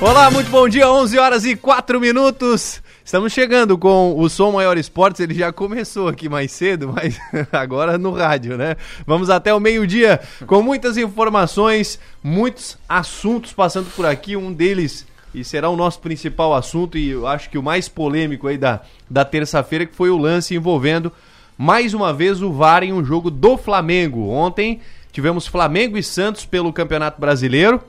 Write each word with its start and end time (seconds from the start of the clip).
Olá, 0.00 0.30
muito 0.30 0.48
bom 0.48 0.68
dia, 0.68 0.88
11 0.88 1.18
horas 1.18 1.44
e 1.44 1.56
4 1.56 1.98
minutos. 2.00 2.80
Estamos 3.04 3.32
chegando 3.32 3.76
com 3.76 4.16
o 4.16 4.28
Som 4.28 4.52
Maior 4.52 4.78
Esportes, 4.78 5.20
ele 5.20 5.34
já 5.34 5.52
começou 5.52 6.06
aqui 6.06 6.28
mais 6.28 6.52
cedo, 6.52 6.94
mas 6.94 7.18
agora 7.50 7.98
no 7.98 8.12
rádio, 8.12 8.56
né? 8.56 8.76
Vamos 9.04 9.28
até 9.28 9.52
o 9.52 9.58
meio-dia 9.58 10.20
com 10.46 10.62
muitas 10.62 10.96
informações, 10.96 11.98
muitos 12.22 12.78
assuntos 12.88 13.52
passando 13.52 13.90
por 13.90 14.06
aqui, 14.06 14.36
um 14.36 14.52
deles 14.52 15.04
e 15.34 15.42
será 15.42 15.68
o 15.68 15.76
nosso 15.76 15.98
principal 15.98 16.54
assunto 16.54 16.96
e 16.96 17.10
eu 17.10 17.26
acho 17.26 17.50
que 17.50 17.58
o 17.58 17.62
mais 17.62 17.88
polêmico 17.88 18.46
aí 18.46 18.56
da, 18.56 18.82
da 19.10 19.24
terça-feira 19.24 19.84
que 19.84 19.96
foi 19.96 20.10
o 20.10 20.16
lance 20.16 20.54
envolvendo 20.54 21.12
mais 21.56 21.92
uma 21.92 22.12
vez 22.12 22.40
o 22.40 22.52
VAR 22.52 22.84
em 22.84 22.92
um 22.92 23.04
jogo 23.04 23.32
do 23.32 23.56
Flamengo. 23.58 24.28
Ontem 24.28 24.80
tivemos 25.10 25.48
Flamengo 25.48 25.98
e 25.98 26.04
Santos 26.04 26.46
pelo 26.46 26.72
Campeonato 26.72 27.20
Brasileiro. 27.20 27.82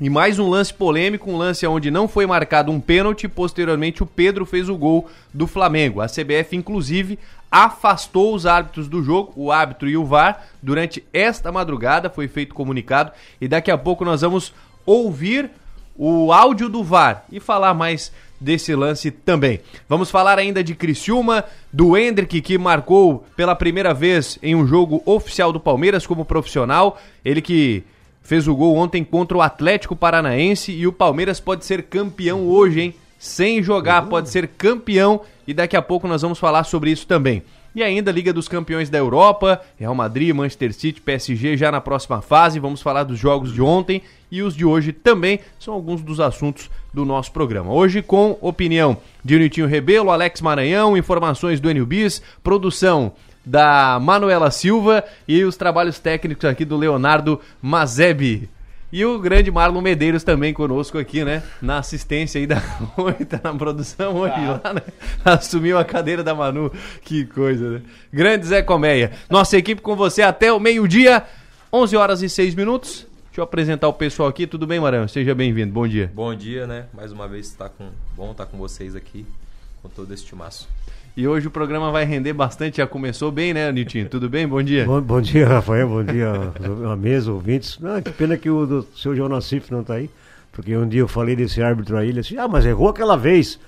E 0.00 0.08
mais 0.08 0.38
um 0.38 0.48
lance 0.48 0.72
polêmico, 0.72 1.30
um 1.30 1.36
lance 1.36 1.66
onde 1.66 1.90
não 1.90 2.08
foi 2.08 2.26
marcado 2.26 2.72
um 2.72 2.80
pênalti, 2.80 3.28
posteriormente 3.28 4.02
o 4.02 4.06
Pedro 4.06 4.46
fez 4.46 4.66
o 4.66 4.74
gol 4.74 5.10
do 5.34 5.46
Flamengo. 5.46 6.00
A 6.00 6.06
CBF, 6.06 6.56
inclusive, 6.56 7.18
afastou 7.50 8.34
os 8.34 8.46
árbitros 8.46 8.88
do 8.88 9.02
jogo, 9.02 9.34
o 9.36 9.52
árbitro 9.52 9.90
e 9.90 9.98
o 9.98 10.06
VAR, 10.06 10.46
durante 10.62 11.04
esta 11.12 11.52
madrugada, 11.52 12.08
foi 12.08 12.28
feito 12.28 12.54
comunicado, 12.54 13.12
e 13.38 13.46
daqui 13.46 13.70
a 13.70 13.76
pouco 13.76 14.02
nós 14.02 14.22
vamos 14.22 14.54
ouvir 14.86 15.50
o 15.94 16.32
áudio 16.32 16.70
do 16.70 16.82
VAR 16.82 17.26
e 17.30 17.38
falar 17.38 17.74
mais 17.74 18.10
desse 18.40 18.74
lance 18.74 19.10
também. 19.10 19.60
Vamos 19.86 20.10
falar 20.10 20.38
ainda 20.38 20.64
de 20.64 20.74
Criciúma, 20.74 21.44
do 21.70 21.94
Hendrick 21.94 22.40
que 22.40 22.56
marcou 22.56 23.26
pela 23.36 23.54
primeira 23.54 23.92
vez 23.92 24.38
em 24.42 24.54
um 24.54 24.66
jogo 24.66 25.02
oficial 25.04 25.52
do 25.52 25.60
Palmeiras 25.60 26.06
como 26.06 26.24
profissional, 26.24 26.98
ele 27.22 27.42
que 27.42 27.84
fez 28.30 28.46
o 28.46 28.54
gol 28.54 28.76
ontem 28.76 29.02
contra 29.02 29.36
o 29.36 29.42
Atlético 29.42 29.96
Paranaense 29.96 30.70
e 30.70 30.86
o 30.86 30.92
Palmeiras 30.92 31.40
pode 31.40 31.64
ser 31.64 31.82
campeão 31.82 32.46
hoje, 32.46 32.80
hein? 32.80 32.94
Sem 33.18 33.60
jogar, 33.60 34.06
pode 34.06 34.30
ser 34.30 34.46
campeão 34.46 35.22
e 35.48 35.52
daqui 35.52 35.76
a 35.76 35.82
pouco 35.82 36.06
nós 36.06 36.22
vamos 36.22 36.38
falar 36.38 36.62
sobre 36.62 36.92
isso 36.92 37.08
também. 37.08 37.42
E 37.74 37.82
ainda 37.82 38.12
Liga 38.12 38.32
dos 38.32 38.46
Campeões 38.46 38.88
da 38.88 38.98
Europa, 38.98 39.60
Real 39.76 39.96
Madrid, 39.96 40.32
Manchester 40.32 40.72
City, 40.72 41.00
PSG 41.00 41.56
já 41.56 41.72
na 41.72 41.80
próxima 41.80 42.22
fase. 42.22 42.60
Vamos 42.60 42.80
falar 42.80 43.02
dos 43.02 43.18
jogos 43.18 43.52
de 43.52 43.60
ontem 43.60 44.00
e 44.30 44.42
os 44.42 44.54
de 44.54 44.64
hoje 44.64 44.92
também. 44.92 45.40
São 45.58 45.74
alguns 45.74 46.00
dos 46.00 46.20
assuntos 46.20 46.70
do 46.94 47.04
nosso 47.04 47.32
programa. 47.32 47.72
Hoje 47.72 48.00
com 48.00 48.38
opinião 48.40 48.96
de 49.24 49.40
Nitinho 49.40 49.66
Rebelo, 49.66 50.08
Alex 50.08 50.40
Maranhão, 50.40 50.96
informações 50.96 51.58
do 51.58 51.68
NBIS, 51.68 52.22
produção 52.44 53.12
da 53.44 53.98
Manuela 54.00 54.50
Silva 54.50 55.04
e 55.26 55.44
os 55.44 55.56
trabalhos 55.56 55.98
técnicos 55.98 56.44
aqui 56.44 56.64
do 56.64 56.76
Leonardo 56.76 57.40
Mazebi. 57.60 58.48
E 58.92 59.04
o 59.04 59.20
grande 59.20 59.52
Marlon 59.52 59.80
Medeiros 59.80 60.24
também 60.24 60.52
conosco 60.52 60.98
aqui, 60.98 61.24
né? 61.24 61.44
Na 61.62 61.78
assistência 61.78 62.40
aí 62.40 62.46
da 62.46 62.60
Oi, 62.98 63.24
tá 63.24 63.40
na 63.44 63.54
produção 63.54 64.16
hoje 64.16 64.34
ah. 64.36 64.60
lá, 64.64 64.74
né? 64.74 64.82
Assumiu 65.24 65.78
a 65.78 65.84
cadeira 65.84 66.24
da 66.24 66.34
Manu. 66.34 66.72
Que 67.02 67.24
coisa, 67.24 67.70
né? 67.70 67.82
Grande 68.12 68.46
Zé 68.46 68.62
Coméia. 68.62 69.12
Nossa 69.28 69.56
equipe 69.56 69.80
com 69.80 69.94
você 69.94 70.22
até 70.22 70.52
o 70.52 70.58
meio-dia, 70.58 71.24
11 71.72 71.96
horas 71.96 72.22
e 72.22 72.28
6 72.28 72.56
minutos. 72.56 73.06
Deixa 73.26 73.40
eu 73.40 73.44
apresentar 73.44 73.86
o 73.86 73.92
pessoal 73.92 74.28
aqui. 74.28 74.44
Tudo 74.44 74.66
bem, 74.66 74.80
Marão? 74.80 75.06
Seja 75.06 75.36
bem-vindo. 75.36 75.72
Bom 75.72 75.86
dia. 75.86 76.10
Bom 76.12 76.34
dia, 76.34 76.66
né? 76.66 76.86
Mais 76.92 77.12
uma 77.12 77.28
vez 77.28 77.52
tá 77.52 77.68
com 77.68 77.90
bom 78.16 78.32
estar 78.32 78.44
tá 78.44 78.50
com 78.50 78.58
vocês 78.58 78.96
aqui 78.96 79.24
com 79.80 79.88
todo 79.88 80.12
este 80.12 80.34
maço. 80.34 80.68
E 81.20 81.28
hoje 81.28 81.48
o 81.48 81.50
programa 81.50 81.92
vai 81.92 82.06
render 82.06 82.32
bastante. 82.32 82.78
Já 82.78 82.86
começou 82.86 83.30
bem, 83.30 83.52
né, 83.52 83.70
Nitinho? 83.70 84.08
Tudo 84.08 84.26
bem? 84.26 84.48
Bom 84.48 84.62
dia. 84.62 84.86
Bom, 84.86 85.02
bom 85.02 85.20
dia, 85.20 85.46
Rafael. 85.46 85.86
Bom 85.86 86.02
dia 86.02 86.32
a 86.90 86.96
mesa, 86.96 87.30
ouvintes. 87.30 87.78
Ah, 87.84 88.00
que 88.00 88.10
pena 88.10 88.38
que 88.38 88.48
o 88.48 88.64
do, 88.64 88.88
seu 88.96 89.14
João 89.14 89.28
Nassif 89.28 89.70
não 89.70 89.82
está 89.82 89.96
aí. 89.96 90.08
Porque 90.50 90.74
um 90.74 90.88
dia 90.88 91.00
eu 91.02 91.06
falei 91.06 91.36
desse 91.36 91.60
árbitro 91.60 91.98
aí, 91.98 92.08
ele 92.08 92.22
disse, 92.22 92.38
ah, 92.38 92.48
mas 92.48 92.64
errou 92.64 92.88
aquela 92.88 93.18
vez 93.18 93.60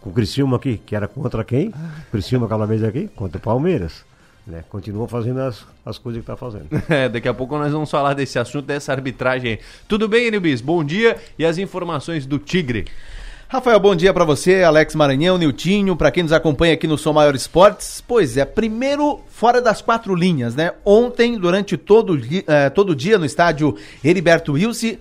com 0.00 0.08
o 0.08 0.12
Criciúma 0.14 0.56
aqui, 0.56 0.78
que 0.78 0.96
era 0.96 1.06
contra 1.06 1.44
quem? 1.44 1.74
Criciúma 2.10 2.46
aquela 2.46 2.66
vez 2.66 2.82
aqui? 2.82 3.06
Contra 3.14 3.36
o 3.36 3.40
Palmeiras. 3.40 4.02
Né? 4.46 4.64
Continua 4.70 5.06
fazendo 5.06 5.40
as, 5.40 5.62
as 5.84 5.98
coisas 5.98 6.24
que 6.24 6.32
está 6.32 6.38
fazendo. 6.38 6.68
É, 6.88 7.10
daqui 7.10 7.28
a 7.28 7.34
pouco 7.34 7.58
nós 7.58 7.70
vamos 7.70 7.90
falar 7.90 8.14
desse 8.14 8.38
assunto, 8.38 8.64
dessa 8.64 8.92
arbitragem. 8.92 9.58
Tudo 9.86 10.08
bem, 10.08 10.28
Enilbis? 10.28 10.62
Bom 10.62 10.82
dia 10.82 11.18
e 11.38 11.44
as 11.44 11.58
informações 11.58 12.24
do 12.24 12.38
Tigre. 12.38 12.86
Rafael, 13.54 13.78
bom 13.78 13.94
dia 13.94 14.12
para 14.12 14.24
você, 14.24 14.64
Alex 14.64 14.96
Maranhão, 14.96 15.38
Niltinho, 15.38 15.94
para 15.94 16.10
quem 16.10 16.24
nos 16.24 16.32
acompanha 16.32 16.74
aqui 16.74 16.88
no 16.88 16.98
Som 16.98 17.12
Maior 17.12 17.36
Esportes. 17.36 18.02
Pois 18.04 18.36
é, 18.36 18.44
primeiro 18.44 19.20
fora 19.28 19.62
das 19.62 19.80
quatro 19.80 20.12
linhas, 20.12 20.56
né? 20.56 20.72
Ontem, 20.84 21.38
durante 21.38 21.76
todo, 21.76 22.20
eh, 22.48 22.70
todo 22.70 22.96
dia 22.96 23.16
no 23.16 23.24
estádio 23.24 23.76
Heriberto 24.02 24.54
Wilson, 24.54 24.96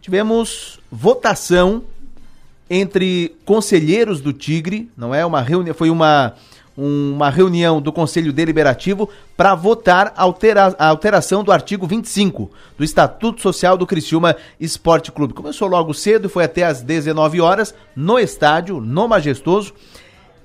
tivemos 0.00 0.78
votação 0.88 1.82
entre 2.70 3.34
conselheiros 3.44 4.20
do 4.20 4.32
Tigre, 4.32 4.88
não 4.96 5.12
é? 5.12 5.26
Uma 5.26 5.42
reunião, 5.42 5.74
foi 5.74 5.90
uma 5.90 6.34
uma 6.76 7.30
reunião 7.30 7.80
do 7.80 7.92
Conselho 7.92 8.32
Deliberativo 8.32 9.08
para 9.36 9.54
votar 9.54 10.12
altera 10.16 10.74
a 10.78 10.88
alteração 10.88 11.42
do 11.42 11.50
artigo 11.50 11.86
25 11.86 12.50
do 12.76 12.84
Estatuto 12.84 13.40
Social 13.40 13.78
do 13.78 13.86
Criciúma 13.86 14.36
Esporte 14.60 15.10
Clube. 15.10 15.32
Começou 15.32 15.68
logo 15.68 15.94
cedo, 15.94 16.28
foi 16.28 16.44
até 16.44 16.64
às 16.64 16.82
19 16.82 17.40
horas 17.40 17.74
no 17.94 18.18
estádio, 18.18 18.80
no 18.80 19.08
Majestoso. 19.08 19.72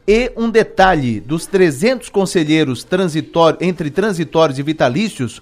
E 0.07 0.31
um 0.35 0.49
detalhe, 0.49 1.19
dos 1.19 1.45
300 1.45 2.09
conselheiros 2.09 2.83
transitórios, 2.83 3.61
entre 3.61 3.91
transitórios 3.91 4.57
e 4.57 4.63
vitalícios, 4.63 5.41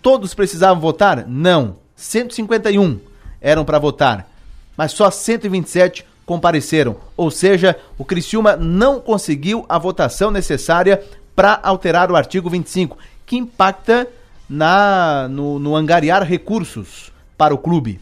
todos 0.00 0.34
precisavam 0.34 0.80
votar? 0.80 1.26
Não. 1.26 1.76
151 1.96 2.98
eram 3.40 3.64
para 3.64 3.78
votar, 3.78 4.28
mas 4.76 4.92
só 4.92 5.10
127 5.10 6.04
compareceram, 6.26 6.96
ou 7.16 7.30
seja, 7.30 7.76
o 7.98 8.04
Criciúma 8.04 8.56
não 8.56 9.00
conseguiu 9.00 9.64
a 9.68 9.78
votação 9.78 10.30
necessária 10.30 11.02
para 11.36 11.58
alterar 11.62 12.10
o 12.10 12.16
artigo 12.16 12.48
25, 12.48 12.96
que 13.26 13.36
impacta 13.36 14.08
na 14.48 15.26
no, 15.28 15.58
no 15.58 15.74
angariar 15.74 16.22
recursos 16.22 17.12
para 17.36 17.54
o 17.54 17.58
clube. 17.58 18.00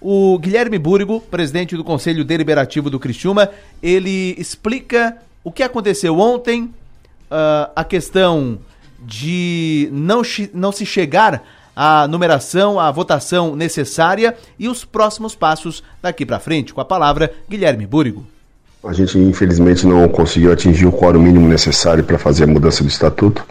O 0.00 0.38
Guilherme 0.38 0.78
Burgo, 0.78 1.20
presidente 1.20 1.76
do 1.76 1.84
Conselho 1.84 2.24
Deliberativo 2.24 2.88
do 2.88 2.98
Criciúma, 2.98 3.50
ele 3.82 4.34
explica 4.38 5.18
o 5.44 5.52
que 5.52 5.62
aconteceu 5.62 6.18
ontem, 6.18 6.64
uh, 6.64 7.70
a 7.76 7.84
questão 7.84 8.58
de 8.98 9.88
não, 9.92 10.22
não 10.52 10.72
se 10.72 10.84
chegar 10.84 11.42
a 11.74 12.06
numeração, 12.06 12.78
a 12.78 12.90
votação 12.90 13.54
necessária 13.56 14.36
e 14.58 14.68
os 14.68 14.84
próximos 14.84 15.34
passos 15.34 15.82
daqui 16.02 16.26
para 16.26 16.40
frente. 16.40 16.74
Com 16.74 16.80
a 16.80 16.84
palavra, 16.84 17.32
Guilherme 17.48 17.86
Búrigo. 17.86 18.26
A 18.82 18.92
gente, 18.92 19.18
infelizmente, 19.18 19.86
não 19.86 20.08
conseguiu 20.08 20.52
atingir 20.52 20.86
o 20.86 20.92
quórum 20.92 21.20
mínimo 21.20 21.46
necessário 21.46 22.02
para 22.02 22.18
fazer 22.18 22.44
a 22.44 22.46
mudança 22.46 22.82
do 22.82 22.88
estatuto. 22.88 23.44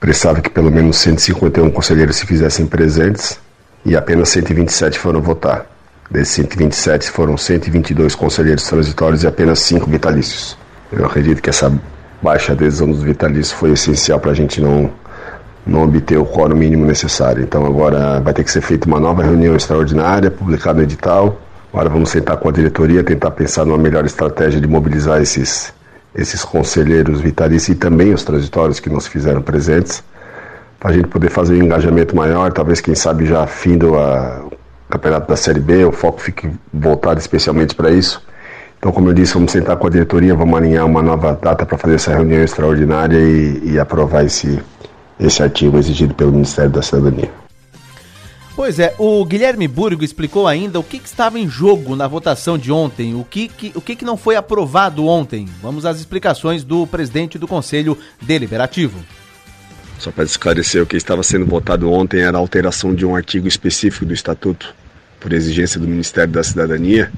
Precisava 0.00 0.40
que 0.40 0.48
pelo 0.48 0.70
menos 0.70 0.96
151 0.96 1.70
conselheiros 1.70 2.16
se 2.16 2.26
fizessem 2.26 2.66
presentes 2.66 3.38
e 3.84 3.94
apenas 3.94 4.30
127 4.30 4.98
foram 4.98 5.20
votar. 5.20 5.66
Desses 6.10 6.34
127 6.34 7.10
foram 7.10 7.36
122 7.36 8.14
conselheiros 8.14 8.64
transitórios 8.64 9.22
e 9.22 9.26
apenas 9.26 9.58
5 9.60 9.90
vitalícios. 9.90 10.56
Eu 10.90 11.04
acredito 11.04 11.42
que 11.42 11.50
essa 11.50 11.70
baixa 12.22 12.52
adesão 12.52 12.90
dos 12.90 13.02
vitalícios 13.02 13.52
foi 13.52 13.72
essencial 13.72 14.18
para 14.18 14.30
a 14.30 14.34
gente 14.34 14.60
não 14.60 14.90
não 15.68 15.82
obter 15.84 16.16
o 16.18 16.24
quórum 16.24 16.56
mínimo 16.56 16.86
necessário. 16.86 17.42
Então 17.42 17.64
agora 17.66 18.20
vai 18.20 18.32
ter 18.32 18.42
que 18.42 18.50
ser 18.50 18.62
feita 18.62 18.88
uma 18.88 18.98
nova 18.98 19.22
reunião 19.22 19.54
extraordinária, 19.54 20.30
publicado 20.30 20.78
no 20.78 20.84
edital. 20.84 21.38
Agora 21.72 21.88
vamos 21.88 22.08
sentar 22.08 22.38
com 22.38 22.48
a 22.48 22.52
diretoria, 22.52 23.04
tentar 23.04 23.30
pensar 23.32 23.64
numa 23.66 23.76
melhor 23.76 24.06
estratégia 24.06 24.60
de 24.60 24.66
mobilizar 24.66 25.20
esses, 25.20 25.72
esses 26.14 26.42
conselheiros 26.42 27.20
vitalícios 27.20 27.76
e 27.76 27.78
também 27.78 28.14
os 28.14 28.24
transitórios 28.24 28.80
que 28.80 28.88
não 28.88 28.98
se 28.98 29.10
fizeram 29.10 29.42
presentes, 29.42 30.02
para 30.80 30.90
a 30.90 30.92
gente 30.94 31.08
poder 31.08 31.28
fazer 31.28 31.54
um 31.60 31.64
engajamento 31.64 32.16
maior, 32.16 32.52
talvez 32.52 32.80
quem 32.80 32.94
sabe 32.94 33.26
já 33.26 33.46
findo 33.46 33.98
a, 33.98 34.46
campeonato 34.88 35.28
da 35.28 35.36
Série 35.36 35.60
B, 35.60 35.84
o 35.84 35.92
foco 35.92 36.20
fique 36.20 36.50
voltado 36.72 37.20
especialmente 37.20 37.74
para 37.74 37.90
isso. 37.90 38.22
Então, 38.78 38.92
como 38.92 39.08
eu 39.08 39.12
disse, 39.12 39.34
vamos 39.34 39.50
sentar 39.50 39.76
com 39.76 39.88
a 39.88 39.90
diretoria, 39.90 40.34
vamos 40.34 40.56
alinhar 40.56 40.86
uma 40.86 41.02
nova 41.02 41.36
data 41.40 41.66
para 41.66 41.76
fazer 41.76 41.96
essa 41.96 42.12
reunião 42.14 42.42
extraordinária 42.42 43.18
e, 43.18 43.72
e 43.72 43.78
aprovar 43.78 44.24
esse, 44.24 44.58
esse 45.18 45.42
artigo 45.42 45.78
exigido 45.78 46.14
pelo 46.14 46.32
Ministério 46.32 46.70
da 46.70 46.82
Cidadania. 46.82 47.30
Pois 48.58 48.80
é, 48.80 48.92
o 48.98 49.24
Guilherme 49.24 49.68
Burgo 49.68 50.02
explicou 50.02 50.48
ainda 50.48 50.80
o 50.80 50.82
que, 50.82 50.98
que, 50.98 51.06
estava 51.06 51.38
em 51.38 51.48
jogo 51.48 51.94
na 51.94 52.08
votação 52.08 52.58
de 52.58 52.72
ontem, 52.72 53.14
o 53.14 53.22
que, 53.22 53.46
que 53.46 53.70
o 53.72 53.80
que, 53.80 53.94
que 53.94 54.04
não 54.04 54.16
foi 54.16 54.34
aprovado 54.34 55.06
ontem. 55.06 55.48
Vamos 55.62 55.86
às 55.86 55.98
explicações 56.00 56.64
do 56.64 56.84
presidente 56.84 57.38
do 57.38 57.46
Conselho 57.46 57.96
Deliberativo. 58.20 58.98
Só 59.96 60.10
para 60.10 60.24
esclarecer, 60.24 60.82
o 60.82 60.86
que 60.86 60.96
estava 60.96 61.22
sendo 61.22 61.46
votado 61.46 61.88
ontem 61.88 62.20
era 62.20 62.36
a 62.36 62.40
alteração 62.40 62.92
de 62.92 63.06
um 63.06 63.14
artigo 63.14 63.46
específico 63.46 64.04
do 64.04 64.12
Estatuto, 64.12 64.74
por 65.20 65.32
exigência 65.32 65.78
do 65.78 65.86
Ministério 65.86 66.32
da 66.32 66.42
Cidadania, 66.42 67.12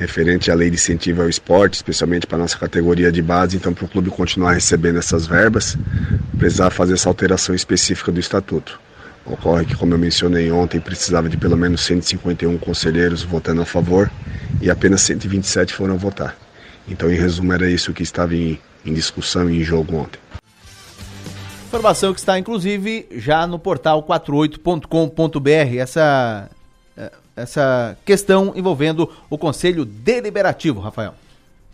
referente 0.00 0.50
à 0.50 0.54
lei 0.54 0.70
de 0.70 0.76
incentivo 0.76 1.20
ao 1.20 1.28
esporte, 1.28 1.74
especialmente 1.74 2.26
para 2.26 2.38
nossa 2.38 2.56
categoria 2.56 3.12
de 3.12 3.20
base. 3.20 3.58
Então, 3.58 3.74
para 3.74 3.84
o 3.84 3.88
clube 3.88 4.08
continuar 4.08 4.52
recebendo 4.52 4.98
essas 4.98 5.26
verbas, 5.26 5.76
precisava 6.38 6.70
fazer 6.70 6.94
essa 6.94 7.06
alteração 7.06 7.54
específica 7.54 8.10
do 8.10 8.18
estatuto. 8.18 8.80
Ocorre 9.26 9.66
que, 9.66 9.76
como 9.76 9.92
eu 9.92 9.98
mencionei 9.98 10.50
ontem, 10.50 10.80
precisava 10.80 11.28
de 11.28 11.36
pelo 11.36 11.54
menos 11.54 11.82
151 11.82 12.56
conselheiros 12.56 13.22
votando 13.22 13.60
a 13.60 13.66
favor 13.66 14.10
e 14.62 14.70
apenas 14.70 15.02
127 15.02 15.74
foram 15.74 15.98
votar. 15.98 16.34
Então, 16.88 17.12
em 17.12 17.16
resumo, 17.16 17.52
era 17.52 17.70
isso 17.70 17.92
que 17.92 18.02
estava 18.02 18.34
em, 18.34 18.58
em 18.86 18.94
discussão 18.94 19.50
e 19.50 19.60
em 19.60 19.62
jogo 19.62 19.96
ontem. 19.96 20.18
Informação 21.66 22.14
que 22.14 22.20
está, 22.20 22.38
inclusive, 22.38 23.06
já 23.12 23.46
no 23.46 23.58
portal 23.58 24.02
48.com.br. 24.02 25.76
Essa, 25.78 26.50
essa 27.36 27.96
questão 28.04 28.52
envolvendo 28.54 29.10
o 29.28 29.38
Conselho 29.38 29.84
Deliberativo, 29.84 30.80
Rafael. 30.80 31.14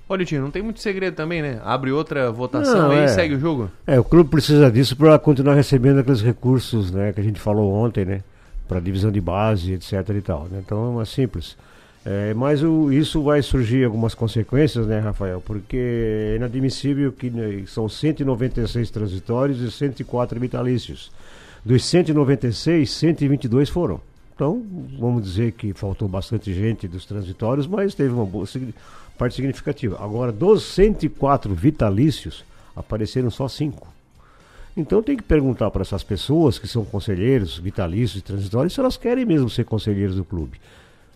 Olha, 0.09 0.25
tio, 0.25 0.41
não 0.41 0.53
tem 0.53 0.63
muito 0.63 0.81
segredo 0.81 1.15
também, 1.15 1.43
né? 1.43 1.61
Abre 1.65 1.91
outra 1.91 2.31
votação 2.31 2.83
Não, 2.83 2.91
aí 2.93 3.01
é. 3.01 3.05
e 3.07 3.09
segue 3.09 3.35
o 3.35 3.41
jogo. 3.41 3.69
É, 3.85 3.99
o 3.99 4.05
clube 4.05 4.31
precisa 4.31 4.71
disso 4.71 4.97
para 4.97 5.19
continuar 5.19 5.55
recebendo 5.55 5.99
aqueles 5.99 6.23
recursos, 6.23 6.93
né, 6.93 7.13
que 7.13 7.21
a 7.21 7.25
gente 7.25 7.41
falou 7.41 7.73
ontem, 7.73 8.05
né, 8.05 8.23
para 8.69 8.79
divisão 8.79 9.11
de 9.11 9.21
base, 9.21 9.73
etc 9.73 9.93
e 10.17 10.21
tal. 10.21 10.45
Né? 10.45 10.63
Então 10.65 10.85
é 10.85 10.89
uma 10.91 11.05
simples. 11.05 11.57
É, 12.05 12.33
mas 12.35 12.63
o, 12.63 12.93
isso 12.93 13.21
vai 13.21 13.43
surgir 13.43 13.85
algumas 13.85 14.15
consequências, 14.15 14.87
né, 14.87 15.01
Rafael? 15.01 15.43
Porque 15.45 15.77
é 15.77 16.37
inadmissível 16.37 17.11
que 17.11 17.29
né, 17.29 17.65
são 17.67 17.89
196 17.89 18.89
transitórios 18.93 19.61
e 19.61 19.73
104 19.73 20.39
vitalícios. 20.39 21.11
Dos 21.65 21.85
196, 21.85 22.89
122 22.89 23.69
foram. 23.69 24.01
Então, 24.37 24.63
vamos 24.99 25.25
dizer 25.25 25.53
que 25.53 25.73
faltou 25.73 26.07
bastante 26.07 26.53
gente 26.53 26.87
dos 26.87 27.07
transitórios, 27.07 27.67
mas 27.67 27.95
teve 27.95 28.13
uma 28.13 28.27
boa 28.27 28.47
parte 29.17 29.35
significativa. 29.35 29.97
Agora, 29.99 30.31
dos 30.31 30.63
104 30.63 31.55
vitalícios, 31.55 32.45
apareceram 32.77 33.31
só 33.31 33.49
cinco. 33.49 33.89
Então 34.77 35.03
tem 35.03 35.17
que 35.17 35.23
perguntar 35.23 35.71
para 35.71 35.81
essas 35.81 36.03
pessoas 36.03 36.59
que 36.59 36.69
são 36.69 36.85
conselheiros, 36.85 37.57
vitalícios 37.59 38.21
e 38.21 38.23
transitórios, 38.23 38.75
se 38.75 38.81
elas 38.81 38.99
querem 38.99 39.25
mesmo 39.25 39.49
ser 39.49 39.65
conselheiros 39.65 40.17
do 40.17 40.25
clube. 40.25 40.61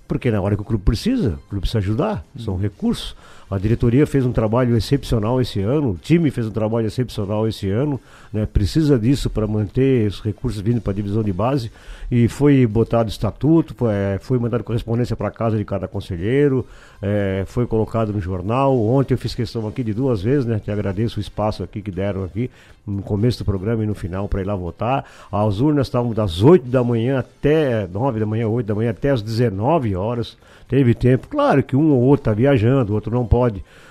Porque 0.09 0.31
na 0.31 0.41
hora 0.41 0.57
que 0.57 0.63
o 0.63 0.65
clube 0.65 0.83
precisa, 0.83 1.35
o 1.35 1.49
clube 1.51 1.61
precisa 1.61 1.79
ajudar, 1.79 2.25
são 2.39 2.57
recursos. 2.57 3.15
A 3.51 3.59
diretoria 3.59 4.07
fez 4.07 4.25
um 4.25 4.31
trabalho 4.31 4.77
excepcional 4.77 5.41
esse 5.41 5.61
ano, 5.61 5.91
o 5.91 5.97
time 5.97 6.31
fez 6.31 6.47
um 6.47 6.53
trabalho 6.53 6.87
excepcional 6.87 7.49
esse 7.49 7.69
ano, 7.69 8.01
né? 8.33 8.47
precisa 8.47 8.97
disso 8.97 9.29
para 9.29 9.45
manter 9.45 10.07
os 10.07 10.21
recursos 10.21 10.61
vindo 10.61 10.81
para 10.81 10.93
a 10.93 10.95
divisão 10.95 11.21
de 11.21 11.33
base. 11.33 11.73
E 12.11 12.29
foi 12.29 12.67
botado 12.67 13.09
estatuto, 13.09 13.75
foi, 13.75 13.93
eh, 13.93 14.19
foi 14.21 14.39
mandado 14.39 14.65
correspondência 14.65 15.15
para 15.15 15.31
casa 15.31 15.57
de 15.57 15.65
cada 15.65 15.87
conselheiro, 15.87 16.67
eh, 17.01 17.45
foi 17.47 17.67
colocado 17.67 18.13
no 18.13 18.21
jornal. 18.21 18.77
Ontem 18.81 19.15
eu 19.15 19.19
fiz 19.19 19.33
questão 19.33 19.67
aqui 19.69 19.85
de 19.85 19.93
duas 19.93 20.21
vezes, 20.21 20.45
né? 20.45 20.59
Te 20.59 20.73
agradeço 20.73 21.19
o 21.19 21.21
espaço 21.21 21.63
aqui 21.63 21.81
que 21.81 21.91
deram 21.91 22.25
aqui, 22.25 22.51
no 22.85 23.03
começo 23.03 23.39
do 23.39 23.45
programa 23.45 23.85
e 23.85 23.87
no 23.87 23.95
final, 23.95 24.29
para 24.29 24.41
ir 24.41 24.45
lá 24.45 24.57
votar. 24.57 25.05
As 25.31 25.61
urnas 25.61 25.87
estavam 25.87 26.13
das 26.13 26.43
8 26.43 26.67
da 26.69 26.83
manhã 26.83 27.21
até 27.21 27.87
9 27.87 28.19
da 28.19 28.27
manhã, 28.27 28.49
8 28.49 28.67
da 28.67 28.75
manhã 28.75 28.91
até 28.91 29.11
as 29.11 29.23
19 29.23 29.95
horas. 29.95 30.37
Teve 30.69 30.95
tempo. 30.95 31.27
Claro 31.29 31.63
que 31.65 31.75
um 31.75 31.91
ou 31.91 32.01
outro 32.01 32.23
está 32.23 32.33
viajando, 32.33 32.93
o 32.93 32.95
outro 32.95 33.13
não 33.13 33.27
pode, 33.27 33.40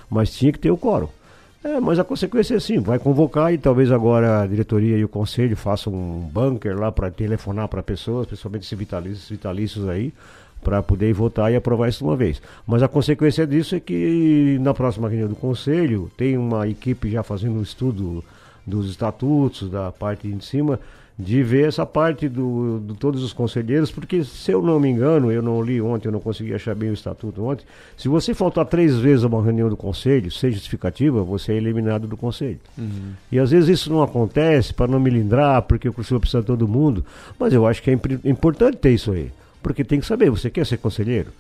mas 0.10 0.32
tinha 0.32 0.52
que 0.52 0.60
ter 0.60 0.72
o 0.72 0.78
quórum. 0.78 1.10
É, 1.64 1.80
mas 1.80 2.00
a 2.00 2.06
consequência 2.06 2.54
é 2.54 2.58
assim, 2.58 2.80
vai 2.80 2.98
convocar 2.98 3.54
e 3.54 3.58
talvez 3.58 3.92
agora 3.92 4.44
a 4.44 4.48
diretoria 4.48 4.98
e 4.98 5.04
o 5.04 5.10
conselho 5.10 5.58
façam 5.58 5.94
um 5.94 6.22
bunker 6.22 6.78
lá 6.80 6.90
para 6.90 7.12
telefonar 7.12 7.68
para 7.68 7.84
pessoas, 7.84 8.28
principalmente 8.28 8.64
esses 8.64 8.78
vitalícios, 8.78 9.30
vitalícios 9.30 9.90
aí, 9.90 10.14
para 10.64 10.82
poder 10.82 11.12
votar 11.14 11.52
e 11.52 11.58
aprovar 11.58 11.90
isso 11.90 12.00
de 12.00 12.06
uma 12.06 12.16
vez. 12.16 12.42
Mas 12.66 12.82
a 12.82 12.88
consequência 12.88 13.46
disso 13.46 13.76
é 13.76 13.80
que 13.80 14.58
na 14.62 14.74
próxima 14.74 15.10
reunião 15.10 15.28
do 15.28 15.36
conselho 15.36 16.10
tem 16.16 16.38
uma 16.38 16.66
equipe 16.68 17.12
já 17.12 17.24
fazendo 17.24 17.60
um 17.60 17.62
estudo 17.62 18.24
dos 18.66 18.90
estatutos, 18.90 19.70
da 19.70 19.92
parte 19.92 20.32
de 20.32 20.46
cima, 20.46 20.80
de 21.22 21.44
ver 21.44 21.68
essa 21.68 21.86
parte 21.86 22.30
do, 22.30 22.80
de 22.88 22.94
todos 22.94 23.22
os 23.22 23.34
conselheiros, 23.34 23.92
porque 23.92 24.24
se 24.24 24.52
eu 24.54 24.62
não 24.62 24.80
me 24.80 24.88
engano, 24.88 25.30
eu 25.30 25.42
não 25.42 25.62
li 25.62 25.82
ontem, 25.82 26.08
eu 26.08 26.14
não 26.14 26.20
consegui 26.22 26.54
achar 26.54 26.74
bem 26.74 26.90
o 26.92 26.94
estatuto 26.94 27.44
ontem, 27.44 27.66
se 27.98 28.08
você 28.08 28.34
faltar 28.34 28.66
três 28.66 28.98
vezes 28.98 29.26
a 29.26 29.28
uma 29.28 29.44
reunião 29.44 29.68
do 29.68 29.76
conselho, 29.76 30.32
sem 30.32 30.50
justificativa, 30.50 31.22
você 31.22 31.52
é 31.52 31.58
eliminado 31.58 32.08
do 32.08 32.16
conselho. 32.16 32.58
E 33.30 33.38
às 33.38 33.52
vezes 33.52 33.68
isso 33.82 33.92
não 33.92 34.02
acontece 34.02 34.74
para 34.74 34.90
não 34.90 34.98
me 34.98 35.10
lindrar, 35.10 35.62
porque 35.64 35.90
o 35.90 35.94
conselho 35.94 36.22
precisa 36.22 36.40
de 36.40 36.48
todo 36.48 36.66
mundo, 36.66 37.04
mas 37.38 37.52
eu 37.52 37.68
acho 37.68 37.84
que 37.84 37.90
é 37.90 37.94
impri- 37.94 38.20
importante 38.24 38.78
ter 38.78 38.92
isso 38.92 39.12
aí, 39.12 39.30
porque 39.62 39.84
tem 39.84 40.00
que 40.00 40.06
saber, 40.06 40.30
você 40.30 40.50
quer 40.50 40.66
ser 40.66 40.78
conselheiro? 40.78 41.32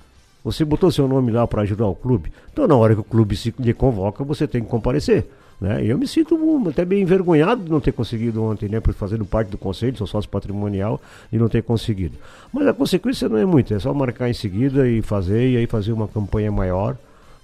Você 0.44 0.66
botou 0.66 0.92
seu 0.92 1.08
nome 1.08 1.32
lá 1.32 1.48
para 1.48 1.62
ajudar 1.62 1.88
o 1.88 1.96
clube, 1.96 2.34
então 2.52 2.68
na 2.68 2.76
hora 2.76 2.96
que 2.96 3.02
o 3.02 3.04
clube 3.06 3.38
se 3.38 3.56
lhe 3.58 3.74
convoca, 3.74 4.26
você 4.26 4.46
tem 4.46 4.62
que 4.62 4.70
comparecer. 4.70 5.26
Né? 5.60 5.86
Eu 5.86 5.98
me 5.98 6.08
sinto 6.08 6.38
até 6.70 6.86
bem 6.86 7.02
envergonhado 7.02 7.64
de 7.64 7.70
não 7.70 7.82
ter 7.82 7.92
conseguido 7.92 8.42
ontem, 8.44 8.70
né? 8.70 8.80
Por 8.80 8.94
fazendo 8.94 9.26
parte 9.26 9.50
do 9.50 9.58
conselho, 9.58 9.98
sou 9.98 10.08
sócio 10.08 10.30
patrimonial, 10.30 11.02
e 11.32 11.38
não 11.38 11.50
ter 11.50 11.64
conseguido. 11.64 12.18
Mas 12.54 12.68
a 12.68 12.74
consequência 12.74 13.28
não 13.28 13.38
é 13.38 13.46
muito, 13.46 13.74
é 13.74 13.80
só 13.80 13.94
marcar 13.94 14.30
em 14.30 14.34
seguida 14.34 14.88
e 14.88 15.02
fazer, 15.02 15.50
e 15.50 15.58
aí 15.58 15.68
fazer 15.68 15.92
uma 15.92 16.08
campanha 16.08 16.52
maior, 16.52 16.96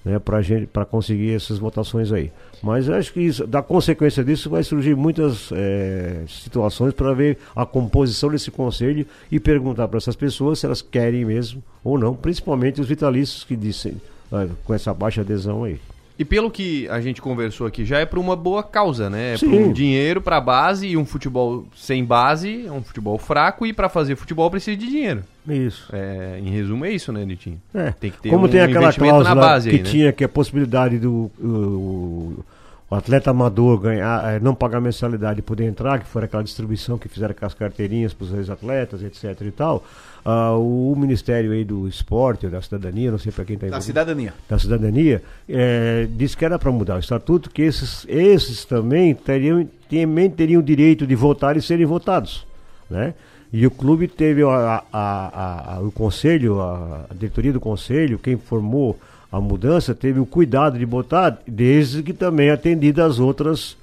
né? 0.05 0.19
Para 0.19 0.85
conseguir 0.85 1.33
essas 1.33 1.57
votações 1.57 2.11
aí. 2.13 2.31
Mas 2.63 2.89
acho 2.89 3.11
que 3.11 3.19
isso, 3.19 3.45
da 3.45 3.61
consequência 3.61 4.23
disso 4.23 4.49
vai 4.49 4.63
surgir 4.63 4.95
muitas 4.95 5.49
eh, 5.51 6.23
situações 6.27 6.93
para 6.93 7.13
ver 7.13 7.37
a 7.55 7.65
composição 7.65 8.29
desse 8.29 8.49
conselho 8.49 9.05
e 9.29 9.39
perguntar 9.39 9.87
para 9.87 9.97
essas 9.97 10.15
pessoas 10.15 10.59
se 10.59 10.65
elas 10.65 10.81
querem 10.81 11.25
mesmo 11.25 11.61
ou 11.83 11.97
não, 11.97 12.15
principalmente 12.15 12.79
os 12.79 12.87
vitalícios 12.87 13.43
que 13.43 13.55
dizem 13.55 13.99
ah, 14.31 14.47
com 14.63 14.73
essa 14.73 14.93
baixa 14.93 15.21
adesão 15.21 15.63
aí. 15.63 15.79
E 16.17 16.23
pelo 16.23 16.49
que 16.49 16.87
a 16.87 17.01
gente 17.01 17.21
conversou 17.21 17.67
aqui, 17.67 17.83
já 17.83 17.99
é 17.99 18.05
para 18.05 18.19
uma 18.19 18.35
boa 18.35 18.63
causa, 18.63 19.09
né? 19.09 19.33
É 19.33 19.37
para 19.37 19.49
um 19.49 19.73
dinheiro 19.73 20.21
para 20.21 20.39
base 20.39 20.87
e 20.87 20.95
um 20.95 21.05
futebol 21.05 21.65
sem 21.75 22.05
base 22.05 22.65
é 22.65 22.71
um 22.71 22.81
futebol 22.81 23.17
fraco 23.17 23.65
e 23.65 23.73
para 23.73 23.89
fazer 23.89 24.15
futebol 24.15 24.49
precisa 24.49 24.77
de 24.77 24.87
dinheiro. 24.87 25.23
Isso. 25.47 25.89
É, 25.93 26.39
em 26.41 26.49
resumo 26.49 26.85
é 26.85 26.91
isso, 26.91 27.11
né, 27.11 27.25
Nitinho? 27.25 27.61
É, 27.73 27.91
Tem 27.91 28.11
que 28.11 28.17
ter 28.17 28.29
como 28.29 28.45
um 28.45 28.49
tem 28.49 28.61
aquela 28.61 28.93
cláusula 28.93 29.23
na 29.23 29.35
base 29.35 29.69
que 29.69 29.75
aí, 29.75 29.83
né? 29.83 29.89
tinha 29.89 30.13
que 30.13 30.23
a 30.23 30.29
possibilidade 30.29 30.97
do 30.97 31.29
o, 31.39 32.43
o 32.89 32.93
atleta 32.95 33.31
amador 33.31 33.79
ganhar, 33.79 34.35
eh, 34.35 34.39
não 34.39 34.53
pagar 34.53 34.79
mensalidade 34.79 35.39
e 35.39 35.41
poder 35.41 35.65
entrar, 35.65 35.99
que 35.99 36.07
foi 36.07 36.23
aquela 36.23 36.43
distribuição 36.43 36.97
que 36.99 37.07
fizeram 37.09 37.33
com 37.33 37.45
as 37.45 37.53
carteirinhas 37.53 38.13
para 38.13 38.25
os 38.25 38.33
ex-atletas, 38.33 39.01
etc 39.01 39.41
e 39.41 39.51
tal, 39.51 39.83
ah, 40.23 40.51
o 40.53 40.93
Ministério 40.95 41.51
aí 41.51 41.63
do 41.63 41.87
Esporte, 41.87 42.45
ou 42.45 42.51
da 42.51 42.61
Cidadania, 42.61 43.09
não 43.09 43.17
sei 43.17 43.31
para 43.31 43.43
quem 43.43 43.55
está 43.55 43.67
Da 43.69 43.81
cidadania. 43.81 44.33
da 44.47 44.59
cidadania, 44.59 45.23
eh, 45.49 46.07
disse 46.11 46.37
que 46.37 46.45
era 46.45 46.59
para 46.59 46.71
mudar 46.71 46.97
o 46.97 46.99
estatuto, 46.99 47.49
que 47.49 47.63
esses, 47.63 48.05
esses 48.07 48.65
também 48.65 49.15
teriam, 49.15 49.67
também 49.89 50.29
teriam 50.29 50.61
direito 50.61 51.07
de 51.07 51.15
votar 51.15 51.57
e 51.57 51.61
serem 51.63 51.85
votados. 51.87 52.45
Né? 52.87 53.15
E 53.51 53.65
o 53.65 53.71
clube 53.71 54.07
teve 54.07 54.43
a, 54.43 54.83
a- 54.93 55.75
a- 55.77 55.79
o 55.81 55.91
conselho, 55.91 56.61
a 56.61 57.05
diretoria 57.15 57.51
do 57.53 57.59
conselho, 57.59 58.19
quem 58.19 58.37
formou 58.37 58.99
a 59.31 59.39
mudança, 59.41 59.93
teve 59.93 60.19
o 60.19 60.25
cuidado 60.25 60.77
de 60.77 60.85
botar, 60.85 61.39
desde 61.47 62.03
que 62.03 62.13
também 62.13 62.49
atendida 62.49 63.05
às 63.05 63.19
outras 63.19 63.77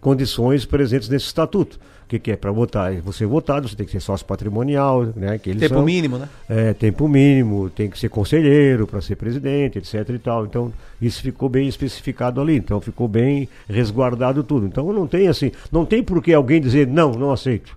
condições 0.00 0.64
presentes 0.64 1.08
nesse 1.08 1.26
estatuto. 1.26 1.78
O 2.04 2.06
que, 2.06 2.18
que 2.18 2.30
é 2.32 2.36
para 2.36 2.52
votar? 2.52 2.92
Você 3.00 3.24
votado, 3.24 3.66
você 3.66 3.74
tem 3.74 3.86
que 3.86 3.92
ser 3.92 4.00
sócio 4.00 4.26
patrimonial, 4.26 5.08
né? 5.16 5.38
Que 5.38 5.50
eles 5.50 5.60
Tempo 5.62 5.76
são. 5.76 5.84
mínimo, 5.84 6.18
né? 6.18 6.28
É, 6.48 6.74
tempo 6.74 7.08
mínimo, 7.08 7.70
tem 7.70 7.88
que 7.88 7.98
ser 7.98 8.10
conselheiro 8.10 8.86
para 8.86 9.00
ser 9.00 9.16
presidente, 9.16 9.78
etc 9.78 10.10
e 10.10 10.18
tal. 10.18 10.44
Então, 10.44 10.70
isso 11.00 11.22
ficou 11.22 11.48
bem 11.48 11.66
especificado 11.66 12.42
ali. 12.42 12.56
Então, 12.56 12.78
ficou 12.78 13.08
bem 13.08 13.48
resguardado 13.66 14.44
tudo. 14.44 14.66
Então, 14.66 14.92
não 14.92 15.06
tem 15.06 15.28
assim, 15.28 15.50
não 15.72 15.86
tem 15.86 16.02
por 16.02 16.22
que 16.22 16.34
alguém 16.34 16.60
dizer 16.60 16.86
não, 16.86 17.12
não 17.12 17.32
aceito. 17.32 17.74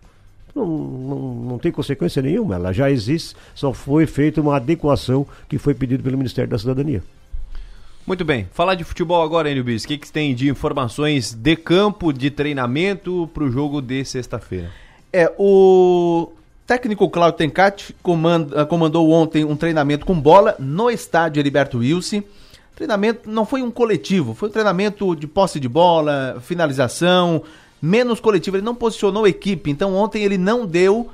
Não, 0.57 0.65
não, 0.65 1.35
não 1.51 1.59
tem 1.59 1.71
consequência 1.71 2.21
nenhuma, 2.21 2.55
ela 2.55 2.73
já 2.73 2.89
existe, 2.89 3.35
só 3.53 3.71
foi 3.71 4.07
feita 4.07 4.41
uma 4.41 4.55
adequação 4.55 5.25
que 5.47 5.59
foi 5.59 5.75
pedido 5.75 6.01
pelo 6.01 6.17
Ministério 6.17 6.49
da 6.49 6.57
Cidadania. 6.57 7.03
Muito 8.07 8.25
bem. 8.25 8.47
Falar 8.53 8.75
de 8.75 8.83
futebol 8.83 9.21
agora, 9.21 9.51
Enio 9.51 9.63
Bis. 9.63 9.83
O 9.83 9.87
que, 9.87 9.97
que 9.97 10.11
tem 10.11 10.33
de 10.33 10.49
informações 10.49 11.33
de 11.33 11.55
campo, 11.55 12.11
de 12.11 12.31
treinamento 12.31 13.29
para 13.33 13.43
o 13.43 13.51
jogo 13.51 13.81
de 13.81 14.03
sexta-feira? 14.05 14.71
É, 15.13 15.31
o 15.37 16.31
técnico 16.65 17.09
Claudio 17.09 17.37
Tencati 17.37 17.93
comanda- 18.01 18.65
comandou 18.65 19.11
ontem 19.11 19.43
um 19.43 19.55
treinamento 19.55 20.05
com 20.05 20.19
bola 20.19 20.55
no 20.57 20.89
estádio 20.89 21.39
Heriberto 21.39 21.79
Wilson. 21.79 22.23
Treinamento 22.75 23.29
não 23.29 23.45
foi 23.45 23.61
um 23.61 23.69
coletivo, 23.69 24.33
foi 24.33 24.49
um 24.49 24.51
treinamento 24.51 25.15
de 25.15 25.27
posse 25.27 25.59
de 25.59 25.67
bola, 25.67 26.37
finalização, 26.41 27.43
menos 27.81 28.19
coletivo. 28.19 28.57
Ele 28.57 28.65
não 28.65 28.75
posicionou 28.75 29.27
equipe, 29.27 29.69
então 29.69 29.96
ontem 29.96 30.24
ele 30.24 30.38
não 30.38 30.65
deu 30.65 31.10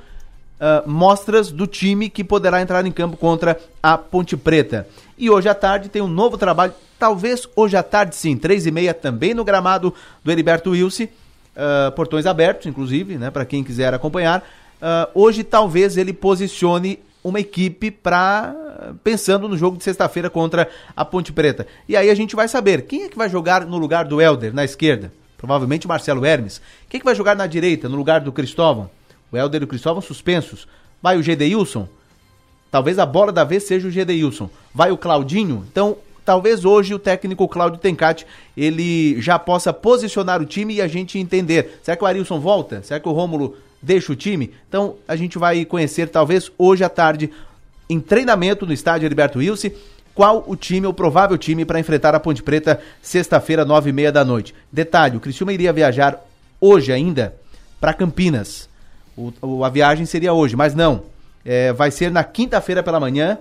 ah, 0.60 0.82
mostras 0.86 1.50
do 1.50 1.66
time 1.66 2.08
que 2.08 2.22
poderá 2.22 2.62
entrar 2.62 2.86
em 2.86 2.92
campo 2.92 3.16
contra 3.16 3.60
a 3.82 3.98
Ponte 3.98 4.36
Preta. 4.36 4.86
E 5.18 5.28
hoje 5.28 5.48
à 5.48 5.54
tarde 5.54 5.88
tem 5.88 6.00
um 6.00 6.08
novo 6.08 6.38
trabalho, 6.38 6.72
talvez 6.98 7.46
hoje 7.54 7.76
à 7.76 7.82
tarde 7.82 8.16
sim, 8.16 8.36
três 8.36 8.64
e 8.64 8.70
meia 8.70 8.94
também 8.94 9.34
no 9.34 9.44
gramado 9.44 9.92
do 10.22 10.32
Heriberto 10.32 10.70
Wilson. 10.70 11.08
Ah, 11.56 11.92
portões 11.94 12.24
abertos, 12.24 12.66
inclusive, 12.66 13.16
né, 13.16 13.30
para 13.30 13.44
quem 13.44 13.62
quiser 13.62 13.92
acompanhar. 13.92 14.42
Ah, 14.80 15.08
hoje 15.14 15.44
talvez 15.44 15.96
ele 15.96 16.12
posicione 16.12 16.98
uma 17.22 17.40
equipe 17.40 17.90
para 17.90 18.54
pensando 19.02 19.48
no 19.48 19.56
jogo 19.56 19.78
de 19.78 19.84
sexta-feira 19.84 20.28
contra 20.28 20.68
a 20.96 21.04
Ponte 21.04 21.32
Preta. 21.32 21.66
E 21.88 21.96
aí 21.96 22.10
a 22.10 22.14
gente 22.14 22.36
vai 22.36 22.48
saber 22.48 22.82
quem 22.82 23.04
é 23.04 23.08
que 23.08 23.16
vai 23.16 23.28
jogar 23.28 23.64
no 23.66 23.78
lugar 23.78 24.04
do 24.04 24.20
Helder 24.20 24.54
na 24.54 24.64
esquerda. 24.64 25.10
Provavelmente 25.36 25.86
Marcelo 25.86 26.24
Hermes. 26.24 26.60
Quem 26.88 27.00
que 27.00 27.04
vai 27.04 27.14
jogar 27.14 27.36
na 27.36 27.46
direita 27.46 27.88
no 27.88 27.96
lugar 27.96 28.20
do 28.20 28.32
Cristóvão? 28.32 28.90
O 29.30 29.36
Helder 29.36 29.62
e 29.62 29.64
o 29.64 29.68
Cristóvão 29.68 30.00
suspensos. 30.00 30.66
Vai 31.02 31.18
o 31.18 31.22
Gedeilson? 31.22 31.88
Talvez 32.70 32.98
a 32.98 33.06
bola 33.06 33.30
da 33.30 33.44
vez 33.44 33.64
seja 33.64 33.86
o 33.86 33.90
Gedeilson. 33.90 34.48
Vai 34.74 34.90
o 34.90 34.96
Claudinho? 34.96 35.64
Então, 35.70 35.96
talvez 36.24 36.64
hoje 36.64 36.94
o 36.94 36.98
técnico 36.98 37.46
Cláudio 37.46 37.78
Tencati 37.78 38.26
ele 38.56 39.20
já 39.20 39.38
possa 39.38 39.72
posicionar 39.72 40.40
o 40.40 40.46
time 40.46 40.74
e 40.74 40.82
a 40.82 40.88
gente 40.88 41.18
entender. 41.18 41.78
Será 41.82 41.96
que 41.96 42.02
o 42.02 42.06
Arilson 42.06 42.40
volta? 42.40 42.82
Será 42.82 42.98
que 42.98 43.08
o 43.08 43.12
Rômulo 43.12 43.56
deixa 43.82 44.12
o 44.12 44.16
time? 44.16 44.52
Então, 44.68 44.96
a 45.06 45.14
gente 45.14 45.38
vai 45.38 45.64
conhecer 45.64 46.08
talvez 46.08 46.50
hoje 46.58 46.82
à 46.82 46.88
tarde 46.88 47.30
em 47.88 48.00
treinamento 48.00 48.66
no 48.66 48.72
estádio 48.72 49.06
Heriberto 49.06 49.38
Wilson 49.38 49.70
qual 50.14 50.44
o 50.46 50.54
time, 50.54 50.86
o 50.86 50.94
provável 50.94 51.36
time 51.36 51.64
para 51.64 51.80
enfrentar 51.80 52.14
a 52.14 52.20
Ponte 52.20 52.42
Preta 52.42 52.80
sexta-feira, 53.02 53.64
nove 53.64 53.90
e 53.90 53.92
meia 53.92 54.12
da 54.12 54.24
noite. 54.24 54.54
Detalhe, 54.70 55.16
o 55.16 55.20
Criciúma 55.20 55.52
iria 55.52 55.72
viajar 55.72 56.24
hoje 56.60 56.92
ainda 56.92 57.34
para 57.80 57.92
Campinas. 57.92 58.68
O, 59.16 59.64
a 59.64 59.68
viagem 59.68 60.06
seria 60.06 60.32
hoje, 60.32 60.56
mas 60.56 60.74
não. 60.74 61.02
É, 61.44 61.72
vai 61.72 61.90
ser 61.90 62.10
na 62.10 62.22
quinta-feira 62.22 62.82
pela 62.82 63.00
manhã. 63.00 63.38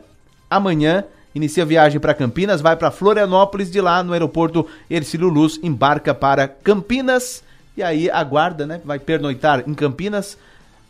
Amanhã 0.49 1.03
inicia 1.33 1.63
a 1.63 1.65
viagem 1.65 1.99
para 1.99 2.13
Campinas, 2.13 2.61
vai 2.61 2.75
para 2.75 2.91
Florianópolis, 2.91 3.71
de 3.71 3.81
lá 3.81 4.03
no 4.03 4.13
aeroporto 4.13 4.67
Ercílio 4.89 5.29
Luz, 5.29 5.59
embarca 5.63 6.13
para 6.13 6.47
Campinas 6.47 7.43
e 7.75 7.81
aí 7.81 8.09
aguarda, 8.09 8.65
né? 8.67 8.81
Vai 8.83 8.99
pernoitar 8.99 9.63
em 9.67 9.73
Campinas 9.73 10.37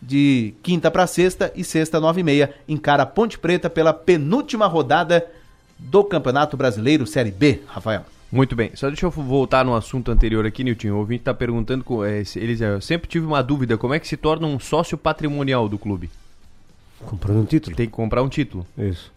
de 0.01 0.53
quinta 0.61 0.91
para 0.91 1.07
sexta 1.07 1.51
e 1.55 1.63
sexta 1.63 1.97
nove 1.97 2.19
e 2.19 2.23
meia 2.23 2.53
encara 2.67 3.05
Ponte 3.05 3.39
Preta 3.39 3.69
pela 3.69 3.93
penúltima 3.93 4.67
rodada 4.67 5.25
do 5.83 6.03
Campeonato 6.03 6.55
Brasileiro 6.57 7.05
Série 7.05 7.31
B, 7.31 7.61
Rafael. 7.67 8.05
Muito 8.31 8.55
bem. 8.55 8.71
Só 8.73 8.87
deixa 8.87 9.05
eu 9.05 9.11
voltar 9.11 9.63
no 9.63 9.75
assunto 9.75 10.09
anterior 10.09 10.43
aqui, 10.45 10.63
Nilton. 10.63 10.89
O 10.89 10.97
ouvinte 10.97 11.21
está 11.21 11.33
perguntando, 11.33 12.03
é, 12.03 12.23
eles, 12.35 12.61
eu 12.61 12.81
sempre 12.81 13.07
tive 13.07 13.25
uma 13.25 13.43
dúvida, 13.43 13.77
como 13.77 13.93
é 13.93 13.99
que 13.99 14.07
se 14.07 14.17
torna 14.17 14.47
um 14.47 14.59
sócio 14.59 14.97
patrimonial 14.97 15.69
do 15.69 15.77
clube? 15.77 16.09
Comprando 17.05 17.41
um 17.41 17.45
título. 17.45 17.75
Tem 17.75 17.85
que 17.85 17.91
comprar 17.91 18.23
um 18.23 18.29
título. 18.29 18.65
Isso. 18.77 19.11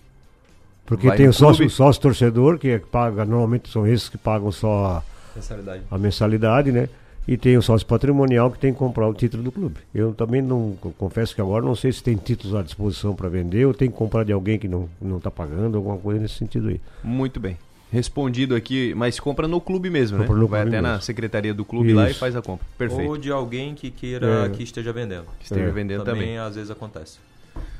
Porque 0.84 1.08
Vai 1.08 1.16
tem 1.16 1.28
o 1.28 1.32
sócio, 1.32 1.68
sócio 1.70 2.02
torcedor, 2.02 2.58
que 2.58 2.68
é 2.68 2.78
que 2.78 2.86
paga, 2.86 3.24
normalmente 3.24 3.70
são 3.70 3.86
esses 3.86 4.08
que 4.08 4.18
pagam 4.18 4.52
só 4.52 5.02
Mensalidade. 5.34 5.82
a 5.90 5.98
mensalidade, 5.98 6.72
né? 6.72 6.88
E 7.28 7.36
tem 7.36 7.56
o 7.56 7.62
sócio 7.62 7.86
patrimonial 7.86 8.50
que 8.52 8.58
tem 8.58 8.72
que 8.72 8.78
comprar 8.78 9.08
o 9.08 9.12
título 9.14 9.42
do 9.42 9.50
clube. 9.50 9.76
Eu 9.94 10.12
também 10.14 10.40
não, 10.40 10.76
confesso 10.96 11.34
que 11.34 11.40
agora 11.40 11.64
não 11.64 11.74
sei 11.74 11.90
se 11.90 12.02
tem 12.02 12.16
títulos 12.16 12.54
à 12.54 12.62
disposição 12.62 13.14
para 13.16 13.28
vender 13.28 13.66
ou 13.66 13.74
tem 13.74 13.90
que 13.90 13.96
comprar 13.96 14.24
de 14.24 14.32
alguém 14.32 14.58
que 14.58 14.68
não 14.68 14.88
não 15.00 15.16
está 15.18 15.30
pagando, 15.30 15.76
alguma 15.76 15.96
coisa 15.98 16.20
nesse 16.20 16.34
sentido 16.34 16.68
aí. 16.68 16.80
Muito 17.02 17.40
bem. 17.40 17.56
Respondido 17.90 18.54
aqui, 18.54 18.92
mas 18.96 19.18
compra 19.18 19.46
no 19.48 19.60
clube 19.60 19.88
mesmo, 19.90 20.18
Compra 20.18 20.34
né? 20.34 20.40
no 20.40 20.46
Vai 20.48 20.60
clube 20.62 20.76
até 20.76 20.82
na 20.82 20.88
mesmo. 20.94 21.02
secretaria 21.04 21.54
do 21.54 21.64
clube 21.64 21.92
lá 21.92 22.08
e 22.08 22.10
Isso. 22.10 22.20
faz 22.20 22.34
a 22.36 22.42
compra. 22.42 22.66
Perfeito. 22.76 23.08
Ou 23.08 23.16
de 23.16 23.30
alguém 23.30 23.74
que 23.74 23.90
queira 23.90 24.46
É. 24.46 24.48
que 24.48 24.62
esteja 24.62 24.92
vendendo. 24.92 25.24
Que 25.38 25.44
esteja 25.46 25.64
É. 25.66 25.70
vendendo 25.70 26.04
também, 26.04 26.22
também. 26.22 26.38
às 26.38 26.54
vezes 26.56 26.70
acontece. 26.70 27.18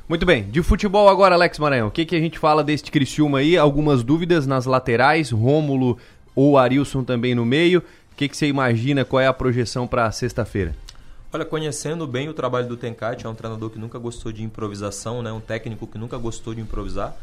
Muito 0.08 0.24
bem, 0.24 0.44
de 0.44 0.62
futebol 0.62 1.08
agora, 1.08 1.34
Alex 1.34 1.58
Maranhão. 1.58 1.88
O 1.88 1.90
que, 1.90 2.04
que 2.04 2.14
a 2.14 2.20
gente 2.20 2.38
fala 2.38 2.62
deste 2.62 2.90
Criciúma 2.92 3.38
aí? 3.38 3.58
Algumas 3.58 4.02
dúvidas 4.04 4.46
nas 4.46 4.64
laterais, 4.64 5.30
Rômulo 5.30 5.98
ou 6.34 6.56
Arilson 6.56 7.02
também 7.02 7.34
no 7.34 7.44
meio. 7.44 7.82
Que, 8.16 8.30
que 8.30 8.36
você 8.36 8.46
imagina? 8.46 9.04
Qual 9.04 9.20
é 9.20 9.26
a 9.26 9.32
projeção 9.32 9.86
para 9.86 10.10
sexta-feira? 10.10 10.74
Olha, 11.30 11.44
conhecendo 11.44 12.06
bem 12.06 12.30
o 12.30 12.32
trabalho 12.32 12.66
do 12.66 12.74
Tencati, 12.74 13.26
é 13.26 13.28
um 13.28 13.34
treinador 13.34 13.68
que 13.68 13.78
nunca 13.78 13.98
gostou 13.98 14.32
de 14.32 14.42
improvisação, 14.42 15.22
né? 15.22 15.30
um 15.30 15.40
técnico 15.40 15.86
que 15.86 15.98
nunca 15.98 16.16
gostou 16.16 16.54
de 16.54 16.62
improvisar. 16.62 17.14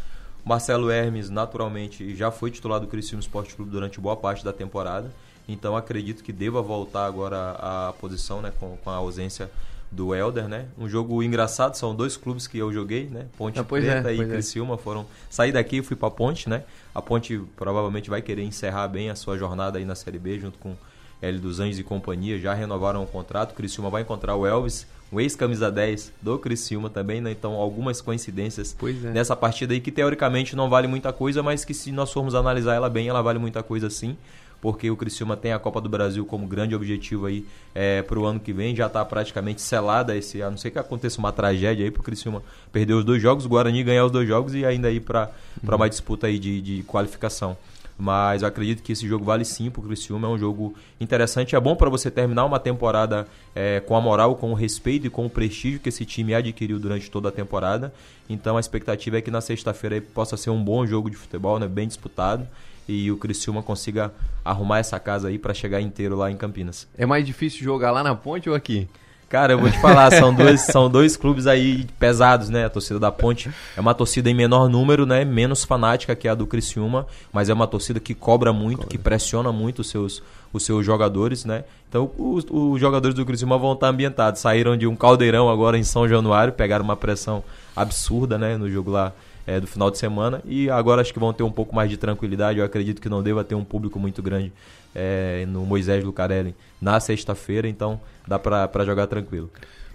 Marcelo 0.45 0.91
Hermes, 0.91 1.31
naturalmente, 1.31 2.15
já 2.15 2.29
foi 2.29 2.51
titular 2.51 2.79
do 2.79 2.85
Criciúma 2.85 3.21
Esporte 3.21 3.55
Clube 3.55 3.71
durante 3.71 3.99
boa 3.99 4.15
parte 4.15 4.45
da 4.45 4.53
temporada. 4.53 5.11
Então 5.47 5.75
acredito 5.75 6.23
que 6.23 6.31
deva 6.31 6.61
voltar 6.61 7.07
agora 7.07 7.37
à 7.37 7.89
à 7.89 7.93
posição 7.93 8.39
né? 8.41 8.53
com, 8.59 8.77
com 8.77 8.89
a 8.91 8.95
ausência 8.95 9.49
do 9.93 10.13
Helder, 10.13 10.47
né? 10.47 10.65
Um 10.77 10.89
jogo 10.89 11.21
engraçado, 11.21 11.75
são 11.75 11.95
dois 11.95 12.17
clubes 12.17 12.47
que 12.47 12.57
eu 12.57 12.73
joguei, 12.73 13.05
né? 13.05 13.27
Ponte 13.37 13.59
Ah, 13.59 13.63
pois 13.63 13.83
é, 13.85 14.01
Preta 14.01 14.11
e 14.11 14.21
é. 14.21 14.25
Criciúma 14.25 14.77
foram... 14.77 15.05
Saí 15.29 15.51
daqui 15.51 15.77
e 15.77 15.83
fui 15.83 15.95
pra 15.95 16.09
Ponte, 16.09 16.49
né? 16.49 16.63
A 16.93 17.01
Ponte 17.01 17.39
provavelmente 17.55 18.09
vai 18.09 18.21
querer 18.21 18.43
encerrar 18.43 18.87
bem 18.87 19.09
a 19.09 19.15
sua 19.15 19.37
jornada 19.37 19.77
aí 19.77 19.85
na 19.85 19.95
Série 19.95 20.19
B, 20.19 20.39
junto 20.39 20.57
com 20.57 20.75
L 21.21 21.39
dos 21.39 21.59
Anjos 21.59 21.79
e 21.79 21.83
companhia, 21.83 22.37
já 22.39 22.53
renovaram 22.53 23.03
o 23.03 23.07
contrato. 23.07 23.51
O 23.51 23.55
Criciúma 23.55 23.89
vai 23.89 24.01
encontrar 24.01 24.35
o 24.35 24.45
Elvis, 24.45 24.85
o 25.11 25.21
ex-camisa 25.21 25.71
10 25.71 26.11
do 26.21 26.37
Criciúma 26.39 26.89
também, 26.89 27.21
né? 27.21 27.31
Então, 27.31 27.53
algumas 27.53 28.01
coincidências 28.01 28.75
é. 28.81 29.09
nessa 29.11 29.35
partida 29.35 29.73
aí 29.73 29.79
que 29.79 29.91
teoricamente 29.91 30.55
não 30.55 30.69
vale 30.69 30.87
muita 30.87 31.13
coisa, 31.13 31.43
mas 31.43 31.63
que 31.63 31.73
se 31.73 31.91
nós 31.91 32.11
formos 32.11 32.35
analisar 32.35 32.73
ela 32.73 32.89
bem, 32.89 33.07
ela 33.07 33.21
vale 33.21 33.39
muita 33.39 33.61
coisa 33.61 33.89
sim. 33.89 34.17
Porque 34.63 34.89
o 34.89 34.95
Criciúma 34.95 35.35
tem 35.35 35.51
a 35.51 35.59
Copa 35.59 35.81
do 35.81 35.89
Brasil 35.89 36.25
como 36.25 36.47
grande 36.47 36.73
objetivo 36.73 37.25
aí 37.25 37.45
é, 37.75 38.01
para 38.01 38.17
o 38.17 38.23
ano 38.25 38.39
que 38.39 38.53
vem, 38.53 38.73
já 38.73 38.87
está 38.87 39.03
praticamente 39.03 39.61
selada 39.61 40.15
esse 40.15 40.41
a 40.41 40.49
não 40.49 40.55
ser 40.55 40.71
que 40.71 40.79
aconteça 40.79 41.19
uma 41.19 41.33
tragédia 41.33 41.83
aí 41.83 41.91
pro 41.91 42.01
Criciúma 42.01 42.41
perder 42.71 42.93
os 42.93 43.03
dois 43.03 43.21
jogos, 43.21 43.45
o 43.45 43.49
Guarani 43.49 43.83
ganhar 43.83 44.05
os 44.05 44.11
dois 44.11 44.25
jogos 44.25 44.55
e 44.55 44.65
ainda 44.65 44.89
ir 44.89 45.01
para 45.01 45.29
Uhum. 45.61 45.75
uma 45.75 45.89
disputa 45.89 46.27
aí 46.27 46.39
de, 46.39 46.61
de 46.61 46.83
qualificação. 46.83 47.57
Mas 47.97 48.41
eu 48.41 48.47
acredito 48.47 48.81
que 48.81 48.93
esse 48.93 49.05
jogo 49.07 49.25
vale 49.25 49.43
sim 49.43 49.69
pro 49.69 49.81
Criciúma, 49.81 50.27
é 50.27 50.31
um 50.31 50.37
jogo 50.37 50.73
interessante. 50.99 51.55
É 51.55 51.59
bom 51.59 51.75
para 51.75 51.89
você 51.89 52.09
terminar 52.09 52.45
uma 52.45 52.59
temporada 52.59 53.27
é, 53.53 53.81
com 53.81 53.95
a 53.97 54.01
moral, 54.01 54.35
com 54.35 54.51
o 54.51 54.55
respeito 54.55 55.07
e 55.07 55.09
com 55.09 55.25
o 55.25 55.29
prestígio 55.29 55.79
que 55.79 55.89
esse 55.89 56.05
time 56.05 56.33
adquiriu 56.33 56.79
durante 56.79 57.11
toda 57.11 57.29
a 57.29 57.31
temporada. 57.31 57.93
Então 58.29 58.55
a 58.55 58.59
expectativa 58.61 59.17
é 59.17 59.21
que 59.21 59.29
na 59.29 59.41
sexta-feira 59.41 60.01
possa 60.13 60.37
ser 60.37 60.49
um 60.49 60.63
bom 60.63 60.87
jogo 60.87 61.09
de 61.09 61.17
futebol, 61.17 61.59
né, 61.59 61.67
bem 61.67 61.87
disputado. 61.87 62.47
E 62.87 63.11
o 63.11 63.17
Criciúma 63.17 63.63
consiga 63.63 64.13
arrumar 64.43 64.79
essa 64.79 64.99
casa 64.99 65.29
aí 65.29 65.37
para 65.37 65.53
chegar 65.53 65.81
inteiro 65.81 66.15
lá 66.15 66.29
em 66.29 66.35
Campinas. 66.35 66.87
É 66.97 67.05
mais 67.05 67.25
difícil 67.25 67.63
jogar 67.63 67.91
lá 67.91 68.03
na 68.03 68.15
ponte 68.15 68.49
ou 68.49 68.55
aqui? 68.55 68.87
Cara, 69.33 69.53
eu 69.53 69.57
vou 69.59 69.67
te 69.67 69.81
falar, 69.81 70.11
são 70.11 70.31
dois, 70.31 70.61
são 70.71 70.87
dois 70.87 71.17
clubes 71.17 71.47
aí 71.47 71.87
pesados, 71.97 72.49
né? 72.49 72.65
A 72.65 72.69
torcida 72.69 72.99
da 72.99 73.11
Ponte 73.11 73.49
é 73.75 73.81
uma 73.81 73.95
torcida 73.95 74.29
em 74.29 74.33
menor 74.35 74.69
número, 74.69 75.07
né? 75.07 75.25
Menos 75.25 75.63
fanática 75.63 76.15
que 76.15 76.27
a 76.27 76.35
do 76.35 76.45
Criciúma, 76.45 77.07
mas 77.31 77.49
é 77.49 77.53
uma 77.53 77.65
torcida 77.65 77.99
que 77.99 78.13
cobra 78.13 78.53
muito, 78.53 78.85
que 78.85 78.95
pressiona 78.95 79.51
muito 79.51 79.79
os 79.79 79.89
seus, 79.89 80.21
os 80.53 80.63
seus 80.63 80.85
jogadores, 80.85 81.45
né? 81.45 81.63
Então, 81.89 82.11
os, 82.15 82.45
os 82.47 82.79
jogadores 82.79 83.15
do 83.15 83.25
Criciúma 83.25 83.57
vão 83.57 83.73
estar 83.73 83.87
ambientados. 83.87 84.39
Saíram 84.39 84.77
de 84.77 84.85
um 84.85 84.95
caldeirão 84.95 85.49
agora 85.49 85.79
em 85.79 85.83
São 85.83 86.07
Januário, 86.07 86.53
pegaram 86.53 86.85
uma 86.85 86.95
pressão 86.95 87.43
absurda, 87.75 88.37
né? 88.37 88.55
No 88.55 88.69
jogo 88.69 88.91
lá 88.91 89.13
é, 89.45 89.59
do 89.59 89.67
final 89.67 89.91
de 89.91 89.97
semana 89.97 90.41
e 90.45 90.69
agora 90.69 91.01
acho 91.01 91.13
que 91.13 91.19
vão 91.19 91.33
ter 91.33 91.43
um 91.43 91.51
pouco 91.51 91.75
mais 91.75 91.89
de 91.89 91.97
tranquilidade. 91.97 92.59
Eu 92.59 92.65
acredito 92.65 93.01
que 93.01 93.09
não 93.09 93.21
deva 93.21 93.43
ter 93.43 93.55
um 93.55 93.63
público 93.63 93.99
muito 93.99 94.21
grande 94.21 94.51
é, 94.95 95.45
no 95.47 95.65
Moisés 95.65 96.03
Lucarelli 96.03 96.55
na 96.81 96.99
sexta-feira, 96.99 97.67
então 97.67 97.99
dá 98.27 98.39
pra, 98.39 98.67
pra 98.67 98.85
jogar 98.85 99.07
tranquilo. 99.07 99.49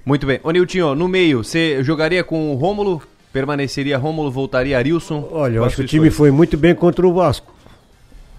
Muito 0.05 0.26
bem. 0.26 0.40
Ô 0.43 0.50
Niltinho, 0.50 0.95
no 0.95 1.09
meio, 1.09 1.45
você 1.45 1.83
jogaria 1.83 2.25
com 2.25 2.52
o 2.52 2.55
Rômulo? 2.55 3.02
Permaneceria 3.33 3.99
Rômulo, 3.99 4.31
voltaria 4.31 4.78
Arilson? 4.78 5.28
Olha, 5.31 5.57
eu 5.57 5.64
acho 5.64 5.76
que 5.76 5.83
o 5.83 5.87
time 5.87 6.11
foi 6.11 6.31
muito 6.31 6.57
bem 6.57 6.75
contra 6.75 7.07
o 7.07 7.12
Vasco. 7.12 7.55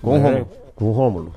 Com 0.02 0.16
o 0.16 0.18
né? 0.18 0.24
Rômulo. 0.24 0.48
Com 0.76 0.86
o 0.86 0.92
Rômulo. 0.92 1.34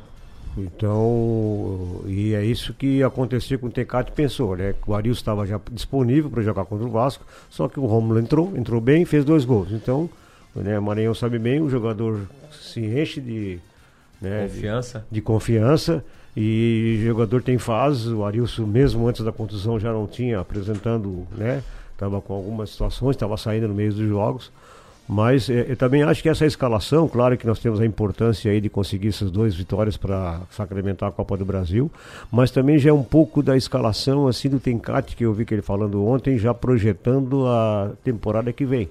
Então, 0.56 2.02
e 2.06 2.34
é 2.34 2.44
isso 2.44 2.74
que 2.74 3.02
aconteceu 3.02 3.58
com 3.58 3.66
o 3.68 3.70
Tecate 3.70 4.12
pensou, 4.12 4.56
né? 4.56 4.74
O 4.86 4.94
Arius 4.94 5.18
estava 5.18 5.46
já 5.46 5.60
disponível 5.70 6.30
para 6.30 6.42
jogar 6.42 6.64
contra 6.64 6.86
o 6.86 6.90
Vasco, 6.90 7.24
só 7.48 7.68
que 7.68 7.80
o 7.80 7.86
Rômulo 7.86 8.18
entrou, 8.18 8.52
entrou 8.56 8.80
bem 8.80 9.02
e 9.02 9.06
fez 9.06 9.24
dois 9.24 9.44
gols. 9.44 9.72
Então, 9.72 10.10
né, 10.54 10.78
o 10.78 10.82
Maranhão 10.82 11.14
sabe 11.14 11.38
bem, 11.38 11.60
o 11.60 11.70
jogador 11.70 12.20
se 12.50 12.80
enche 12.80 13.20
de, 13.20 13.58
né, 14.20 14.46
de- 14.46 14.54
Confiança. 14.54 15.06
de 15.10 15.20
confiança 15.22 16.04
e 16.36 16.98
o 17.00 17.06
jogador 17.06 17.42
tem 17.42 17.56
fases. 17.58 18.06
O 18.08 18.24
Arilson, 18.24 18.66
mesmo 18.66 19.06
antes 19.08 19.24
da 19.24 19.32
contusão, 19.32 19.78
já 19.80 19.92
não 19.92 20.06
tinha 20.06 20.40
apresentando, 20.40 21.26
né? 21.36 21.62
Estava 21.92 22.20
com 22.20 22.34
algumas 22.34 22.70
situações, 22.70 23.14
estava 23.16 23.36
saindo 23.36 23.68
no 23.68 23.74
meio 23.74 23.92
dos 23.92 24.08
jogos. 24.08 24.50
Mas 25.08 25.50
eh, 25.50 25.66
eu 25.68 25.76
também 25.76 26.02
acho 26.02 26.22
que 26.22 26.28
essa 26.28 26.46
escalação, 26.46 27.08
claro 27.08 27.36
que 27.36 27.46
nós 27.46 27.58
temos 27.58 27.80
a 27.80 27.86
importância 27.86 28.50
aí 28.50 28.60
de 28.60 28.68
conseguir 28.68 29.08
essas 29.08 29.30
duas 29.30 29.54
vitórias 29.54 29.96
para 29.96 30.40
sacramentar 30.50 31.08
a 31.08 31.12
Copa 31.12 31.36
do 31.36 31.44
Brasil, 31.44 31.90
mas 32.30 32.50
também 32.50 32.78
já 32.78 32.90
é 32.90 32.92
um 32.92 33.02
pouco 33.02 33.42
da 33.42 33.56
escalação 33.56 34.28
assim 34.28 34.48
do 34.48 34.60
Tencate 34.60 35.16
que 35.16 35.24
eu 35.24 35.32
vi 35.34 35.44
que 35.44 35.54
ele 35.54 35.62
falando 35.62 36.04
ontem, 36.06 36.38
já 36.38 36.54
projetando 36.54 37.46
a 37.46 37.92
temporada 38.04 38.52
que 38.52 38.64
vem. 38.64 38.88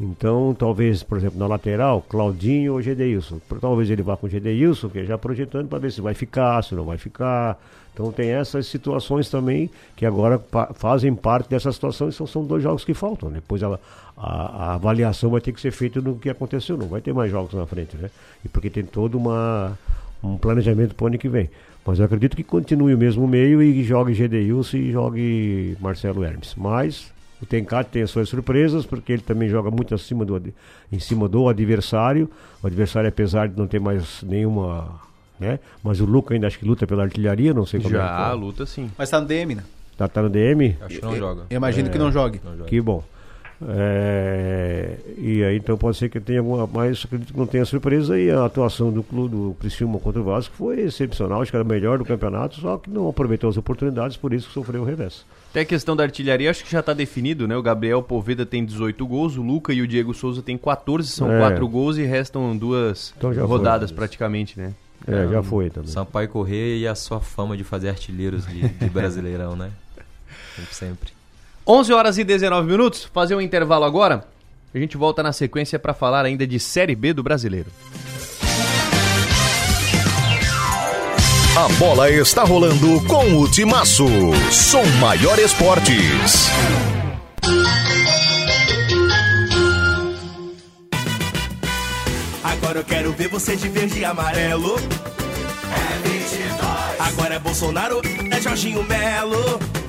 Então, 0.00 0.54
talvez, 0.58 1.02
por 1.02 1.18
exemplo, 1.18 1.38
na 1.38 1.46
lateral, 1.46 2.02
Claudinho 2.02 2.72
ou 2.74 2.82
Gedeilson. 2.82 3.40
Talvez 3.60 3.88
ele 3.90 4.02
vá 4.02 4.16
com 4.16 4.28
Gedeilson, 4.28 4.88
que 4.88 5.00
é 5.00 5.04
já 5.04 5.16
projetando 5.16 5.68
para 5.68 5.78
ver 5.78 5.92
se 5.92 6.00
vai 6.00 6.14
ficar, 6.14 6.62
se 6.64 6.74
não 6.74 6.84
vai 6.84 6.98
ficar. 6.98 7.58
Então 7.92 8.10
tem 8.10 8.30
essas 8.30 8.66
situações 8.66 9.28
também 9.28 9.70
que 9.94 10.06
agora 10.06 10.42
fazem 10.74 11.14
parte 11.14 11.50
dessa 11.50 11.70
situação 11.70 12.08
e 12.08 12.12
são, 12.12 12.26
são 12.26 12.44
dois 12.44 12.62
jogos 12.62 12.84
que 12.84 12.94
faltam. 12.94 13.30
Depois 13.30 13.62
a, 13.62 13.78
a, 14.16 14.30
a 14.70 14.74
avaliação 14.74 15.30
vai 15.30 15.40
ter 15.40 15.52
que 15.52 15.60
ser 15.60 15.70
feita 15.70 16.00
no 16.00 16.16
que 16.16 16.30
aconteceu, 16.30 16.76
não 16.76 16.86
vai 16.86 17.02
ter 17.02 17.12
mais 17.12 17.30
jogos 17.30 17.52
na 17.52 17.66
frente, 17.66 17.96
né? 17.96 18.10
E 18.44 18.48
porque 18.48 18.70
tem 18.70 18.84
todo 18.84 19.16
uma, 19.18 19.78
um 20.24 20.38
planejamento 20.38 20.94
para 20.94 21.04
o 21.04 21.06
ano 21.08 21.18
que 21.18 21.28
vem. 21.28 21.50
Mas 21.84 21.98
eu 21.98 22.04
acredito 22.06 22.34
que 22.36 22.44
continue 22.44 22.94
o 22.94 22.98
mesmo 22.98 23.26
meio 23.28 23.62
e 23.62 23.84
jogue 23.84 24.14
Gedeilson 24.14 24.76
e 24.78 24.92
jogue 24.92 25.76
Marcelo 25.78 26.24
Hermes. 26.24 26.54
Mas 26.56 27.11
o 27.42 27.46
Tencate 27.46 27.90
tem 27.90 28.02
as 28.02 28.10
suas 28.10 28.28
surpresas, 28.28 28.86
porque 28.86 29.12
ele 29.12 29.22
também 29.22 29.48
joga 29.48 29.68
muito 29.68 29.92
acima 29.94 30.24
do, 30.24 30.40
em 30.92 30.98
cima 31.00 31.28
do 31.28 31.48
adversário. 31.48 32.30
O 32.62 32.66
adversário, 32.68 33.08
apesar 33.08 33.48
de 33.48 33.58
não 33.58 33.66
ter 33.66 33.80
mais 33.80 34.22
nenhuma. 34.22 35.00
Né? 35.40 35.58
Mas 35.82 36.00
o 36.00 36.04
Luca 36.04 36.34
ainda 36.34 36.46
acho 36.46 36.56
que 36.56 36.64
luta 36.64 36.86
pela 36.86 37.02
artilharia, 37.02 37.52
não 37.52 37.66
sei 37.66 37.80
como 37.80 37.96
é 37.96 37.98
que 37.98 38.04
Já, 38.04 38.16
tá. 38.16 38.32
luta 38.32 38.64
sim. 38.64 38.88
Mas 38.96 39.10
tá 39.10 39.20
no 39.20 39.26
DM, 39.26 39.56
né? 39.56 39.64
Tá, 39.96 40.06
tá 40.06 40.22
no 40.22 40.30
DM? 40.30 40.76
Acho 40.80 41.00
que 41.00 41.04
não 41.04 41.16
joga. 41.16 41.46
Eu 41.50 41.56
imagino 41.56 41.90
que 41.90 41.98
não 41.98 42.12
jogue. 42.12 42.40
Não 42.44 42.56
joga. 42.56 42.68
Que 42.68 42.80
bom. 42.80 43.02
É, 43.68 44.96
e 45.18 45.42
aí 45.44 45.56
então 45.56 45.76
pode 45.76 45.96
ser 45.96 46.08
que 46.08 46.18
tenha 46.20 46.40
alguma, 46.40 46.66
mas 46.66 47.02
acredito 47.04 47.32
que 47.32 47.38
não 47.38 47.46
tenha 47.46 47.64
surpresa 47.64 48.18
e 48.18 48.30
a 48.30 48.44
atuação 48.44 48.90
do 48.90 49.02
clube 49.02 49.30
do 49.34 49.56
Criciúma 49.60 49.98
contra 49.98 50.20
o 50.20 50.24
Vasco 50.24 50.54
foi 50.56 50.80
excepcional, 50.80 51.42
acho 51.42 51.50
que 51.50 51.56
era 51.56 51.64
o 51.64 51.68
melhor 51.68 51.98
do 51.98 52.04
campeonato, 52.04 52.60
só 52.60 52.78
que 52.78 52.90
não 52.90 53.08
aproveitou 53.08 53.48
as 53.50 53.56
oportunidades, 53.56 54.16
por 54.16 54.32
isso 54.32 54.48
que 54.48 54.54
sofreu 54.54 54.82
o 54.82 54.84
revés. 54.84 55.24
Até 55.50 55.60
a 55.60 55.64
questão 55.64 55.94
da 55.94 56.02
artilharia, 56.02 56.50
acho 56.50 56.64
que 56.64 56.70
já 56.72 56.82
tá 56.82 56.92
definido, 56.94 57.46
né? 57.46 57.54
O 57.56 57.62
Gabriel 57.62 58.02
Poveda 58.02 58.46
tem 58.46 58.64
18 58.64 59.06
gols, 59.06 59.36
o 59.36 59.42
Luca 59.42 59.72
e 59.72 59.82
o 59.82 59.86
Diego 59.86 60.14
Souza 60.14 60.42
tem 60.42 60.56
14, 60.56 61.08
são 61.08 61.30
É. 61.30 61.38
4 61.38 61.68
gols 61.68 61.98
e 61.98 62.02
restam 62.04 62.56
duas 62.56 63.12
Então 63.16 63.32
já 63.34 63.44
rodadas 63.44 63.90
foi. 63.90 63.96
praticamente, 63.96 64.58
né? 64.58 64.72
É, 65.06 65.28
já 65.28 65.42
foi 65.42 65.68
também. 65.68 65.90
Sampaio 65.90 66.28
Corrêa 66.28 66.76
e 66.76 66.86
a 66.86 66.94
sua 66.94 67.20
fama 67.20 67.56
de 67.56 67.64
fazer 67.64 67.88
artilheiros 67.88 68.46
de, 68.46 68.66
de 68.68 68.88
Brasileirão, 68.88 69.54
né? 69.56 69.70
Sempre, 70.56 70.74
sempre. 70.74 71.12
11 71.66 71.92
horas 71.92 72.18
e 72.18 72.24
19 72.24 72.68
minutos, 72.68 73.04
fazer 73.12 73.34
um 73.36 73.40
intervalo 73.40 73.84
agora. 73.84 74.26
A 74.74 74.78
gente 74.78 74.96
volta 74.96 75.22
na 75.22 75.32
sequência 75.32 75.78
para 75.78 75.94
falar 75.94 76.24
ainda 76.24 76.46
de 76.46 76.58
Série 76.58 76.96
B 76.96 77.12
do 77.12 77.22
Brasileiro. 77.22 77.70
A 81.54 81.68
bola 81.78 82.10
está 82.10 82.42
rolando 82.44 83.00
com 83.06 83.38
o 83.38 83.48
Timaço. 83.48 84.06
Som 84.50 84.84
Maior 84.98 85.38
Esportes. 85.38 86.48
Agora 92.42 92.78
eu 92.78 92.84
quero 92.84 93.12
ver 93.12 93.28
você 93.28 93.54
de 93.54 93.68
verde 93.68 94.00
e 94.00 94.04
amarelo. 94.04 94.76
É 94.76 96.08
22. 96.08 97.00
Agora 97.00 97.34
é 97.34 97.38
Bolsonaro, 97.38 98.00
é 98.30 98.40
Jorginho 98.40 98.82
Melo. 98.84 99.81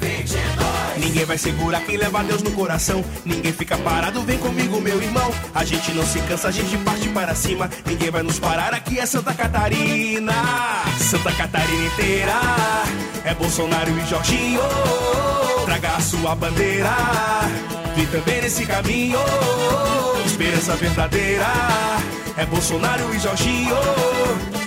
22. 0.00 0.64
Ninguém 0.96 1.24
vai 1.24 1.38
segurar 1.38 1.80
quem 1.80 1.96
leva 1.96 2.22
Deus 2.22 2.42
no 2.42 2.50
coração. 2.52 3.04
Ninguém 3.24 3.52
fica 3.52 3.76
parado, 3.78 4.22
vem 4.22 4.38
comigo, 4.38 4.80
meu 4.80 5.02
irmão. 5.02 5.30
A 5.54 5.64
gente 5.64 5.92
não 5.92 6.04
se 6.06 6.20
cansa, 6.20 6.48
a 6.48 6.50
gente 6.50 6.76
parte 6.78 7.08
para 7.08 7.34
cima. 7.34 7.68
Ninguém 7.84 8.10
vai 8.10 8.22
nos 8.22 8.38
parar, 8.38 8.72
aqui 8.72 8.98
é 8.98 9.06
Santa 9.06 9.34
Catarina. 9.34 10.32
Santa 10.98 11.32
Catarina 11.32 11.86
inteira. 11.86 12.32
É 13.24 13.34
Bolsonaro 13.34 13.90
e 13.98 14.06
Jorginho. 14.06 14.60
Traga 15.64 15.96
a 15.96 16.00
sua 16.00 16.34
bandeira. 16.34 16.90
Vi 17.96 18.06
também 18.06 18.42
nesse 18.42 18.66
caminho. 18.66 19.18
Esperança 20.26 20.74
verdadeira. 20.76 21.46
É 22.36 22.44
Bolsonaro 22.46 23.14
e 23.14 23.18
Jorginho. 23.18 23.76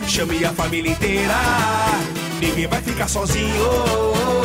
Chame 0.07 0.45
a 0.45 0.53
família 0.53 0.91
inteira. 0.91 1.35
Ninguém 2.39 2.67
vai 2.67 2.81
ficar 2.81 3.07
sozinho. 3.07 4.36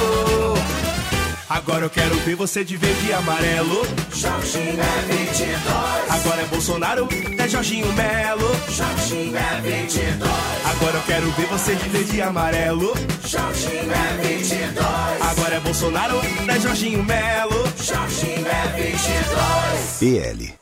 Agora 1.53 1.85
eu 1.85 1.91
quero 1.91 2.15
ver 2.21 2.35
você 2.35 2.65
de 2.65 2.79
verde 2.79 3.09
e 3.09 3.13
amarelo. 3.13 3.83
Jorginho 4.15 4.81
é 4.81 5.15
22. 5.15 6.11
Agora 6.11 6.41
é 6.41 6.47
Bolsonaro, 6.47 7.09
é 7.39 7.47
Jorginho 7.47 7.93
Melo. 7.93 8.51
Jorginho 8.71 9.37
é 9.37 9.61
22. 9.61 10.31
Agora 10.65 10.97
eu 10.97 11.03
quero 11.03 11.31
ver 11.33 11.47
você 11.49 11.75
de 11.75 11.89
verde 11.91 12.17
e 12.17 12.23
amarelo. 12.23 12.95
Jorginho 13.27 13.93
é 13.93 14.27
22. 14.27 14.77
Agora 15.21 15.55
é 15.57 15.61
Bolsonaro, 15.61 16.21
é 16.49 16.59
Jorginho 16.59 17.05
Melo. 17.05 17.65
Jorginho 17.77 18.47
é 18.47 18.83
22. 18.83 19.99
PL. 20.01 20.62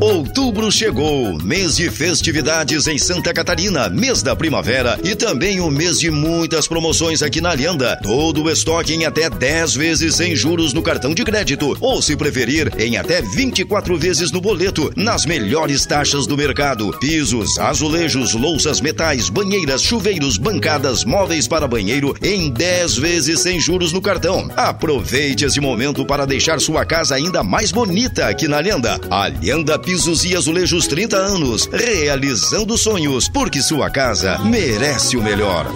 Outubro 0.00 0.70
chegou, 0.70 1.36
mês 1.42 1.76
de 1.76 1.90
festividades 1.90 2.86
em 2.86 2.96
Santa 2.98 3.32
Catarina, 3.32 3.88
mês 3.88 4.22
da 4.22 4.34
primavera 4.36 4.98
e 5.02 5.14
também 5.14 5.60
o 5.60 5.70
mês 5.70 5.98
de 5.98 6.10
muitas 6.10 6.68
promoções 6.68 7.20
aqui 7.20 7.40
na 7.40 7.52
Lenda. 7.52 7.98
Todo 8.02 8.44
o 8.44 8.50
estoque 8.50 8.94
em 8.94 9.04
até 9.04 9.28
10 9.28 9.74
vezes 9.74 10.14
sem 10.14 10.36
juros 10.36 10.72
no 10.72 10.82
cartão 10.82 11.12
de 11.12 11.24
crédito, 11.24 11.76
ou 11.80 12.00
se 12.00 12.16
preferir, 12.16 12.72
em 12.78 12.96
até 12.96 13.20
24 13.20 13.96
vezes 13.98 14.30
no 14.30 14.40
boleto, 14.40 14.92
nas 14.96 15.26
melhores 15.26 15.84
taxas 15.84 16.26
do 16.26 16.36
mercado. 16.36 16.96
Pisos, 16.98 17.58
azulejos, 17.58 18.34
louças, 18.34 18.80
metais, 18.80 19.28
banheiras, 19.28 19.82
chuveiros, 19.82 20.38
bancadas, 20.38 21.04
móveis 21.04 21.48
para 21.48 21.68
banheiro 21.68 22.16
em 22.22 22.50
10 22.50 22.96
vezes 22.96 23.40
sem 23.40 23.60
juros 23.60 23.92
no 23.92 24.00
cartão. 24.00 24.48
Aproveite 24.56 25.44
esse 25.44 25.60
momento 25.60 26.06
para 26.06 26.26
deixar 26.26 26.60
sua 26.60 26.84
casa 26.84 27.16
ainda 27.16 27.42
mais 27.42 27.72
bonita 27.72 28.26
aqui 28.26 28.46
na 28.46 28.60
Lenda. 28.60 29.00
A 29.10 29.26
Lenda 29.26 29.67
Pisos 29.76 30.24
e 30.24 30.36
Azulejos 30.36 30.86
30 30.86 31.16
anos, 31.16 31.68
realizando 31.72 32.78
sonhos, 32.78 33.28
porque 33.28 33.60
sua 33.60 33.90
casa 33.90 34.38
merece 34.38 35.16
o 35.16 35.22
melhor. 35.22 35.66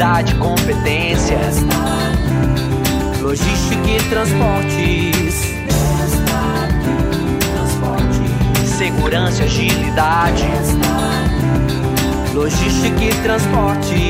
habilidade, 0.00 0.34
competência, 0.36 1.38
logística 3.20 3.90
e 3.90 3.98
transportes, 4.08 5.34
segurança 8.78 9.42
e 9.42 9.44
agilidade, 9.44 10.44
logística 12.32 13.04
e 13.04 13.14
transportes, 13.22 14.09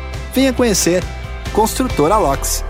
Venha 0.33 0.53
conhecer 0.53 1.03
Construtora 1.51 2.17
LOX. 2.17 2.63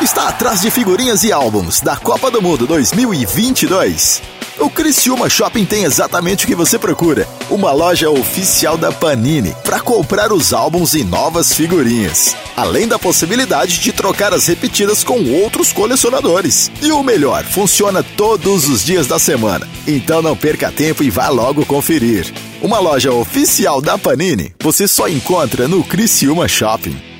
Está 0.00 0.28
atrás 0.28 0.60
de 0.60 0.70
figurinhas 0.70 1.24
e 1.24 1.32
álbuns 1.32 1.80
da 1.80 1.96
Copa 1.96 2.30
do 2.30 2.40
Mundo 2.40 2.66
2022. 2.66 4.22
O 4.58 4.70
Criciúma 4.70 5.28
Shopping 5.28 5.66
tem 5.66 5.84
exatamente 5.84 6.44
o 6.44 6.48
que 6.48 6.54
você 6.54 6.78
procura. 6.78 7.28
Uma 7.50 7.72
loja 7.72 8.08
oficial 8.08 8.78
da 8.78 8.90
Panini 8.90 9.54
para 9.62 9.80
comprar 9.80 10.32
os 10.32 10.54
álbuns 10.54 10.94
e 10.94 11.04
novas 11.04 11.52
figurinhas. 11.52 12.34
Além 12.56 12.88
da 12.88 12.98
possibilidade 12.98 13.78
de 13.78 13.92
trocar 13.92 14.32
as 14.32 14.46
repetidas 14.46 15.04
com 15.04 15.22
outros 15.42 15.74
colecionadores. 15.74 16.70
E 16.80 16.90
o 16.90 17.02
melhor, 17.02 17.44
funciona 17.44 18.02
todos 18.02 18.66
os 18.66 18.82
dias 18.82 19.06
da 19.06 19.18
semana. 19.18 19.68
Então 19.86 20.22
não 20.22 20.34
perca 20.34 20.72
tempo 20.72 21.04
e 21.04 21.10
vá 21.10 21.28
logo 21.28 21.66
conferir. 21.66 22.32
Uma 22.62 22.78
loja 22.78 23.12
oficial 23.12 23.82
da 23.82 23.98
Panini 23.98 24.54
você 24.62 24.88
só 24.88 25.06
encontra 25.06 25.68
no 25.68 25.84
Criciúma 25.84 26.48
Shopping. 26.48 27.15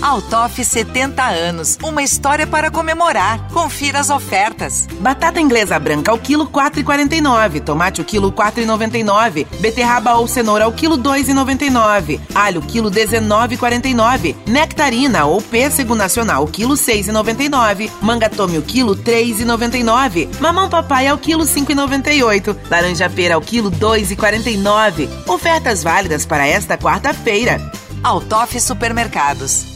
Altoff 0.00 0.62
70 0.62 1.22
anos, 1.22 1.78
uma 1.82 2.02
história 2.02 2.46
para 2.46 2.70
comemorar. 2.70 3.48
Confira 3.52 3.98
as 3.98 4.10
ofertas. 4.10 4.86
Batata 5.00 5.40
inglesa 5.40 5.78
branca 5.78 6.10
ao 6.10 6.18
quilo 6.18 6.46
4,49, 6.46 7.62
tomate 7.62 8.00
ao 8.00 8.04
quilo 8.06 8.30
4,99, 8.30 9.46
beterraba 9.60 10.14
ou 10.14 10.28
cenoura 10.28 10.64
ao 10.64 10.72
quilo 10.72 10.98
2,99, 10.98 12.20
alho 12.34 12.60
quilo 12.62 12.90
19,49, 12.90 14.36
nectarina 14.46 15.24
ou 15.24 15.40
pêssego 15.40 15.94
nacional 15.94 16.42
ao 16.42 16.48
quilo 16.48 16.74
6,99, 16.74 17.90
manga 18.02 18.28
tome 18.28 18.58
o 18.58 18.62
quilo 18.62 18.94
3,99, 18.96 20.28
mamão 20.40 20.68
papai 20.68 21.08
ao 21.08 21.18
quilo 21.18 21.44
5,98, 21.44 22.56
laranja 22.70 23.08
pera 23.08 23.34
ao 23.34 23.40
quilo 23.40 23.70
2,49. 23.70 25.08
Ofertas 25.26 25.82
válidas 25.82 26.26
para 26.26 26.46
esta 26.46 26.76
quarta-feira. 26.76 27.60
Altoff 28.02 28.60
Supermercados. 28.60 29.75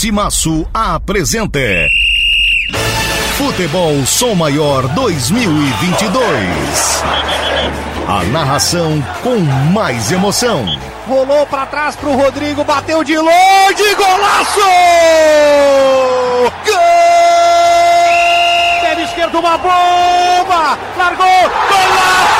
Timaço 0.00 0.66
apresenta 0.72 1.60
Futebol 3.36 4.06
Som 4.06 4.34
Maior 4.34 4.88
2022. 4.94 7.02
A 8.08 8.24
narração 8.32 9.04
com 9.22 9.36
mais 9.74 10.10
emoção. 10.10 10.64
Rolou 11.06 11.44
pra 11.44 11.66
trás 11.66 11.96
pro 11.96 12.16
Rodrigo, 12.16 12.64
bateu 12.64 13.04
de 13.04 13.18
longe, 13.18 13.94
golaço! 13.94 14.60
Gol! 16.64 16.74
Pé 18.80 19.02
esquerdo, 19.02 19.38
uma 19.38 19.58
bomba! 19.58 20.78
Largou, 20.96 21.26
golaço! 21.26 22.39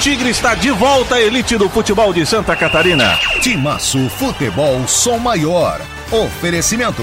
Tigre 0.00 0.30
está 0.30 0.54
de 0.54 0.70
volta 0.70 1.16
à 1.16 1.20
elite 1.20 1.58
do 1.58 1.68
futebol 1.68 2.10
de 2.10 2.24
Santa 2.24 2.56
Catarina. 2.56 3.18
Timaço 3.42 4.08
Futebol 4.08 4.88
Som 4.88 5.18
Maior. 5.18 5.78
Oferecimento. 6.10 7.02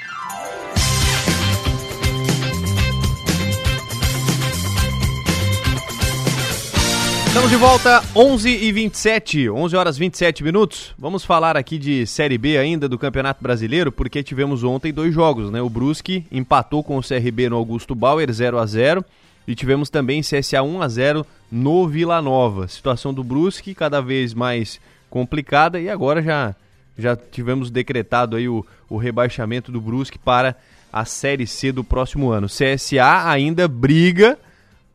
Estamos 7.31 7.49
de 7.49 7.55
volta, 7.55 8.03
11 8.13 8.49
e 8.49 8.73
27, 8.73 9.49
11 9.49 9.75
horas 9.77 9.97
27 9.97 10.43
minutos. 10.43 10.93
Vamos 10.99 11.23
falar 11.23 11.55
aqui 11.55 11.77
de 11.79 12.05
Série 12.05 12.37
B 12.37 12.57
ainda 12.57 12.89
do 12.89 12.99
Campeonato 12.99 13.41
Brasileiro, 13.41 13.89
porque 13.89 14.21
tivemos 14.21 14.65
ontem 14.65 14.91
dois 14.91 15.13
jogos, 15.13 15.49
né? 15.49 15.61
O 15.61 15.69
Brusque 15.69 16.25
empatou 16.29 16.83
com 16.83 16.97
o 16.97 17.01
CRB 17.01 17.47
no 17.47 17.55
Augusto 17.55 17.95
Bauer 17.95 18.29
0 18.29 18.59
a 18.59 18.65
0 18.65 19.05
e 19.47 19.55
tivemos 19.55 19.89
também 19.89 20.19
CSA 20.19 20.61
1 20.61 20.81
a 20.81 20.89
0 20.89 21.25
no 21.49 21.87
Vila 21.87 22.21
Nova. 22.21 22.67
Situação 22.67 23.13
do 23.13 23.23
Brusque 23.23 23.73
cada 23.73 24.01
vez 24.01 24.33
mais 24.33 24.81
complicada 25.09 25.79
e 25.79 25.89
agora 25.89 26.21
já 26.21 26.53
já 26.97 27.15
tivemos 27.15 27.71
decretado 27.71 28.35
aí 28.35 28.49
o, 28.49 28.65
o 28.89 28.97
rebaixamento 28.97 29.71
do 29.71 29.79
Brusque 29.79 30.19
para 30.19 30.53
a 30.91 31.05
Série 31.05 31.47
C 31.47 31.71
do 31.71 31.81
próximo 31.81 32.29
ano. 32.29 32.47
CSA 32.47 33.29
ainda 33.29 33.69
briga 33.69 34.37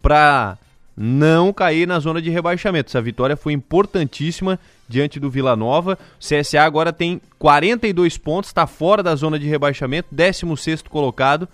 para 0.03 0.59
não 0.97 1.53
cair 1.53 1.87
na 1.87 1.99
zona 1.99 2.23
de 2.23 2.31
rebaixamento. 2.31 2.89
Essa 2.89 3.03
vitória 3.03 3.37
foi 3.37 3.53
importantíssima 3.53 4.59
diante 4.89 5.21
do 5.21 5.29
Vila 5.29 5.55
Nova. 5.55 5.99
O 6.19 6.25
CSA 6.25 6.63
agora 6.63 6.93
tem 6.93 7.21
42 7.39 8.17
pontos, 8.17 8.51
está 8.51 8.67
fora 8.67 9.03
da 9.03 9.15
zona 9.15 9.39
de 9.39 9.47
rebaixamento, 9.47 10.09
16 10.11 10.83
colocado 10.83 11.49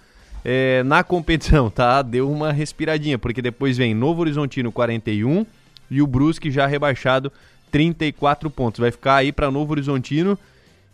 é, 0.44 0.82
na 0.84 1.02
competição, 1.02 1.70
tá? 1.70 2.02
Deu 2.02 2.30
uma 2.30 2.52
respiradinha, 2.52 3.18
porque 3.18 3.42
depois 3.42 3.76
vem 3.76 3.94
Novo 3.94 4.20
Horizontino 4.20 4.70
41 4.70 5.44
e 5.90 6.00
o 6.00 6.06
Brusque 6.06 6.50
já 6.50 6.66
rebaixado 6.66 7.32
34 7.70 8.50
pontos. 8.50 8.80
Vai 8.80 8.90
ficar 8.90 9.16
aí 9.16 9.32
para 9.32 9.50
Novo 9.50 9.72
Horizontino 9.72 10.38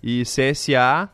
e 0.03 0.23
CSA, 0.23 1.09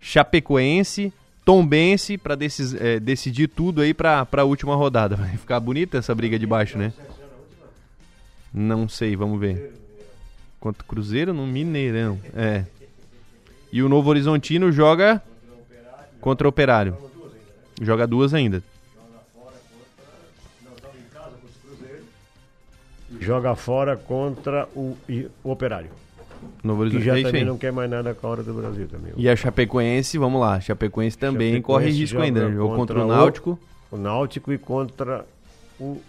Chapecoense, 0.00 1.12
Tombense 1.48 2.18
para 2.18 2.36
é, 2.78 3.00
decidir 3.00 3.48
tudo 3.48 3.80
aí 3.80 3.94
para 3.94 4.28
a 4.30 4.44
última 4.44 4.76
rodada. 4.76 5.16
Vai 5.16 5.34
ficar 5.38 5.58
bonita 5.58 5.96
essa 5.96 6.14
briga 6.14 6.38
de 6.38 6.46
baixo, 6.46 6.76
né? 6.76 6.92
Não 8.52 8.86
sei, 8.86 9.16
vamos 9.16 9.40
ver. 9.40 9.72
Quanto 10.60 10.84
Cruzeiro 10.84 11.32
no 11.32 11.46
Mineirão. 11.46 12.20
É. 12.36 12.66
E 13.72 13.82
o 13.82 13.88
Novo 13.88 14.10
Horizontino 14.10 14.70
joga 14.70 15.22
contra 16.20 16.46
o 16.46 16.50
Operário. 16.50 16.94
Joga 17.80 18.06
duas 18.06 18.34
ainda. 18.34 18.62
Joga 23.18 23.56
fora 23.56 23.96
contra 23.96 24.68
o, 24.76 24.98
o 25.42 25.50
Operário. 25.50 25.88
Novo 26.62 26.82
Que 26.82 26.96
Horizonte. 26.96 27.04
já 27.04 27.14
É 27.14 27.18
isso 27.20 27.26
também 27.28 27.44
não 27.44 27.56
quer 27.58 27.72
mais 27.72 27.90
nada 27.90 28.14
com 28.14 28.26
a 28.26 28.30
hora 28.30 28.42
do 28.42 28.52
Brasil 28.54 28.86
também. 28.88 29.12
E 29.16 29.28
a 29.28 29.34
Chapecoense, 29.36 30.18
vamos 30.18 30.40
lá. 30.40 30.60
Chapecoense 30.60 31.16
também 31.18 31.54
Chapecoense 31.54 31.62
corre 31.86 31.90
risco 31.98 32.20
ainda. 32.20 32.48
né? 32.48 32.54
Jogou 32.54 32.76
contra, 32.76 33.04
o 33.04 33.06
Náutico. 33.06 33.58
O, 33.90 33.96
Náutico 33.96 34.52
e 34.52 34.58
contra 34.58 35.24
o. 35.80 36.00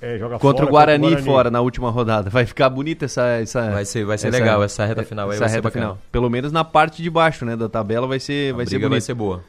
É, 0.00 0.16
joga 0.16 0.38
Contra 0.38 0.58
fora, 0.64 0.68
o 0.68 0.70
Guarani, 0.70 1.16
fora 1.22 1.50
na 1.50 1.60
última 1.60 1.90
rodada. 1.90 2.30
Vai 2.30 2.46
ficar 2.46 2.68
bonita 2.70 3.06
essa. 3.06 3.26
essa 3.40 3.70
Vai 3.70 3.84
ser- 3.84 4.04
vai 4.04 4.16
ser 4.16 4.30
legal, 4.30 4.62
essa 4.62 4.84
reta 4.86 5.02
final 5.02 5.28
aí 5.28 5.34
essa 5.36 5.48
reta 5.48 5.62
bacana. 5.62 5.86
final. 5.86 5.98
Pelo 6.12 6.30
menos 6.30 6.52
na 6.52 6.62
parte 6.62 7.02
de 7.02 7.10
baixo 7.10 7.44
né, 7.44 7.56
da 7.56 7.68
tabela 7.68 8.06
vai 8.06 8.20
ser, 8.20 8.52
vai 8.54 8.64
ser 8.64 8.70
briga 8.70 8.82
vai 8.88 8.90
bonita. 8.90 9.06
ser 9.06 9.14
boa. 9.14 9.42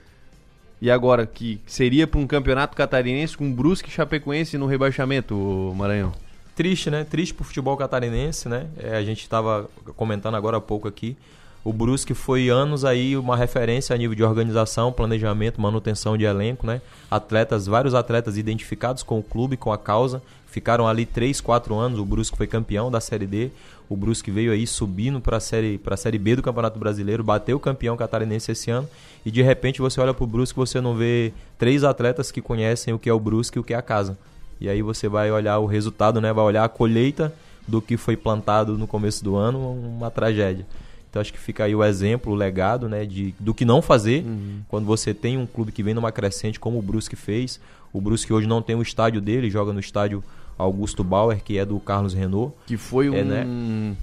E 0.81 0.89
agora, 0.89 1.27
que 1.27 1.59
seria 1.67 2.07
para 2.07 2.19
um 2.19 2.25
campeonato 2.25 2.75
catarinense 2.75 3.37
com 3.37 3.51
Brusque 3.53 3.89
e 3.89 3.91
Chapecoense 3.91 4.57
no 4.57 4.65
rebaixamento, 4.65 5.35
Maranhão? 5.77 6.13
Triste, 6.59 6.91
né? 6.91 7.05
Triste 7.05 7.33
pro 7.33 7.45
futebol 7.45 7.77
catarinense, 7.77 8.49
né? 8.49 8.67
É, 8.77 8.97
a 8.97 9.01
gente 9.01 9.21
estava 9.21 9.69
comentando 9.95 10.35
agora 10.35 10.57
há 10.57 10.59
pouco 10.59 10.89
aqui. 10.89 11.15
O 11.63 11.71
Brusque 11.71 12.13
foi 12.13 12.49
anos 12.49 12.83
aí 12.83 13.15
uma 13.15 13.37
referência 13.37 13.95
a 13.95 13.97
nível 13.97 14.13
de 14.13 14.25
organização, 14.25 14.91
planejamento, 14.91 15.61
manutenção 15.61 16.17
de 16.17 16.25
elenco, 16.25 16.67
né? 16.67 16.81
Atletas, 17.09 17.65
vários 17.65 17.93
atletas 17.93 18.37
identificados 18.37 19.03
com 19.03 19.17
o 19.17 19.23
clube, 19.23 19.55
com 19.55 19.71
a 19.71 19.77
causa, 19.77 20.21
ficaram 20.47 20.85
ali 20.85 21.05
3, 21.05 21.39
4 21.39 21.73
anos. 21.75 21.97
O 21.97 22.03
Brusque 22.03 22.35
foi 22.35 22.45
campeão 22.45 22.91
da 22.91 22.99
Série 22.99 23.25
D. 23.25 23.51
O 23.87 23.95
Brusque 23.95 24.29
veio 24.29 24.51
aí 24.51 24.67
subindo 24.67 25.21
para 25.21 25.37
a 25.37 25.39
série, 25.39 25.77
para 25.77 25.93
a 25.93 25.97
série 25.97 26.17
B 26.17 26.35
do 26.35 26.43
Campeonato 26.43 26.77
Brasileiro, 26.77 27.23
bateu 27.23 27.55
o 27.55 27.59
campeão 27.61 27.95
catarinense 27.95 28.51
esse 28.51 28.69
ano. 28.69 28.89
E 29.25 29.31
de 29.31 29.41
repente 29.41 29.79
você 29.79 30.01
olha 30.01 30.13
pro 30.13 30.27
Brusque 30.27 30.59
e 30.59 30.61
você 30.61 30.81
não 30.81 30.93
vê 30.93 31.31
três 31.57 31.85
atletas 31.85 32.33
que 32.33 32.41
conhecem 32.41 32.93
o 32.93 32.99
que 32.99 33.09
é 33.09 33.13
o 33.13 33.19
Brusque 33.19 33.57
e 33.57 33.61
o 33.61 33.63
que 33.63 33.73
é 33.73 33.77
a 33.77 33.81
casa. 33.81 34.17
E 34.59 34.67
aí 34.69 34.81
você 34.81 35.07
vai 35.07 35.31
olhar 35.31 35.57
o 35.59 35.65
resultado, 35.65 36.19
né? 36.19 36.31
Vai 36.33 36.43
olhar 36.45 36.63
a 36.63 36.69
colheita 36.69 37.33
do 37.67 37.81
que 37.81 37.95
foi 37.97 38.17
plantado 38.17 38.77
no 38.77 38.87
começo 38.87 39.23
do 39.23 39.35
ano, 39.35 39.59
uma 39.73 40.09
tragédia. 40.11 40.65
Então 41.09 41.21
acho 41.21 41.31
que 41.33 41.39
fica 41.39 41.63
aí 41.63 41.73
o 41.73 41.83
exemplo, 41.83 42.31
o 42.33 42.35
legado, 42.35 42.87
né, 42.87 43.03
de, 43.05 43.33
do 43.39 43.51
que 43.53 43.65
não 43.65 43.81
fazer 43.81 44.23
Uhum. 44.23 44.59
quando 44.67 44.85
você 44.85 45.11
tem 45.13 45.37
um 45.37 45.45
clube 45.45 45.71
que 45.71 45.81
vem 45.81 45.93
numa 45.93 46.11
crescente 46.11 46.59
como 46.59 46.77
o 46.77 46.81
Brusque 46.81 47.15
fez. 47.15 47.59
O 47.91 47.99
Brusque 47.99 48.31
hoje 48.31 48.45
não 48.47 48.61
tem 48.61 48.75
o 48.75 48.81
estádio 48.81 49.19
dele, 49.19 49.49
joga 49.49 49.73
no 49.73 49.79
estádio 49.79 50.23
Augusto 50.57 51.03
Bauer, 51.03 51.41
que 51.43 51.57
é 51.57 51.65
do 51.65 51.79
Carlos 51.79 52.13
Renault. 52.13 52.53
Que 52.67 52.77
foi 52.77 53.09
um, 53.09 53.15
É, 53.15 53.23
né? 53.23 53.95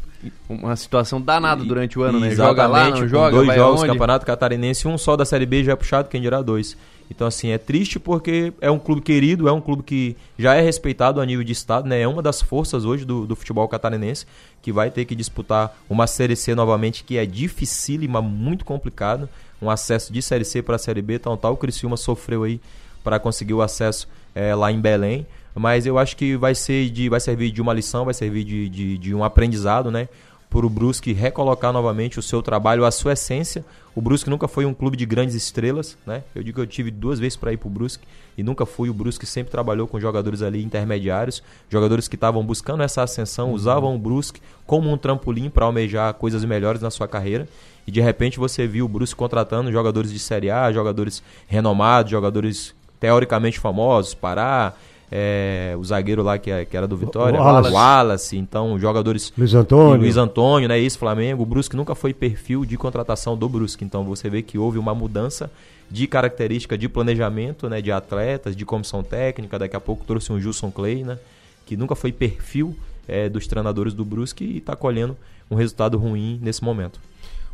uma 0.49 0.75
situação 0.75 1.21
danada 1.21 1.63
E- 1.63 1.67
durante 1.69 1.99
o 1.99 2.03
ano, 2.03 2.19
né? 2.19 2.31
Joga 2.31 2.67
lá, 2.67 2.89
não 2.91 3.07
joga, 3.09 3.31
dois 3.37 3.55
jogos, 3.55 3.81
aonde? 3.83 3.93
Campeonato 3.93 4.27
Catarinense, 4.27 4.89
um 4.89 4.99
só 4.99 5.15
da 5.17 5.25
Série 5.25 5.47
B 5.47 5.63
já 5.63 5.73
é 5.73 5.77
puxado, 5.77 6.09
quem 6.09 6.21
dirá 6.21 6.41
dois. 6.43 6.77
Então, 7.11 7.27
assim, 7.27 7.51
é 7.51 7.59
triste 7.59 7.99
porque 7.99 8.53
é 8.61 8.71
um 8.71 8.79
clube 8.79 9.01
querido, 9.01 9.49
é 9.49 9.53
um 9.53 9.61
clube 9.61 9.83
que 9.83 10.17
já 10.39 10.55
é 10.55 10.61
respeitado 10.61 11.21
a 11.21 11.27
nível 11.27 11.45
de 11.45 11.53
estado, 11.53 11.89
né? 11.89 12.01
É 12.01 12.09
uma 12.09 12.23
das 12.23 12.43
forças 12.43 12.85
hoje 12.85 13.05
do, 13.05 13.27
do 13.27 13.37
futebol 13.37 13.67
catarinense, 13.69 14.27
que 14.61 14.73
vai 14.73 14.91
ter 14.91 15.05
que 15.05 15.15
disputar 15.15 15.77
uma 15.89 16.07
Série 16.07 16.35
C 16.35 16.55
novamente, 16.55 17.05
que 17.05 17.17
é 17.17 17.25
dificílima, 17.25 18.21
muito 18.21 18.65
complicado. 18.65 19.29
Um 19.63 19.71
acesso 19.71 20.13
de 20.13 20.21
Série 20.21 20.45
C 20.45 20.63
para 20.63 20.77
a 20.77 20.79
Série 20.79 21.01
B, 21.01 21.15
então 21.15 21.37
tal, 21.37 21.55
o 21.55 21.57
Criciúma 21.57 21.97
sofreu 21.97 22.43
aí 22.43 22.61
para 23.03 23.19
conseguir 23.19 23.55
o 23.55 23.63
acesso 23.63 24.09
eh, 24.35 24.55
lá 24.55 24.71
em 24.71 24.81
Belém. 24.81 25.27
Mas 25.55 25.87
eu 25.87 25.97
acho 25.97 26.17
que 26.17 26.37
vai 26.37 26.55
ser 26.55 26.91
de, 26.91 27.09
vai 27.09 27.21
servir 27.21 27.51
de 27.51 27.63
uma 27.63 27.73
lição, 27.73 28.05
vai 28.05 28.13
servir 28.13 28.45
de, 28.45 28.69
de, 28.69 28.99
de 28.99 29.15
um 29.15 29.25
aprendizado, 29.25 29.91
né? 29.91 30.09
Para 30.49 30.65
o 30.65 30.71
Brusque 30.71 31.13
recolocar 31.13 31.73
novamente 31.73 32.19
o 32.19 32.23
seu 32.23 32.43
trabalho, 32.43 32.85
a 32.85 32.91
sua 32.91 33.13
essência. 33.13 33.65
O 33.95 34.01
Brusque 34.01 34.31
nunca 34.31 34.47
foi 34.47 34.65
um 34.65 34.73
clube 34.73 34.97
de 34.97 35.05
grandes 35.05 35.35
estrelas, 35.35 35.97
né? 36.07 36.23
Eu 36.35 36.43
digo 36.43 36.57
que 36.57 36.61
eu 36.61 36.67
tive 36.67 36.91
duas 36.91 37.19
vezes 37.19 37.37
para 37.37 37.53
ir 37.53 37.57
para 37.57 37.67
o 37.67 37.71
Brusque 37.71 38.07
e 38.37 38.43
nunca 38.43 38.65
fui. 38.65 38.89
O 38.89 38.95
Brusque 38.95 39.27
sempre 39.27 39.51
trabalhou 39.51 39.87
com 39.87 39.99
jogadores 39.99 40.43
ali 40.43 40.63
intermediários, 40.63 41.43
jogadores 41.69 42.07
que 42.09 42.15
estavam 42.15 42.45
buscando 42.45 42.83
essa 42.83 43.03
ascensão, 43.03 43.53
usavam 43.53 43.95
o 43.95 43.99
Brusque 43.99 44.41
como 44.67 44.91
um 44.91 44.97
trampolim 44.97 45.51
para 45.51 45.65
almejar 45.65 46.13
coisas 46.15 46.45
melhores 46.45 46.81
na 46.81 46.91
sua 46.91 47.09
carreira. 47.09 47.49
E 47.87 47.91
de 47.91 48.01
repente 48.01 48.39
você 48.39 48.67
viu 48.67 48.85
o 48.85 48.89
Brusque 48.89 49.17
contratando 49.17 49.73
jogadores 49.73 50.13
de 50.13 50.19
Série 50.19 50.51
A, 50.51 50.73
jogadores 50.73 51.23
renomados, 51.47 52.11
jogadores 52.11 52.75
teoricamente 52.99 53.61
famosos, 53.61 54.15
Pará, 54.15 54.75
é, 55.11 55.75
o 55.79 55.85
zagueiro 55.85 56.23
lá 56.23 56.39
que, 56.39 56.51
é- 56.51 56.65
que 56.65 56.77
era 56.77 56.87
do 56.87 56.97
Vitória, 56.97 57.41
Wallace. 57.41 57.73
Wallace, 57.73 58.37
então 58.37 58.79
jogadores 58.79 59.33
Luiz 59.37 59.55
Antônio. 59.55 60.01
Luiz 60.01 60.17
Antônio, 60.17 60.69
né, 60.69 60.79
esse 60.79 60.99
Flamengo, 60.99 61.43
o 61.43 61.47
Brusque 61.47 61.77
nunca 61.77 61.95
foi 61.95 62.13
perfil 62.13 62.65
de 62.65 62.77
contratação 62.77 63.37
do 63.37 63.49
Brusque, 63.49 63.85
então 63.85 64.05
você 64.05 64.29
vê 64.29 64.43
que 64.43 64.59
houve 64.59 64.79
uma 64.79 64.95
mudança 64.95 65.51
de 65.89 66.07
característica 66.09 66.77
de 66.77 66.89
planejamento, 66.89 67.69
né, 67.69 67.81
de 67.81 67.93
atletas, 67.93 68.57
de 68.57 68.65
comissão 68.65 69.03
técnica, 69.05 69.59
daqui 69.59 69.77
a 69.77 69.81
pouco 69.81 70.05
trouxe 70.05 70.33
um 70.33 70.41
Gilson 70.41 70.71
Clay, 70.71 71.05
né, 71.05 71.19
que 71.65 71.77
nunca 71.77 71.95
foi 71.95 72.11
perfil 72.11 72.77
é, 73.07 73.29
dos 73.29 73.47
treinadores 73.47 73.95
do 73.95 74.05
Brusque 74.05 74.45
e 74.45 74.59
está 74.59 74.75
colhendo 74.75 75.17
um 75.49 75.55
resultado 75.55 75.97
ruim 75.97 76.41
nesse 76.43 76.65
momento. 76.65 76.99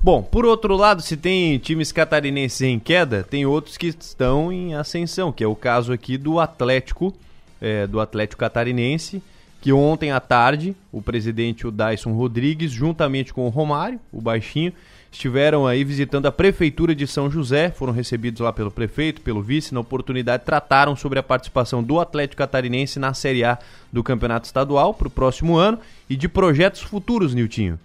Bom, 0.03 0.23
por 0.23 0.45
outro 0.45 0.75
lado, 0.77 1.01
se 1.03 1.17
tem 1.17 1.59
times 1.59 1.93
catarinenses 1.93 2.63
em 2.63 2.79
queda, 2.79 3.23
tem 3.23 3.47
outros 3.47 3.77
que 3.77 3.87
estão 3.89 4.51
em 4.51 4.75
ascensão, 4.75 5.31
que 5.31 5.45
é 5.45 5.47
o 5.47 5.55
caso 5.55 5.93
aqui 5.93 6.17
do 6.19 6.41
Atlético, 6.41 7.15
é, 7.63 7.87
do 7.87 8.01
Atlético 8.01 8.41
Catarinense, 8.41 9.23
que 9.61 9.73
ontem 9.73 10.11
à 10.11 10.19
tarde, 10.19 10.75
o 10.91 11.01
presidente, 11.01 11.65
o 11.65 11.71
Dyson 11.71 12.13
Rodrigues, 12.13 12.73
juntamente 12.73 13.33
com 13.33 13.47
o 13.47 13.49
Romário, 13.49 14.01
o 14.13 14.21
baixinho, 14.21 14.73
estiveram 15.13 15.67
aí 15.67 15.85
visitando 15.85 16.27
a 16.27 16.33
prefeitura 16.33 16.95
de 16.95 17.07
São 17.07 17.31
José, 17.31 17.71
foram 17.71 17.93
recebidos 17.93 18.41
lá 18.41 18.53
pelo 18.53 18.71
prefeito, 18.71 19.21
pelo 19.21 19.41
vice, 19.41 19.73
na 19.73 19.79
oportunidade 19.79 20.45
trataram 20.45 20.97
sobre 20.97 21.19
a 21.19 21.23
participação 21.23 21.83
do 21.83 22.01
Atlético 22.01 22.39
Catarinense 22.39 22.99
na 22.99 23.15
Série 23.15 23.45
A 23.45 23.57
do 23.93 24.03
Campeonato 24.03 24.47
Estadual 24.47 24.93
para 24.93 25.07
o 25.07 25.11
próximo 25.11 25.57
ano 25.57 25.79
e 26.11 26.17
de 26.17 26.29
projetos 26.29 26.81
futuros, 26.81 27.33
Niltinho. 27.33 27.79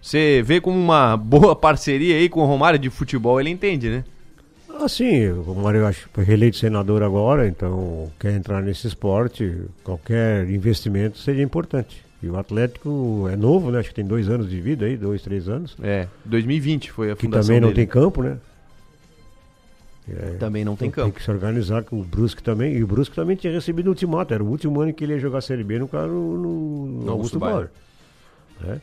Você 0.00 0.42
vê 0.46 0.60
como 0.60 0.78
uma 0.78 1.16
boa 1.16 1.56
parceria 1.56 2.14
aí 2.14 2.28
com 2.28 2.40
o 2.40 2.46
Romário 2.46 2.78
de 2.78 2.90
futebol, 2.90 3.40
ele 3.40 3.50
entende, 3.50 3.88
né? 3.88 4.04
Assim, 4.82 5.28
o 5.28 5.42
Romário 5.42 5.80
eu 5.80 5.86
acho 5.86 6.06
que 6.06 6.14
foi 6.14 6.24
reeleito 6.24 6.56
senador 6.56 7.02
agora, 7.02 7.46
então 7.48 8.10
quer 8.20 8.32
entrar 8.34 8.62
nesse 8.62 8.86
esporte, 8.86 9.62
qualquer 9.82 10.48
investimento 10.48 11.18
seria 11.18 11.42
importante. 11.42 12.04
E 12.22 12.28
o 12.28 12.36
Atlético 12.38 13.28
é 13.30 13.36
novo, 13.36 13.70
né? 13.70 13.78
Acho 13.80 13.90
que 13.90 13.94
tem 13.94 14.04
dois 14.06 14.28
anos 14.28 14.48
de 14.48 14.60
vida 14.60 14.86
aí, 14.86 14.96
dois, 14.96 15.22
três 15.22 15.48
anos. 15.48 15.76
É, 15.82 16.06
2020 16.24 16.90
foi 16.90 17.10
a 17.10 17.16
Que 17.16 17.22
fundação 17.22 17.46
também 17.48 17.60
não 17.60 17.68
dele. 17.68 17.76
tem 17.80 17.86
campo, 17.86 18.22
né? 18.22 18.38
É, 20.08 20.36
Também 20.38 20.64
não 20.64 20.76
tem 20.76 20.86
então 20.88 21.02
campo. 21.04 21.14
Tem 21.14 21.18
que 21.18 21.24
se 21.24 21.30
organizar 21.30 21.82
com 21.82 22.00
o 22.00 22.04
Brusque 22.04 22.40
também. 22.42 22.76
E 22.76 22.82
o 22.82 22.86
Brusque 22.86 23.14
também 23.16 23.34
tinha 23.34 23.52
recebido 23.52 23.88
o 23.88 23.90
ultimato. 23.90 24.32
Era 24.32 24.42
o 24.42 24.46
último 24.48 24.80
ano 24.80 24.92
que 24.92 25.02
ele 25.02 25.14
ia 25.14 25.18
jogar 25.18 25.40
Série 25.40 25.64
B 25.64 25.80
no, 25.80 25.88
cara, 25.88 26.06
no, 26.06 26.38
no, 26.38 26.86
no 27.04 27.10
Augusto 27.10 27.40
Bauer. 27.40 27.68
Né? 28.60 28.80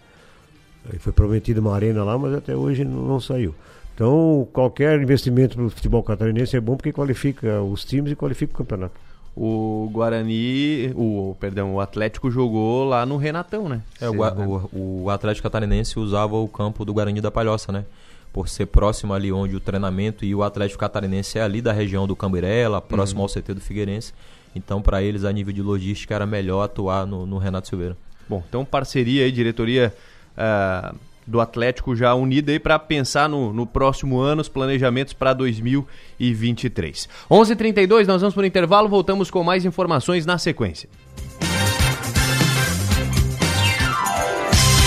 Aí 0.91 0.99
foi 0.99 1.13
prometido 1.13 1.61
uma 1.61 1.73
arena 1.73 2.03
lá, 2.03 2.17
mas 2.17 2.33
até 2.33 2.53
hoje 2.55 2.83
não, 2.83 3.03
não 3.07 3.19
saiu. 3.21 3.55
Então, 3.95 4.47
qualquer 4.51 4.99
investimento 5.01 5.59
no 5.61 5.69
futebol 5.69 6.01
catarinense 6.01 6.55
é 6.57 6.59
bom 6.61 6.75
porque 6.75 6.91
qualifica 6.91 7.61
os 7.61 7.85
times 7.85 8.11
e 8.11 8.15
qualifica 8.15 8.53
o 8.53 8.57
campeonato. 8.57 8.93
O 9.35 9.89
Guarani, 9.91 10.91
o 10.95 11.35
perdão, 11.39 11.73
o 11.75 11.79
Atlético 11.79 12.29
jogou 12.29 12.85
lá 12.85 13.05
no 13.05 13.17
Renatão, 13.17 13.67
né? 13.67 13.81
É, 13.99 14.07
o, 14.09 14.21
o, 14.21 15.03
o 15.03 15.09
Atlético 15.09 15.43
Catarinense 15.49 15.97
usava 15.99 16.35
o 16.35 16.47
campo 16.47 16.85
do 16.85 16.93
Guarani 16.93 17.19
da 17.19 17.31
Palhoça, 17.31 17.71
né? 17.71 17.83
Por 18.31 18.47
ser 18.47 18.67
próximo 18.67 19.13
ali 19.13 19.31
onde 19.31 19.55
o 19.55 19.59
treinamento 19.59 20.23
e 20.25 20.33
o 20.33 20.43
Atlético 20.43 20.79
Catarinense 20.79 21.37
é 21.37 21.41
ali 21.41 21.61
da 21.61 21.71
região 21.71 22.05
do 22.07 22.15
Cambirela, 22.15 22.81
próximo 22.81 23.21
Uhum. 23.21 23.25
ao 23.25 23.29
CT 23.29 23.53
do 23.55 23.61
Figueirense. 23.61 24.13
Então, 24.55 24.81
para 24.81 25.01
eles, 25.01 25.23
a 25.23 25.31
nível 25.31 25.53
de 25.53 25.61
logística, 25.63 26.13
era 26.13 26.25
melhor 26.27 26.63
atuar 26.63 27.05
no, 27.07 27.25
no 27.25 27.37
Renato 27.39 27.67
Silveira. 27.67 27.97
Bom, 28.29 28.43
então 28.47 28.63
parceria 28.63 29.25
aí, 29.25 29.31
diretoria 29.31 29.93
ah, 30.37 30.93
do 31.25 31.39
Atlético 31.39 31.95
já 31.95 32.13
unida 32.13 32.51
aí 32.51 32.59
para 32.59 32.77
pensar 32.79 33.27
no, 33.29 33.53
no 33.53 33.65
próximo 33.65 34.19
ano, 34.19 34.41
os 34.41 34.49
planejamentos 34.49 35.13
para 35.13 35.33
2023. 35.33 37.09
11:32 37.29 38.07
nós 38.07 38.21
vamos 38.21 38.33
para 38.33 38.43
o 38.43 38.45
intervalo, 38.45 38.89
voltamos 38.89 39.29
com 39.31 39.43
mais 39.43 39.65
informações 39.65 40.25
na 40.25 40.37
sequência. 40.37 40.89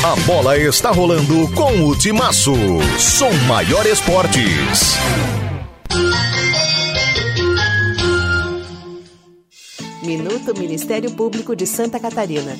A 0.04 0.14
bola 0.24 0.56
está 0.56 0.92
rolando 0.92 1.52
com 1.52 1.88
o 1.88 1.98
Timaço. 1.98 2.54
Som 2.96 3.32
Maior 3.48 3.84
Esportes. 3.86 4.94
Minuto 10.04 10.56
Ministério 10.56 11.10
Público 11.10 11.56
de 11.56 11.66
Santa 11.66 11.98
Catarina. 11.98 12.56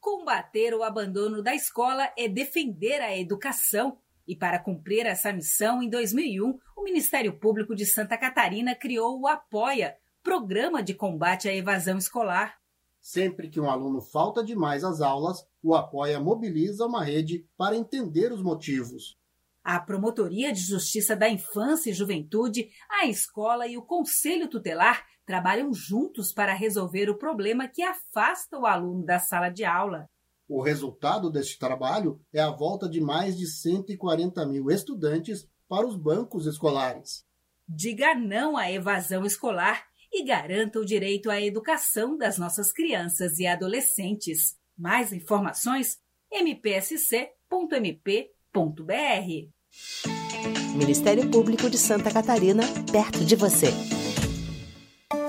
Combater 0.00 0.72
o 0.72 0.82
abandono 0.82 1.42
da 1.42 1.54
escola 1.54 2.10
é 2.16 2.26
defender 2.26 3.02
a 3.02 3.14
educação. 3.14 3.98
E 4.26 4.34
para 4.34 4.58
cumprir 4.58 5.04
essa 5.04 5.30
missão, 5.30 5.82
em 5.82 5.90
2001, 5.90 6.58
o 6.74 6.82
Ministério 6.82 7.38
Público 7.38 7.74
de 7.74 7.84
Santa 7.84 8.16
Catarina 8.16 8.74
criou 8.74 9.20
o 9.20 9.26
Apoia, 9.26 9.96
Programa 10.22 10.82
de 10.82 10.94
Combate 10.94 11.50
à 11.50 11.54
Evasão 11.54 11.98
Escolar. 11.98 12.58
Sempre 12.98 13.50
que 13.50 13.60
um 13.60 13.68
aluno 13.68 14.00
falta 14.00 14.42
demais 14.42 14.84
às 14.84 15.02
aulas, 15.02 15.46
o 15.62 15.74
Apoia 15.74 16.18
mobiliza 16.18 16.86
uma 16.86 17.04
rede 17.04 17.46
para 17.54 17.76
entender 17.76 18.32
os 18.32 18.42
motivos. 18.42 19.18
A 19.62 19.78
Promotoria 19.78 20.50
de 20.50 20.60
Justiça 20.60 21.14
da 21.14 21.28
Infância 21.28 21.90
e 21.90 21.94
Juventude, 21.94 22.70
a 22.88 23.06
escola 23.06 23.66
e 23.66 23.76
o 23.76 23.82
Conselho 23.82 24.48
Tutelar 24.48 25.04
trabalham 25.30 25.72
juntos 25.72 26.32
para 26.32 26.52
resolver 26.52 27.08
o 27.08 27.16
problema 27.16 27.68
que 27.68 27.82
afasta 27.84 28.58
o 28.58 28.66
aluno 28.66 29.04
da 29.04 29.20
sala 29.20 29.48
de 29.48 29.64
aula. 29.64 30.10
O 30.48 30.60
resultado 30.60 31.30
deste 31.30 31.56
trabalho 31.56 32.20
é 32.32 32.40
a 32.40 32.50
volta 32.50 32.88
de 32.88 33.00
mais 33.00 33.38
de 33.38 33.46
140 33.46 34.44
mil 34.46 34.68
estudantes 34.72 35.48
para 35.68 35.86
os 35.86 35.94
bancos 35.94 36.46
escolares. 36.46 37.24
Diga 37.68 38.12
não 38.12 38.56
à 38.56 38.72
evasão 38.72 39.24
escolar 39.24 39.84
e 40.12 40.24
garanta 40.24 40.80
o 40.80 40.84
direito 40.84 41.30
à 41.30 41.40
educação 41.40 42.18
das 42.18 42.36
nossas 42.36 42.72
crianças 42.72 43.38
e 43.38 43.46
adolescentes. 43.46 44.56
Mais 44.76 45.12
informações? 45.12 46.00
mpsc.mp.br. 46.32 47.30
Ministério 50.76 51.30
Público 51.30 51.70
de 51.70 51.78
Santa 51.78 52.10
Catarina, 52.10 52.64
perto 52.90 53.24
de 53.24 53.36
você. 53.36 53.99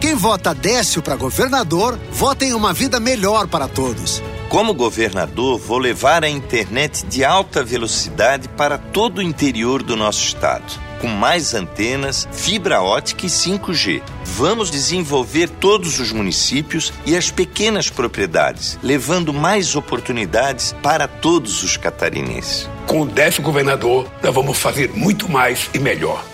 Quem 0.00 0.14
vota 0.14 0.54
Décio 0.54 1.02
para 1.02 1.16
governador, 1.16 1.98
vota 2.10 2.44
em 2.44 2.54
uma 2.54 2.72
vida 2.72 2.98
melhor 2.98 3.46
para 3.46 3.68
todos. 3.68 4.22
Como 4.48 4.74
governador, 4.74 5.58
vou 5.58 5.78
levar 5.78 6.24
a 6.24 6.28
internet 6.28 7.04
de 7.06 7.24
alta 7.24 7.64
velocidade 7.64 8.48
para 8.48 8.78
todo 8.78 9.18
o 9.18 9.22
interior 9.22 9.82
do 9.82 9.96
nosso 9.96 10.24
estado, 10.24 10.64
com 11.00 11.08
mais 11.08 11.54
antenas, 11.54 12.28
fibra 12.32 12.80
ótica 12.80 13.26
e 13.26 13.28
5G. 13.28 14.02
Vamos 14.24 14.70
desenvolver 14.70 15.48
todos 15.48 15.98
os 15.98 16.12
municípios 16.12 16.92
e 17.04 17.16
as 17.16 17.30
pequenas 17.30 17.90
propriedades, 17.90 18.78
levando 18.82 19.32
mais 19.32 19.74
oportunidades 19.74 20.74
para 20.82 21.08
todos 21.08 21.62
os 21.62 21.76
catarinenses. 21.76 22.68
Com 22.86 23.02
o 23.02 23.06
décimo 23.06 23.46
governador, 23.46 24.10
nós 24.22 24.34
vamos 24.34 24.58
fazer 24.58 24.90
muito 24.90 25.28
mais 25.28 25.68
e 25.74 25.78
melhor. 25.78 26.33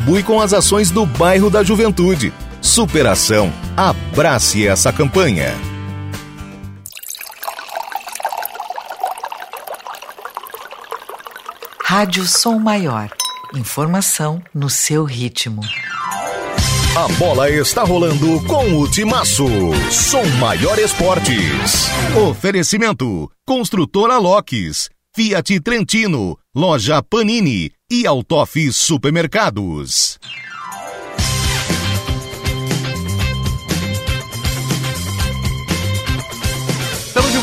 contribui 0.00 0.22
com 0.22 0.40
as 0.40 0.52
ações 0.54 0.90
do 0.90 1.04
bairro 1.04 1.50
da 1.50 1.62
Juventude. 1.62 2.32
Superação. 2.62 3.52
Abrace 3.76 4.66
essa 4.66 4.92
campanha. 4.92 5.54
Rádio 11.84 12.24
Som 12.26 12.58
Maior. 12.58 13.10
Informação 13.54 14.42
no 14.54 14.70
seu 14.70 15.04
ritmo. 15.04 15.60
A 16.96 17.08
bola 17.18 17.50
está 17.50 17.82
rolando 17.82 18.42
com 18.46 18.80
o 18.80 18.88
Timaço. 18.90 19.46
Som 19.90 20.24
Maior 20.38 20.78
Esportes. 20.78 21.88
Oferecimento: 22.28 23.30
Construtora 23.46 24.18
Locks, 24.18 24.88
Fiat 25.14 25.60
Trentino, 25.60 26.38
Loja 26.54 27.02
Panini 27.02 27.72
e 27.90 28.06
Autof 28.06 28.72
Supermercados. 28.72 30.18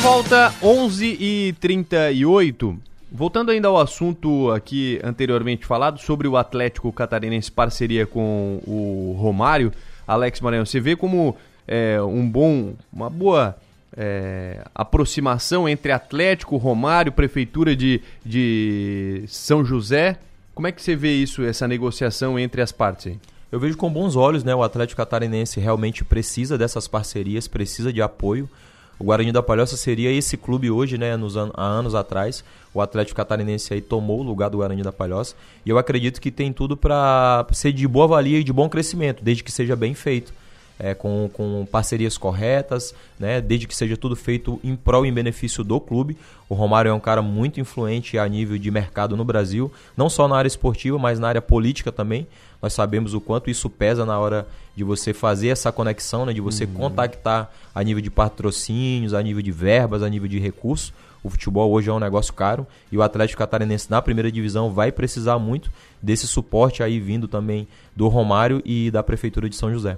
volta 0.08 0.54
11h38. 0.62 2.78
Voltando 3.12 3.52
ainda 3.52 3.68
ao 3.68 3.78
assunto 3.78 4.50
aqui 4.52 5.02
anteriormente 5.04 5.66
falado 5.66 6.00
sobre 6.00 6.30
o 6.30 6.38
Atlético 6.38 6.94
Catarinense 6.94 7.52
parceria 7.52 8.08
com 8.08 8.62
o 8.66 9.18
Romário, 9.20 9.74
Alex 10.08 10.40
Maranhão, 10.40 10.66
você 10.66 10.80
vê 10.80 10.96
como 10.96 11.36
é, 11.68 12.02
um 12.02 12.26
bom, 12.30 12.74
uma 12.94 13.10
boa 13.10 13.58
é, 13.98 14.64
aproximação 14.74 15.68
entre 15.68 15.92
Atlético, 15.92 16.56
Romário, 16.56 17.12
Prefeitura 17.12 17.76
de, 17.76 18.02
de 18.26 19.26
São 19.28 19.66
José. 19.66 20.18
Como 20.58 20.66
é 20.66 20.72
que 20.72 20.82
você 20.82 20.96
vê 20.96 21.14
isso, 21.14 21.44
essa 21.44 21.68
negociação 21.68 22.40
entre 22.40 22.64
as 22.64 22.72
partes 22.72 23.06
aí? 23.06 23.20
Eu 23.52 23.60
vejo 23.60 23.78
com 23.78 23.94
bons 23.94 24.16
olhos, 24.16 24.44
né? 24.44 24.56
O 24.56 24.64
Atlético 24.64 24.98
Catarinense 24.98 25.60
realmente 25.60 26.04
precisa 26.04 26.58
dessas 26.58 26.88
parcerias, 26.88 27.48
precisa 27.48 27.94
de 27.94 28.02
apoio. 28.02 28.50
O 28.98 29.04
Guarani 29.04 29.32
da 29.32 29.44
Palhoça 29.44 29.78
seria 29.78 30.12
esse 30.12 30.36
clube 30.36 30.72
hoje, 30.72 30.98
né, 30.98 31.16
nos 31.16 31.38
an 31.38 31.52
há 31.54 31.64
anos 31.64 31.94
atrás. 31.94 32.44
O 32.74 32.82
Atlético 32.82 33.18
Catarinense 33.18 33.72
aí 33.72 33.82
tomou 33.82 34.22
o 34.22 34.24
lugar 34.24 34.50
do 34.50 34.58
Guarani 34.58 34.82
da 34.82 34.92
Palhoça. 34.92 35.36
E 35.64 35.70
eu 35.70 35.78
acredito 35.78 36.20
que 36.20 36.32
tem 36.32 36.52
tudo 36.52 36.76
para 36.76 37.46
ser 37.52 37.72
de 37.72 37.88
boa 37.88 38.08
valia 38.08 38.40
e 38.40 38.44
de 38.44 38.52
bom 38.52 38.68
crescimento, 38.68 39.24
desde 39.24 39.44
que 39.44 39.52
seja 39.52 39.76
bem 39.76 39.94
feito. 39.94 40.34
É, 40.80 40.94
com, 40.94 41.28
com 41.34 41.66
parcerias 41.72 42.20
corretas, 42.20 42.94
né, 43.20 43.42
desde 43.42 43.66
que 43.66 43.76
seja 43.76 43.98
tudo 43.98 44.16
feito 44.16 44.60
em 44.64 44.76
prol 44.76 45.06
e 45.06 45.10
em 45.10 45.14
benefício 45.14 45.64
do 45.64 45.80
clube. 45.80 46.16
O 46.48 46.54
Romário 46.54 46.90
é 46.90 46.94
um 46.94 47.00
cara 47.00 47.22
muito 47.22 47.60
influente 47.60 48.18
a 48.18 48.28
nível 48.28 48.60
de 48.60 48.70
mercado 48.70 49.18
no 49.18 49.26
Brasil, 49.26 49.72
não 49.96 50.08
só 50.08 50.28
na 50.28 50.38
área 50.38 50.48
esportiva, 50.48 51.00
mas 51.00 51.20
na 51.20 51.30
área 51.30 51.42
política 51.42 51.92
também. 51.92 52.28
Nós 52.62 52.74
sabemos 52.74 53.14
o 53.14 53.22
quanto 53.22 53.50
isso 53.50 53.70
pesa 53.70 54.06
na 54.06 54.20
hora 54.20 54.48
de 54.76 54.84
você 54.84 55.14
fazer 55.14 55.48
essa 55.50 55.72
conexão, 55.72 56.26
né, 56.26 56.34
de 56.34 56.42
você 56.42 56.66
uhum. 56.66 56.74
contactar 56.74 57.52
a 57.74 57.84
nível 57.84 58.02
de 58.02 58.12
patrocínios, 58.12 59.14
a 59.14 59.22
nível 59.24 59.42
de 59.42 59.52
verbas, 59.52 60.04
a 60.04 60.10
nível 60.10 60.28
de 60.28 60.38
recursos. 60.40 60.94
O 61.24 61.30
futebol 61.30 61.72
hoje 61.72 61.90
é 61.90 61.94
um 61.94 62.00
negócio 62.00 62.34
caro 62.34 62.66
e 62.92 62.98
o 62.98 63.02
Atlético 63.02 63.40
Catarinense 63.40 63.90
na 63.90 64.02
primeira 64.02 64.32
divisão 64.32 64.72
vai 64.72 64.92
precisar 64.92 65.40
muito 65.40 65.72
desse 66.02 66.28
suporte 66.28 66.84
aí 66.84 67.00
vindo 67.00 67.28
também 67.28 67.68
do 67.96 68.08
Romário 68.08 68.62
e 68.64 68.92
da 68.92 69.02
Prefeitura 69.02 69.50
de 69.50 69.56
São 69.56 69.72
José. 69.72 69.98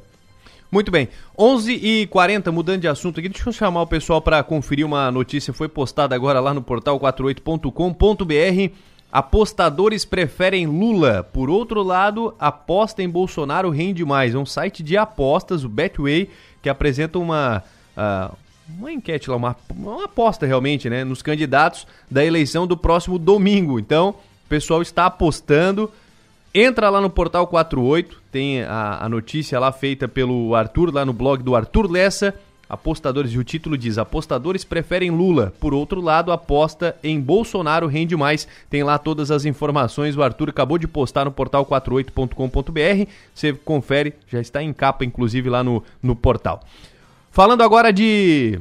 Muito 0.71 0.91
bem, 0.91 1.09
11h40, 1.35 2.51
mudando 2.51 2.81
de 2.81 2.87
assunto 2.87 3.19
aqui, 3.19 3.27
deixa 3.27 3.49
eu 3.49 3.53
chamar 3.53 3.81
o 3.81 3.87
pessoal 3.87 4.21
para 4.21 4.43
conferir 4.43 4.85
uma 4.85 5.09
notícia, 5.09 5.51
foi 5.51 5.67
postada 5.67 6.13
agora 6.13 6.39
lá 6.39 6.53
no 6.53 6.61
portal 6.61 6.99
48.com.br. 6.99 8.75
Apostadores 9.11 10.05
preferem 10.05 10.67
Lula. 10.67 11.23
Por 11.23 11.49
outro 11.49 11.81
lado, 11.81 12.35
aposta 12.39 13.01
em 13.01 13.09
Bolsonaro 13.09 13.71
rende 13.71 14.05
mais. 14.05 14.35
É 14.35 14.37
um 14.37 14.45
site 14.45 14.83
de 14.83 14.95
apostas, 14.95 15.63
o 15.63 15.69
Betway, 15.69 16.29
que 16.61 16.69
apresenta 16.69 17.17
uma, 17.17 17.63
uh, 17.97 18.37
uma 18.77 18.91
enquete 18.91 19.27
lá, 19.27 19.35
uma, 19.35 19.55
uma 19.75 20.05
aposta 20.05 20.45
realmente, 20.45 20.87
né? 20.87 21.03
Nos 21.03 21.23
candidatos 21.23 21.87
da 22.11 22.23
eleição 22.23 22.67
do 22.67 22.77
próximo 22.77 23.17
domingo. 23.17 23.79
Então, 23.79 24.09
o 24.09 24.47
pessoal 24.47 24.83
está 24.83 25.07
apostando. 25.07 25.91
Entra 26.53 26.89
lá 26.89 26.99
no 26.99 27.09
Portal 27.09 27.45
48, 27.47 28.21
tem 28.31 28.63
a, 28.63 29.05
a 29.05 29.09
notícia 29.09 29.59
lá 29.59 29.71
feita 29.71 30.07
pelo 30.07 30.55
Arthur, 30.55 30.93
lá 30.93 31.05
no 31.05 31.13
blog 31.13 31.43
do 31.43 31.55
Arthur 31.55 31.89
Lessa 31.89 32.33
Apostadores, 32.69 33.33
e 33.33 33.37
o 33.39 33.43
título 33.43 33.75
diz: 33.75 33.97
Apostadores 33.97 34.63
preferem 34.63 35.09
Lula. 35.09 35.51
Por 35.59 35.73
outro 35.73 35.99
lado, 35.99 36.31
aposta 36.31 36.95
em 37.03 37.19
Bolsonaro 37.19 37.87
rende 37.87 38.15
mais. 38.15 38.47
Tem 38.69 38.83
lá 38.83 38.99
todas 38.99 39.31
as 39.31 39.43
informações. 39.43 40.15
O 40.15 40.21
Arthur 40.21 40.49
acabou 40.49 40.77
de 40.77 40.87
postar 40.87 41.25
no 41.25 41.31
portal 41.31 41.65
48.com.br. 41.65 43.09
Você 43.33 43.53
confere, 43.53 44.13
já 44.27 44.39
está 44.39 44.61
em 44.61 44.71
capa, 44.71 45.03
inclusive, 45.03 45.49
lá 45.49 45.63
no, 45.63 45.83
no 46.01 46.15
portal. 46.15 46.61
Falando 47.31 47.63
agora 47.63 47.91
de 47.91 48.59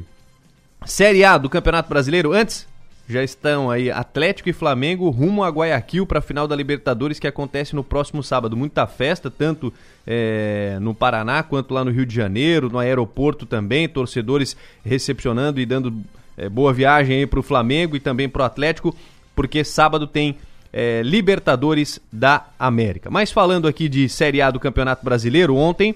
Série 0.85 1.23
A 1.23 1.37
do 1.37 1.47
Campeonato 1.47 1.87
Brasileiro. 1.87 2.33
Antes, 2.33 2.67
já 3.09 3.23
estão 3.23 3.71
aí 3.71 3.89
Atlético 3.89 4.49
e 4.49 4.53
Flamengo 4.53 5.09
rumo 5.09 5.43
a 5.43 5.49
Guayaquil 5.49 6.05
para 6.05 6.19
a 6.19 6.21
final 6.21 6.47
da 6.47 6.55
Libertadores 6.55 7.17
que 7.17 7.25
acontece 7.25 7.75
no 7.75 7.83
próximo 7.83 8.21
sábado. 8.21 8.55
Muita 8.55 8.85
festa, 8.85 9.31
tanto 9.31 9.73
é, 10.05 10.77
no 10.79 10.93
Paraná 10.93 11.41
quanto 11.41 11.73
lá 11.73 11.83
no 11.83 11.89
Rio 11.89 12.05
de 12.05 12.13
Janeiro, 12.13 12.69
no 12.69 12.77
aeroporto 12.77 13.47
também, 13.47 13.89
torcedores 13.89 14.55
recepcionando 14.85 15.59
e 15.59 15.65
dando 15.65 15.91
é, 16.37 16.47
boa 16.47 16.71
viagem 16.71 17.17
aí 17.17 17.25
para 17.25 17.39
o 17.39 17.43
Flamengo 17.43 17.95
e 17.95 17.99
também 17.99 18.29
para 18.29 18.43
o 18.43 18.45
Atlético, 18.45 18.95
porque 19.35 19.63
sábado 19.63 20.05
tem 20.05 20.37
é, 20.71 21.01
Libertadores 21.03 21.99
da 22.13 22.45
América. 22.59 23.09
Mas 23.09 23.31
falando 23.31 23.67
aqui 23.67 23.89
de 23.89 24.07
Série 24.07 24.39
A 24.39 24.51
do 24.51 24.59
Campeonato 24.59 25.03
Brasileiro, 25.03 25.55
ontem, 25.55 25.95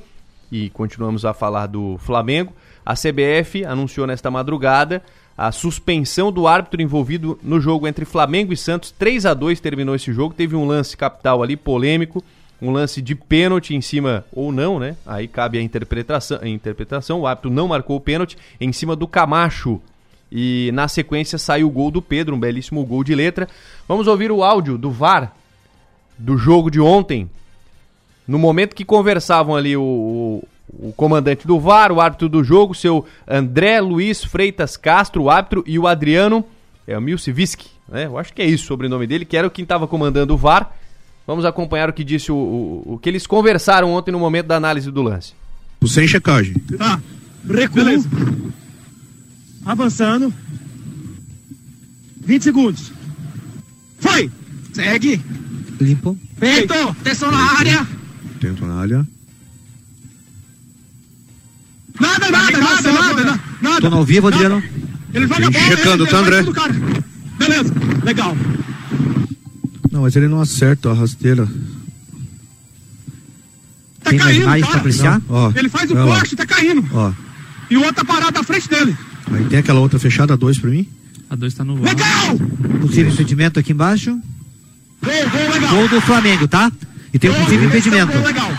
e 0.52 0.68
continuamos 0.72 1.26
a 1.26 1.34
falar 1.34 1.68
do 1.68 1.96
Flamengo, 2.00 2.54
a 2.84 2.96
CBF 2.96 3.64
anunciou 3.66 4.08
nesta 4.08 4.32
madrugada 4.32 5.04
a 5.38 5.52
suspensão 5.52 6.32
do 6.32 6.48
árbitro 6.48 6.82
envolvido 6.82 7.40
no 7.42 7.60
jogo 7.60 7.88
entre 7.88 8.06
Flamengo 8.06 8.54
e 8.54 8.58
Santos. 8.58 8.92
3 8.92 9.26
a 9.26 9.34
2 9.34 9.60
terminou 9.60 9.96
esse 9.96 10.14
jogo. 10.14 10.34
Teve 10.34 10.56
um 10.56 10.66
lance 10.66 10.96
capital 10.96 11.42
ali 11.42 11.58
polêmico, 11.58 12.24
um 12.62 12.72
lance 12.72 13.02
de 13.02 13.16
pênalti 13.16 13.74
em 13.74 13.82
cima 13.82 14.24
ou 14.32 14.52
não, 14.52 14.80
né? 14.80 14.96
Aí 15.06 15.28
cabe 15.28 15.58
a 15.58 15.62
interpretação. 15.62 16.40
A 16.42 16.48
interpretação. 16.48 17.22
O 17.22 17.28
árbitro 17.28 17.50
não 17.50 17.68
marcou 17.68 17.98
o 17.98 18.02
pênalti 18.02 18.38
em 18.62 18.72
cima 18.72 18.96
do 18.96 19.08
Camacho. 19.08 19.82
E 20.32 20.72
na 20.74 20.88
sequência 20.88 21.38
saiu 21.38 21.68
o 21.68 21.72
gol 21.72 21.92
do 21.92 22.02
Pedro, 22.02 22.36
um 22.36 22.40
belíssimo 22.40 22.84
gol 22.86 23.04
de 23.04 23.14
letra. 23.14 23.48
Vamos 23.88 24.08
ouvir 24.08 24.32
o 24.32 24.44
áudio 24.44 24.78
do 24.78 24.90
VAR 24.90 25.36
do 26.18 26.38
jogo 26.38 26.72
de 26.72 26.80
ontem. 26.80 27.30
No 28.28 28.40
momento 28.40 28.76
que 28.76 28.86
conversavam 28.86 29.56
ali 29.56 29.76
o, 29.76 30.44
o 30.70 30.92
comandante 30.94 31.46
do 31.46 31.60
VAR, 31.60 31.92
o 31.92 32.02
árbitro 32.02 32.30
do 32.30 32.44
jogo, 32.44 32.74
seu 32.74 33.06
André 33.28 33.80
Luiz 33.80 34.24
Freitas 34.24 34.78
Castro, 34.78 35.24
o 35.24 35.30
árbitro, 35.30 35.64
e 35.68 35.78
o 35.78 35.88
Adriano 35.88 36.44
é 36.88 36.98
o 36.98 37.02
Milciviski, 37.02 37.70
né? 37.88 38.06
Eu 38.06 38.18
acho 38.18 38.34
que 38.34 38.42
é 38.42 38.46
isso 38.46 38.64
o 38.64 38.68
sobrenome 38.68 39.08
dele, 39.08 39.26
que 39.26 39.38
era 39.38 39.50
quem 39.50 39.64
estava 39.64 39.88
comandando 39.88 40.34
o 40.34 40.38
VAR. 40.38 40.72
Vamos 41.26 41.46
acompanhar 41.46 41.90
o 41.90 41.94
que 41.94 42.04
disse 42.04 42.32
o, 42.32 42.36
o, 42.36 42.94
o, 42.94 43.00
que 43.00 43.08
eles 43.08 43.26
conversaram 43.26 43.92
ontem 43.92 44.12
no 44.12 44.20
momento 44.20 44.48
da 44.48 44.58
análise 44.58 44.92
do 44.92 45.02
lance. 45.02 45.34
Sem 45.86 46.08
checagem. 46.08 46.54
Tá. 46.78 47.00
Recuo. 47.50 47.84
Beleza. 47.84 48.10
Avançando. 49.66 50.34
20 52.26 52.42
segundos. 52.42 52.92
Foi! 54.00 54.30
Segue! 54.74 55.22
Limpo. 55.80 56.18
Feito! 56.38 56.74
Atenção 56.74 57.32
na 57.32 57.58
área! 57.58 57.88
Tento 58.40 58.66
na 58.66 58.76
área. 58.76 59.08
Nada, 62.00 62.30
nada, 62.32 62.58
nada, 62.58 62.92
nada, 62.92 63.40
nada. 63.62 63.82
Tô 63.82 63.90
no 63.90 64.04
vivo, 64.04 64.28
Adriano. 64.28 64.62
Ele 65.14 65.28
joga 65.28 65.48
a 65.48 65.52
bola. 65.52 65.66
Checando, 65.66 66.08
tá, 66.08 66.18
André? 66.18 66.44
Beleza, 67.38 67.74
legal. 68.04 68.38
Não, 69.92 70.02
mas 70.02 70.16
ele 70.16 70.28
não 70.28 70.42
acerta 70.42 70.90
a 70.90 70.94
rasteira. 70.94 71.48
Tá 74.04 74.10
Tem 74.10 74.20
caindo, 74.20 74.46
mais 74.46 74.66
cara. 74.66 74.78
apreciar? 74.78 75.22
Ó, 75.30 75.52
ele 75.56 75.70
faz 75.70 75.90
o 75.92 75.96
corte, 75.96 76.36
tá 76.36 76.46
caindo. 76.46 76.84
Ó. 76.94 77.12
E 77.70 77.78
o 77.78 77.80
outro 77.80 77.96
tá 77.96 78.06
parado 78.06 78.40
à 78.40 78.44
frente 78.44 78.68
dele. 78.68 78.96
Aí 79.32 79.46
tem 79.46 79.60
aquela 79.60 79.80
outra 79.80 79.98
fechada, 80.00 80.34
a 80.34 80.36
dois 80.36 80.58
pra 80.58 80.70
mim? 80.70 80.88
A 81.30 81.36
dois 81.36 81.54
tá 81.54 81.64
no 81.64 81.76
voo. 81.76 81.86
Legal! 81.86 82.38
Possível 82.82 83.12
impedimento 83.14 83.60
aqui 83.60 83.72
embaixo. 83.72 84.12
Gol, 85.02 85.14
gol, 85.30 85.54
legal. 85.54 85.70
Gol 85.76 85.88
do 85.88 86.02
Flamengo, 86.02 86.48
tá? 86.48 86.72
E 87.14 87.20
tem 87.20 87.30
um 87.30 87.34
possível 87.36 87.68
impedimento. 87.68 88.12
Gol, 88.12 88.24
legal. 88.26 88.52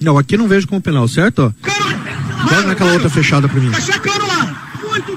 Não, 0.00 0.16
aqui 0.18 0.36
não 0.36 0.46
vejo 0.48 0.66
como 0.68 0.80
penal, 0.80 1.06
certo? 1.08 1.40
Ó. 1.40 1.70
Joga 2.48 2.62
naquela 2.66 2.92
outra 2.92 3.10
fechada 3.10 3.48
pra 3.48 3.60
mim. 3.60 3.70
Tá 3.70 3.80
checando 3.80 4.26
lá. 4.26 4.66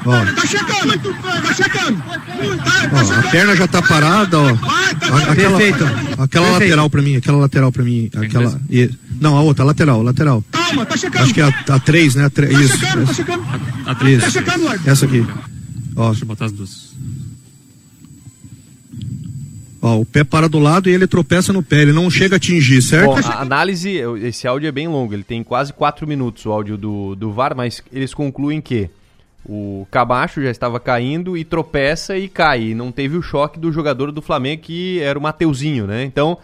Ó. 0.05 0.25
Tá 0.33 0.45
checando. 0.45 1.13
Tá 1.41 1.53
checando. 1.53 2.03
Tá, 2.03 2.87
tá 2.89 2.89
ó, 2.93 3.19
a 3.19 3.23
perna 3.31 3.55
já 3.55 3.67
tá 3.67 3.81
parada, 3.81 4.39
ó. 4.39 4.55
Tá 4.55 5.31
aquela, 5.31 5.57
Perfeito. 5.57 5.83
Aquela 5.83 6.27
Perfeito. 6.27 6.51
lateral 6.51 6.89
pra 6.89 7.01
mim, 7.01 7.15
aquela 7.15 7.37
lateral 7.37 7.71
pra 7.71 7.83
mim. 7.83 8.09
Aquela. 8.15 8.61
E, 8.69 8.89
não, 9.19 9.37
a 9.37 9.41
outra, 9.41 9.63
lateral, 9.63 10.03
lateral. 10.03 10.43
Calma, 10.51 10.85
tá 10.85 10.97
checando. 10.97 11.23
Acho 11.23 11.33
que 11.33 11.41
é 11.41 11.45
a, 11.45 11.75
a 11.75 11.79
3, 11.79 12.15
né? 12.15 12.25
A 12.25 12.29
3, 12.29 12.53
tá 12.53 12.61
isso. 12.61 12.77
Checando, 12.77 13.05
tá 13.05 13.13
checando. 13.13 13.43
A, 13.85 13.91
a 13.91 13.95
3. 13.95 14.21
Tá 14.21 14.29
checando, 14.29 14.65
Essa 14.85 15.05
aqui. 15.05 15.25
Ó. 15.95 16.09
Deixa 16.09 16.23
eu 16.23 16.27
botar 16.27 16.45
as 16.45 16.51
duas. 16.51 16.93
Ó, 19.85 19.99
o 19.99 20.05
pé 20.05 20.23
para 20.23 20.47
do 20.47 20.59
lado 20.59 20.89
e 20.89 20.93
ele 20.93 21.05
tropeça 21.05 21.51
no 21.51 21.61
pé, 21.61 21.81
ele 21.81 21.91
não 21.91 22.09
chega 22.09 22.35
a 22.35 22.37
atingir, 22.37 22.81
certo? 22.81 23.21
Bom, 23.21 23.27
a 23.27 23.41
análise, 23.41 23.97
esse 24.21 24.47
áudio 24.47 24.69
é 24.69 24.71
bem 24.71 24.87
longo, 24.87 25.13
ele 25.13 25.25
tem 25.25 25.43
quase 25.43 25.73
4 25.73 26.07
minutos 26.07 26.45
o 26.45 26.53
áudio 26.53 26.77
do, 26.77 27.15
do 27.15 27.33
VAR, 27.33 27.53
mas 27.53 27.83
eles 27.91 28.13
concluem 28.13 28.61
que 28.61 28.89
o 29.45 29.85
Cabacho 29.91 30.41
já 30.41 30.49
estava 30.49 30.79
caindo 30.79 31.35
e 31.35 31.43
tropeça 31.43 32.17
e 32.17 32.29
cai. 32.29 32.67
E 32.67 32.73
não 32.73 32.93
teve 32.93 33.17
o 33.17 33.21
choque 33.21 33.59
do 33.59 33.73
jogador 33.73 34.09
do 34.09 34.21
Flamengo, 34.21 34.61
que 34.61 35.01
era 35.01 35.19
o 35.19 35.21
Mateuzinho, 35.21 35.85
né? 35.85 36.05
Então, 36.05 36.37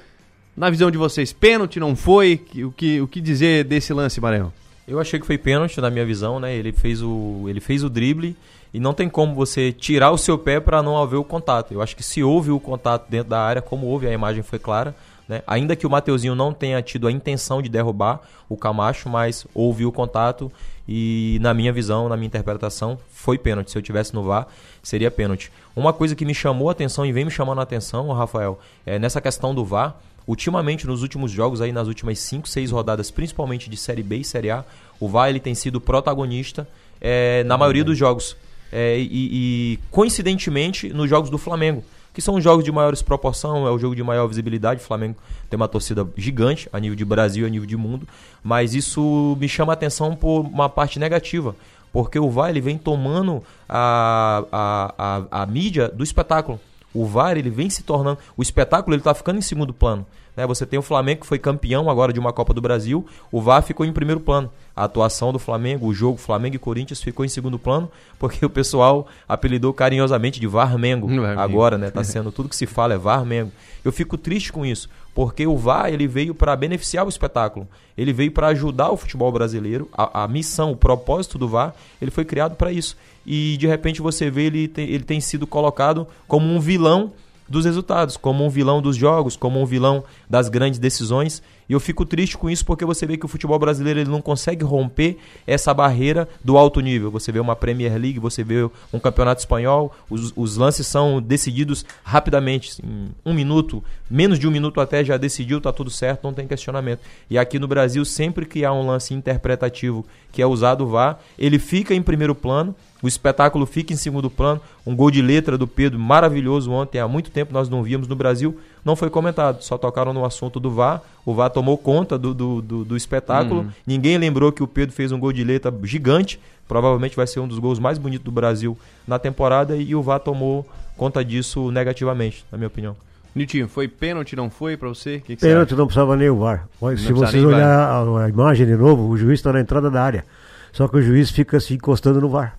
na 0.55 0.69
visão 0.69 0.91
de 0.91 0.97
vocês, 0.97 1.31
pênalti 1.31 1.79
não 1.79 1.95
foi? 1.95 2.41
O 2.57 2.71
que, 2.71 2.99
o 2.99 3.07
que 3.07 3.21
dizer 3.21 3.63
desse 3.63 3.93
lance, 3.93 4.19
Maranhão? 4.19 4.51
Eu 4.85 4.99
achei 4.99 5.17
que 5.17 5.25
foi 5.25 5.37
pênalti 5.37 5.79
na 5.79 5.89
minha 5.89 6.05
visão, 6.05 6.41
né? 6.41 6.53
Ele 6.53 6.73
fez 6.73 7.01
o, 7.01 7.45
ele 7.47 7.61
fez 7.61 7.85
o 7.85 7.89
drible 7.89 8.35
e 8.73 8.79
não 8.79 8.93
tem 8.93 9.09
como 9.09 9.33
você 9.33 9.71
tirar 9.71 10.11
o 10.11 10.17
seu 10.17 10.37
pé 10.37 10.59
para 10.59 10.83
não 10.83 10.97
haver 10.97 11.17
o 11.17 11.23
contato. 11.23 11.73
Eu 11.73 11.81
acho 11.81 11.95
que 11.95 12.03
se 12.03 12.23
houve 12.23 12.51
o 12.51 12.59
contato 12.59 13.09
dentro 13.09 13.29
da 13.29 13.41
área, 13.41 13.61
como 13.61 13.87
houve, 13.87 14.07
a 14.07 14.13
imagem 14.13 14.43
foi 14.43 14.59
clara, 14.59 14.95
né? 15.27 15.43
Ainda 15.45 15.75
que 15.75 15.85
o 15.85 15.89
Mateuzinho 15.89 16.33
não 16.33 16.51
tenha 16.51 16.81
tido 16.81 17.07
a 17.07 17.11
intenção 17.11 17.61
de 17.61 17.69
derrubar 17.69 18.19
o 18.49 18.57
Camacho, 18.57 19.07
mas 19.07 19.45
houve 19.53 19.85
o 19.85 19.91
contato 19.91 20.51
e, 20.87 21.37
na 21.39 21.53
minha 21.53 21.71
visão, 21.71 22.09
na 22.09 22.17
minha 22.17 22.25
interpretação, 22.25 22.97
foi 23.11 23.37
pênalti. 23.37 23.69
Se 23.69 23.77
eu 23.77 23.81
tivesse 23.81 24.11
no 24.11 24.23
VAR, 24.23 24.47
seria 24.81 25.11
pênalti. 25.11 25.51
Uma 25.75 25.93
coisa 25.93 26.15
que 26.15 26.25
me 26.25 26.33
chamou 26.33 26.67
a 26.67 26.71
atenção 26.71 27.05
e 27.05 27.11
vem 27.11 27.25
me 27.25 27.29
chamando 27.29 27.59
a 27.59 27.61
atenção, 27.61 28.11
Rafael, 28.11 28.59
é 28.85 28.97
nessa 28.97 29.21
questão 29.21 29.53
do 29.53 29.63
VAR. 29.63 29.95
Ultimamente, 30.27 30.87
nos 30.87 31.03
últimos 31.03 31.31
jogos, 31.31 31.61
aí 31.61 31.71
nas 31.71 31.87
últimas 31.87 32.17
5, 32.19 32.49
6 32.49 32.71
rodadas, 32.71 33.11
principalmente 33.11 33.69
de 33.69 33.77
Série 33.77 34.01
B 34.01 34.17
e 34.17 34.23
Série 34.23 34.49
A, 34.49 34.65
o 34.99 35.07
VAR 35.07 35.29
ele 35.29 35.39
tem 35.39 35.53
sido 35.53 35.79
protagonista 35.79 36.67
é, 36.99 37.43
na 37.43 37.55
maioria 37.55 37.83
dos 37.83 37.97
jogos. 37.97 38.35
É, 38.71 38.97
e, 38.99 39.07
e, 39.11 39.79
coincidentemente, 39.89 40.89
nos 40.89 41.09
jogos 41.09 41.29
do 41.29 41.37
Flamengo 41.37 41.83
que 42.13 42.21
são 42.21 42.41
jogos 42.41 42.65
de 42.65 42.71
maiores 42.71 43.01
proporção, 43.01 43.67
é 43.67 43.71
o 43.71 43.79
jogo 43.79 43.95
de 43.95 44.03
maior 44.03 44.27
visibilidade. 44.27 44.81
O 44.81 44.83
Flamengo 44.83 45.15
tem 45.49 45.55
uma 45.55 45.67
torcida 45.67 46.07
gigante 46.17 46.67
a 46.73 46.79
nível 46.79 46.95
de 46.95 47.05
Brasil, 47.05 47.45
a 47.45 47.49
nível 47.49 47.67
de 47.67 47.77
mundo, 47.77 48.07
mas 48.43 48.73
isso 48.73 49.37
me 49.39 49.47
chama 49.47 49.71
a 49.71 49.75
atenção 49.75 50.15
por 50.15 50.41
uma 50.41 50.67
parte 50.67 50.99
negativa, 50.99 51.55
porque 51.93 52.19
o 52.19 52.29
VAR 52.29 52.49
ele 52.49 52.61
vem 52.61 52.77
tomando 52.77 53.43
a, 53.67 54.43
a, 54.51 54.93
a, 55.31 55.43
a 55.43 55.45
mídia 55.45 55.87
do 55.87 56.03
espetáculo. 56.03 56.59
O 56.93 57.05
VAR 57.05 57.37
ele 57.37 57.49
vem 57.49 57.69
se 57.69 57.83
tornando, 57.83 58.19
o 58.35 58.41
espetáculo 58.41 58.95
ele 58.95 59.01
está 59.01 59.13
ficando 59.13 59.37
em 59.37 59.41
segundo 59.41 59.73
plano. 59.73 60.05
Né? 60.35 60.45
Você 60.47 60.65
tem 60.65 60.79
o 60.79 60.81
Flamengo 60.81 61.21
que 61.21 61.27
foi 61.27 61.39
campeão 61.39 61.89
agora 61.89 62.13
de 62.13 62.19
uma 62.19 62.33
Copa 62.33 62.53
do 62.53 62.61
Brasil, 62.61 63.05
o 63.31 63.41
VAR 63.41 63.61
ficou 63.61 63.85
em 63.85 63.91
primeiro 63.91 64.19
plano. 64.19 64.49
A 64.75 64.85
atuação 64.85 65.33
do 65.33 65.39
Flamengo, 65.39 65.87
o 65.87 65.93
jogo 65.93 66.17
Flamengo 66.17 66.55
e 66.55 66.59
Corinthians 66.59 67.01
ficou 67.01 67.25
em 67.25 67.27
segundo 67.27 67.59
plano, 67.59 67.91
porque 68.17 68.45
o 68.45 68.49
pessoal 68.49 69.07
apelidou 69.27 69.73
carinhosamente 69.73 70.39
de 70.39 70.47
Varmengo. 70.47 71.11
É 71.25 71.35
agora, 71.35 71.77
né? 71.77 71.91
Tá 71.91 72.03
sendo 72.03 72.31
tudo 72.31 72.49
que 72.49 72.55
se 72.55 72.65
fala 72.65 72.93
é 72.93 72.97
Varmengo. 72.97 73.51
Eu 73.83 73.91
fico 73.91 74.17
triste 74.17 74.51
com 74.51 74.65
isso, 74.65 74.89
porque 75.13 75.47
o 75.47 75.57
VAR 75.57 75.91
ele 75.91 76.07
veio 76.07 76.33
para 76.33 76.55
beneficiar 76.55 77.05
o 77.05 77.09
espetáculo. 77.09 77.67
Ele 77.97 78.13
veio 78.13 78.31
para 78.31 78.47
ajudar 78.47 78.91
o 78.91 78.97
futebol 78.97 79.31
brasileiro. 79.31 79.89
A, 79.91 80.23
a, 80.23 80.27
missão, 80.27 80.71
o 80.71 80.77
propósito 80.77 81.37
do 81.37 81.47
VAR, 81.47 81.73
ele 82.01 82.11
foi 82.11 82.23
criado 82.23 82.55
para 82.55 82.71
isso. 82.71 82.95
E 83.25 83.57
de 83.57 83.67
repente 83.67 84.01
você 84.01 84.29
vê 84.29 84.43
ele, 84.43 84.71
ele 84.77 85.03
tem 85.03 85.19
sido 85.19 85.45
colocado 85.45 86.07
como 86.27 86.45
um 86.45 86.59
vilão 86.59 87.11
dos 87.49 87.65
resultados, 87.65 88.15
como 88.15 88.45
um 88.45 88.49
vilão 88.49 88.81
dos 88.81 88.95
jogos, 88.95 89.35
como 89.35 89.61
um 89.61 89.65
vilão 89.65 90.03
das 90.29 90.49
grandes 90.49 90.79
decisões. 90.79 91.41
E 91.69 91.73
eu 91.73 91.79
fico 91.79 92.03
triste 92.03 92.35
com 92.35 92.49
isso 92.49 92.65
porque 92.65 92.83
você 92.83 93.05
vê 93.05 93.15
que 93.15 93.25
o 93.25 93.29
futebol 93.29 93.59
brasileiro 93.59 93.99
ele 93.99 94.09
não 94.09 94.21
consegue 94.21 94.65
romper 94.65 95.17
essa 95.45 95.71
barreira 95.71 96.27
do 96.43 96.57
alto 96.57 96.81
nível. 96.81 97.11
Você 97.11 97.31
vê 97.31 97.39
uma 97.39 97.55
Premier 97.55 97.93
League, 97.93 98.17
você 98.17 98.43
vê 98.43 98.67
um 98.91 98.99
campeonato 98.99 99.39
espanhol, 99.39 99.95
os, 100.09 100.33
os 100.35 100.57
lances 100.57 100.87
são 100.87 101.21
decididos 101.21 101.85
rapidamente. 102.03 102.81
Em 102.83 103.11
um 103.23 103.33
minuto, 103.33 103.83
menos 104.09 104.39
de 104.39 104.47
um 104.47 104.51
minuto 104.51 104.81
até 104.81 105.05
já 105.05 105.15
decidiu, 105.15 105.61
tá 105.61 105.71
tudo 105.71 105.91
certo, 105.91 106.23
não 106.23 106.33
tem 106.33 106.47
questionamento. 106.47 107.01
E 107.29 107.37
aqui 107.37 107.59
no 107.59 107.67
Brasil, 107.67 108.03
sempre 108.03 108.47
que 108.47 108.65
há 108.65 108.73
um 108.73 108.87
lance 108.87 109.13
interpretativo 109.13 110.03
que 110.31 110.41
é 110.41 110.47
usado 110.47 110.85
o 110.85 110.87
VAR, 110.87 111.19
ele 111.37 111.59
fica 111.59 111.93
em 111.93 112.01
primeiro 112.01 112.33
plano 112.33 112.75
o 113.01 113.07
espetáculo 113.07 113.65
fica 113.65 113.93
em 113.93 113.95
segundo 113.95 114.29
plano. 114.29 114.61
Um 114.85 114.95
gol 114.95 115.09
de 115.09 115.21
letra 115.21 115.57
do 115.57 115.67
Pedro 115.67 115.99
maravilhoso 115.99 116.71
ontem, 116.71 116.99
há 116.99 117.07
muito 117.07 117.31
tempo 117.31 117.53
nós 117.53 117.69
não 117.69 117.83
víamos 117.83 118.07
no 118.07 118.15
Brasil, 118.15 118.59
não 118.83 118.95
foi 118.95 119.09
comentado. 119.09 119.61
Só 119.61 119.77
tocaram 119.77 120.13
no 120.13 120.25
assunto 120.25 120.59
do 120.59 120.71
VAR. 120.71 121.01
O 121.25 121.33
VAR 121.33 121.49
tomou 121.49 121.77
conta 121.77 122.17
do, 122.17 122.33
do, 122.33 122.61
do, 122.61 122.85
do 122.85 122.97
espetáculo. 122.97 123.61
Uhum. 123.61 123.71
Ninguém 123.85 124.17
lembrou 124.17 124.51
que 124.51 124.63
o 124.63 124.67
Pedro 124.67 124.95
fez 124.95 125.11
um 125.11 125.19
gol 125.19 125.33
de 125.33 125.43
letra 125.43 125.73
gigante. 125.83 126.39
Provavelmente 126.67 127.15
vai 127.15 127.27
ser 127.27 127.39
um 127.39 127.47
dos 127.47 127.59
gols 127.59 127.79
mais 127.79 127.97
bonitos 127.97 128.23
do 128.23 128.31
Brasil 128.31 128.77
na 129.07 129.19
temporada. 129.19 129.75
E 129.75 129.95
o 129.95 130.01
VAR 130.01 130.19
tomou 130.19 130.65
conta 130.97 131.23
disso 131.23 131.71
negativamente, 131.71 132.45
na 132.51 132.57
minha 132.57 132.67
opinião. 132.67 132.95
Nitinho, 133.33 133.67
foi 133.67 133.87
pênalti, 133.87 134.35
não 134.35 134.49
foi 134.49 134.75
para 134.75 134.89
você? 134.89 135.19
Que 135.19 135.35
que 135.35 135.41
pênalti 135.41 135.75
não 135.75 135.85
precisava 135.85 136.15
nem 136.15 136.29
o 136.29 136.37
VAR. 136.37 136.67
Mas, 136.81 137.01
se 137.01 137.13
vocês 137.13 137.43
olhar 137.43 137.67
a, 137.67 138.23
a, 138.25 138.29
imagem 138.29 138.65
de 138.65 138.75
novo, 138.75 139.07
o 139.07 139.17
juiz 139.17 139.39
está 139.39 139.53
na 139.53 139.61
entrada 139.61 139.89
da 139.89 140.01
área. 140.01 140.25
Só 140.71 140.87
que 140.87 140.97
o 140.97 141.01
juiz 141.01 141.29
fica 141.29 141.59
se 141.59 141.73
encostando 141.73 142.19
no 142.19 142.29
VAR. 142.29 142.57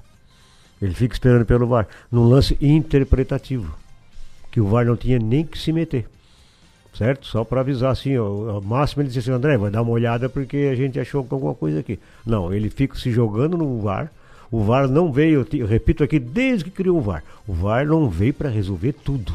Ele 0.80 0.94
fica 0.94 1.14
esperando 1.14 1.44
pelo 1.44 1.66
VAR. 1.66 1.86
Num 2.10 2.28
lance 2.28 2.56
interpretativo. 2.60 3.74
Que 4.50 4.60
o 4.60 4.66
VAR 4.66 4.84
não 4.84 4.96
tinha 4.96 5.18
nem 5.18 5.44
que 5.44 5.58
se 5.58 5.72
meter. 5.72 6.06
Certo? 6.92 7.26
Só 7.26 7.44
para 7.44 7.60
avisar 7.60 7.92
assim, 7.92 8.18
ó, 8.18 8.60
máximo 8.60 9.02
ele 9.02 9.08
disse 9.08 9.20
assim, 9.20 9.30
André, 9.30 9.56
vai 9.56 9.70
dar 9.70 9.82
uma 9.82 9.92
olhada 9.92 10.28
porque 10.28 10.68
a 10.72 10.74
gente 10.74 10.98
achou 10.98 11.20
alguma 11.30 11.54
coisa 11.54 11.80
aqui. 11.80 11.98
Não, 12.26 12.52
ele 12.52 12.68
fica 12.68 12.96
se 12.96 13.12
jogando 13.12 13.56
no 13.56 13.80
VAR. 13.80 14.10
O 14.50 14.64
VAR 14.64 14.88
não 14.88 15.12
veio, 15.12 15.46
eu 15.52 15.66
repito 15.66 16.02
aqui, 16.02 16.18
desde 16.18 16.64
que 16.64 16.70
criou 16.70 16.98
o 16.98 17.00
VAR. 17.00 17.22
O 17.46 17.52
VAR 17.52 17.86
não 17.86 18.08
veio 18.10 18.34
para 18.34 18.48
resolver 18.48 18.92
tudo. 18.92 19.32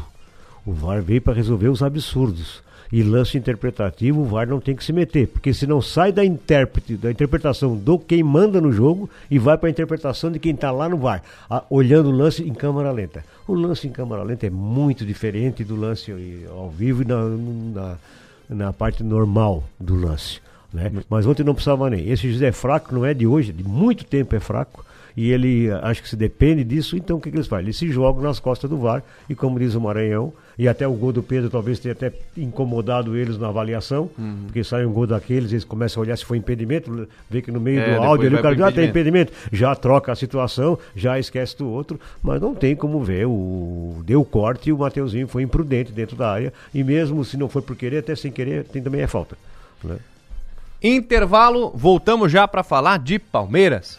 O 0.66 0.72
VAR 0.72 1.00
veio 1.00 1.22
para 1.22 1.32
resolver 1.32 1.68
os 1.68 1.82
absurdos 1.82 2.62
e 2.92 3.02
lance 3.02 3.36
interpretativo, 3.36 4.20
o 4.20 4.24
VAR 4.24 4.46
não 4.46 4.60
tem 4.60 4.74
que 4.74 4.84
se 4.84 4.92
meter, 4.92 5.28
porque 5.28 5.52
senão 5.52 5.80
sai 5.82 6.12
da 6.12 6.24
intérprete, 6.24 6.96
da 6.96 7.10
interpretação 7.10 7.76
do 7.76 7.98
quem 7.98 8.22
manda 8.22 8.60
no 8.60 8.72
jogo 8.72 9.08
e 9.30 9.38
vai 9.38 9.56
para 9.58 9.68
a 9.68 9.70
interpretação 9.70 10.30
de 10.30 10.38
quem 10.38 10.54
está 10.54 10.70
lá 10.70 10.88
no 10.88 10.96
VAR, 10.96 11.22
a, 11.48 11.64
olhando 11.68 12.10
o 12.10 12.12
lance 12.12 12.42
em 12.42 12.54
câmera 12.54 12.90
lenta. 12.90 13.24
O 13.46 13.54
lance 13.54 13.86
em 13.86 13.90
câmera 13.90 14.22
lenta 14.22 14.46
é 14.46 14.50
muito 14.50 15.04
diferente 15.04 15.64
do 15.64 15.76
lance 15.76 16.12
ao 16.50 16.70
vivo 16.70 17.02
e 17.02 17.04
na, 17.04 17.24
na, 17.24 17.96
na 18.48 18.72
parte 18.72 19.02
normal 19.02 19.64
do 19.78 19.94
lance. 19.94 20.40
Né? 20.72 20.92
Mas 21.08 21.26
ontem 21.26 21.44
não 21.44 21.54
precisava 21.54 21.88
nem. 21.88 22.08
Esse 22.10 22.30
José 22.30 22.48
é 22.48 22.52
fraco, 22.52 22.94
não 22.94 23.04
é 23.04 23.14
de 23.14 23.26
hoje, 23.26 23.52
de 23.52 23.64
muito 23.64 24.04
tempo 24.04 24.34
é 24.34 24.40
fraco 24.40 24.84
e 25.16 25.30
ele 25.30 25.70
acho 25.82 26.02
que 26.02 26.08
se 26.08 26.16
depende 26.16 26.62
disso, 26.62 26.96
então 26.96 27.16
o 27.16 27.20
que, 27.20 27.30
que 27.30 27.36
eles 27.36 27.46
fazem? 27.46 27.66
Eles 27.66 27.78
se 27.78 27.88
jogam 27.90 28.22
nas 28.22 28.38
costas 28.38 28.68
do 28.68 28.76
VAR 28.76 29.02
e 29.28 29.34
como 29.34 29.58
diz 29.58 29.74
o 29.74 29.80
Maranhão, 29.80 30.32
e 30.58 30.68
até 30.68 30.86
o 30.86 30.92
gol 30.92 31.12
do 31.12 31.22
Pedro 31.22 31.50
talvez 31.50 31.78
tenha 31.78 31.92
até 31.92 32.12
incomodado 32.36 33.16
eles 33.16 33.38
na 33.38 33.48
avaliação, 33.48 34.10
uhum. 34.18 34.44
porque 34.46 34.64
sai 34.64 34.86
um 34.86 34.92
gol 34.92 35.06
daqueles, 35.06 35.52
eles 35.52 35.64
começam 35.64 36.02
a 36.02 36.06
olhar 36.06 36.16
se 36.16 36.24
foi 36.24 36.38
impedimento, 36.38 37.08
vê 37.28 37.42
que 37.42 37.50
no 37.50 37.60
meio 37.60 37.80
é, 37.80 37.94
do 37.94 38.02
áudio 38.02 38.26
ali 38.28 38.36
o 38.36 38.42
cara 38.42 38.56
já 38.56 38.68
ah, 38.68 38.72
tem 38.72 38.88
impedimento, 38.88 39.32
já 39.52 39.74
troca 39.74 40.12
a 40.12 40.16
situação, 40.16 40.78
já 40.94 41.18
esquece 41.18 41.56
do 41.58 41.68
outro, 41.68 42.00
mas 42.22 42.40
não 42.40 42.54
tem 42.54 42.74
como 42.74 43.02
ver, 43.02 43.26
o 43.26 44.02
deu 44.04 44.24
corte 44.24 44.70
e 44.70 44.72
o 44.72 44.78
Mateuzinho 44.78 45.28
foi 45.28 45.42
imprudente 45.42 45.92
dentro 45.92 46.16
da 46.16 46.30
área, 46.30 46.52
e 46.74 46.82
mesmo 46.82 47.24
se 47.24 47.36
não 47.36 47.48
foi 47.48 47.62
por 47.62 47.76
querer, 47.76 47.98
até 47.98 48.14
sem 48.14 48.32
querer, 48.32 48.64
tem, 48.64 48.82
também 48.82 49.02
é 49.02 49.06
falta. 49.06 49.36
Né? 49.84 49.96
Intervalo, 50.82 51.72
voltamos 51.74 52.30
já 52.30 52.46
para 52.46 52.62
falar 52.62 52.98
de 52.98 53.18
Palmeiras. 53.18 53.98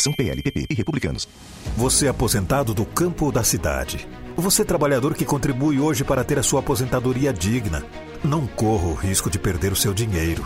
Coligação 0.00 0.12
PLPP 0.12 0.66
e 0.70 0.74
Republicanos. 0.74 1.28
Você 1.76 2.06
é 2.06 2.08
aposentado 2.08 2.72
do 2.72 2.86
campo 2.86 3.26
ou 3.26 3.32
da 3.32 3.44
cidade. 3.44 4.08
Você 4.36 4.62
é 4.62 4.64
trabalhador 4.64 5.14
que 5.14 5.24
contribui 5.24 5.78
hoje 5.78 6.02
para 6.02 6.24
ter 6.24 6.38
a 6.38 6.42
sua 6.42 6.60
aposentadoria 6.60 7.32
digna. 7.32 7.84
Não 8.24 8.46
corra 8.46 8.86
o 8.86 8.94
risco 8.94 9.28
de 9.28 9.38
perder 9.38 9.72
o 9.72 9.76
seu 9.76 9.92
dinheiro. 9.92 10.44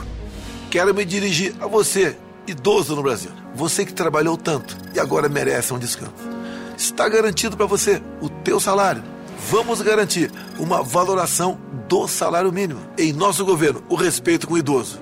Quero 0.71 0.93
me 0.93 1.05
dirigir 1.05 1.55
a 1.61 1.69
você, 1.69 2.17
idoso 2.47 2.97
no 2.97 3.03
Brasil. 3.03 3.31
Você 3.55 3.85
que 3.85 3.93
trabalhou 3.93 4.37
tanto 4.37 4.77
e 4.93 4.99
agora 4.99 5.29
merece 5.29 5.73
um 5.73 5.79
descanso. 5.79 6.15
Está 6.77 7.09
garantido 7.09 7.57
para 7.57 7.67
você 7.67 8.03
o 8.21 8.29
teu 8.29 8.59
salário. 8.59 9.05
Vamos 9.51 9.81
garantir 9.81 10.33
uma 10.59 10.83
valoração 10.83 11.61
do 11.89 12.09
salário 12.09 12.53
mínimo. 12.53 12.81
Em 12.99 13.13
nosso 13.13 13.45
governo, 13.45 13.85
o 13.89 13.95
respeito 13.95 14.49
com 14.49 14.55
o 14.55 14.59
idoso. 14.59 15.01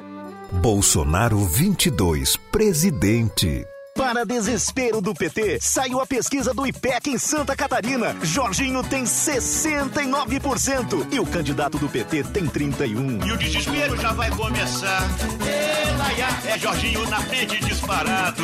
Bolsonaro 0.50 1.38
22, 1.38 2.36
presidente. 2.50 3.71
Para 3.94 4.24
desespero 4.24 5.00
do 5.02 5.12
PT, 5.14 5.58
saiu 5.60 6.00
a 6.00 6.06
pesquisa 6.06 6.52
do 6.54 6.66
IPEC 6.66 7.10
em 7.10 7.18
Santa 7.18 7.54
Catarina. 7.54 8.16
Jorginho 8.22 8.82
tem 8.82 9.04
69% 9.04 11.06
e 11.12 11.20
o 11.20 11.26
candidato 11.26 11.78
do 11.78 11.88
PT 11.88 12.24
tem 12.24 12.46
31%. 12.46 13.26
E 13.26 13.32
o 13.32 13.36
desespero 13.36 13.96
já 14.00 14.12
vai 14.12 14.30
começar. 14.30 15.02
Ela, 15.46 15.92
É 16.50 16.58
Jorginho 16.58 17.06
na 17.08 17.20
frente 17.20 17.60
disparado. 17.64 18.42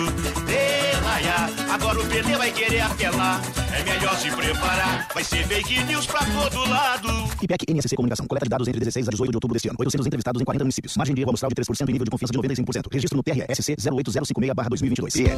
Elaia, 0.49 1.51
agora 1.73 2.01
o 2.01 2.07
PT 2.07 2.37
vai 2.37 2.51
querer 2.53 2.81
apelar. 2.81 3.41
É 3.73 3.83
melhor 3.83 4.17
se 4.19 4.31
preparar, 4.31 5.09
vai 5.15 5.25
ser 5.25 5.47
fake 5.47 5.83
news 5.85 6.07
pra 6.07 6.21
todo 6.25 6.69
lado. 6.69 7.09
IPEC 7.43 7.73
NSC 7.73 7.97
Comunicação. 7.97 8.27
Coleta 8.27 8.45
de 8.47 8.51
dados 8.51 8.69
entre 8.69 8.81
16 8.81 9.09
a 9.09 9.11
18 9.11 9.31
de 9.31 9.37
outubro 9.37 9.55
deste 9.55 9.69
ano. 9.69 9.77
800 9.79 10.07
entrevistados 10.07 10.43
em 10.43 10.45
40 10.45 10.65
municípios. 10.65 10.97
Margem 10.97 11.15
de 11.15 11.23
erro 11.23 11.31
amostral 11.31 11.49
de 11.51 11.55
3% 11.55 11.89
e 11.89 11.93
nível 11.93 12.05
de 12.05 12.11
confiança 12.11 12.33
de 12.33 12.39
95%. 12.39 12.93
Registro 12.93 13.17
no 13.17 13.23
TRSC 13.23 13.77
08056-2022. 13.77 15.38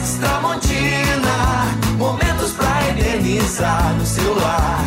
Inox 0.00 0.12
Tramontina, 0.14 1.76
momentos 1.98 2.52
pra 2.52 2.88
eternizar 2.88 3.92
no 3.98 4.06
celular. 4.06 4.82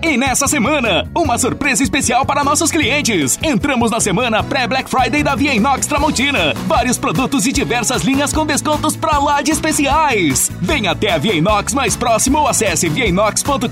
E 0.00 0.16
nessa 0.16 0.46
semana, 0.46 1.10
uma 1.12 1.36
surpresa 1.36 1.82
especial 1.82 2.24
para 2.24 2.44
nossos 2.44 2.70
clientes. 2.70 3.36
Entramos 3.42 3.90
na 3.90 3.98
semana 3.98 4.40
pré-Black 4.40 4.88
Friday 4.88 5.24
da 5.24 5.34
Via 5.34 5.52
Inox 5.52 5.84
Tramontina. 5.88 6.54
Vários 6.68 6.96
produtos 6.96 7.44
e 7.44 7.50
diversas 7.50 8.02
linhas 8.02 8.32
com 8.32 8.46
descontos 8.46 8.96
pra 8.96 9.18
lá 9.18 9.42
de 9.42 9.50
especiais. 9.50 10.48
Venha 10.62 10.92
até 10.92 11.10
a 11.10 11.18
Via 11.18 11.34
Inox 11.34 11.74
mais 11.74 11.96
próximo 11.96 12.38
ou 12.38 12.46
acesse 12.46 12.88
viainox.com.br. 12.88 13.66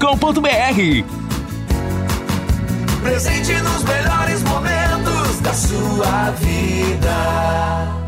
Presente 3.00 3.52
nos 3.62 3.84
melhores 3.84 4.42
momentos 4.42 5.40
da 5.40 5.54
sua 5.54 6.30
vida. 6.32 8.07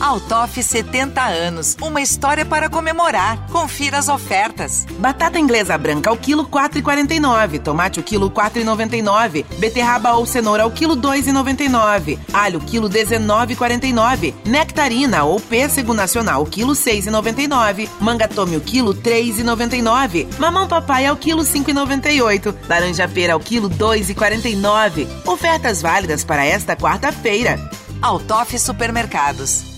Altoff 0.00 0.62
70 0.62 1.20
anos, 1.20 1.76
uma 1.82 2.00
história 2.00 2.44
para 2.44 2.68
comemorar. 2.68 3.46
Confira 3.50 3.98
as 3.98 4.08
ofertas. 4.08 4.86
Batata 4.98 5.38
inglesa 5.38 5.76
branca 5.76 6.08
ao 6.08 6.16
quilo 6.16 6.46
4,49, 6.46 7.60
tomate 7.60 7.98
o 7.98 8.02
quilo 8.02 8.30
4,99, 8.30 9.44
beterraba 9.58 10.12
ou 10.12 10.24
cenoura 10.24 10.62
ao 10.62 10.70
quilo 10.70 10.96
2,99, 10.96 12.18
alho 12.32 12.60
quilo 12.60 12.88
19,49, 12.88 14.34
nectarina 14.44 15.24
ou 15.24 15.40
pêssego 15.40 15.92
nacional 15.92 16.46
quilo 16.46 16.74
6,99, 16.74 17.88
manga 18.00 18.28
tome 18.28 18.56
o 18.56 18.60
quilo 18.60 18.94
3,99, 18.94 20.28
mamão 20.38 20.68
papai 20.68 21.06
ao 21.06 21.16
quilo 21.16 21.42
5,98, 21.42 22.54
laranja 22.68 23.08
pera 23.08 23.32
ao 23.32 23.40
quilo 23.40 23.68
2,49. 23.68 25.08
Ofertas 25.26 25.82
válidas 25.82 26.22
para 26.22 26.44
esta 26.44 26.76
quarta-feira. 26.76 27.58
Altoff 28.00 28.56
Supermercados. 28.58 29.77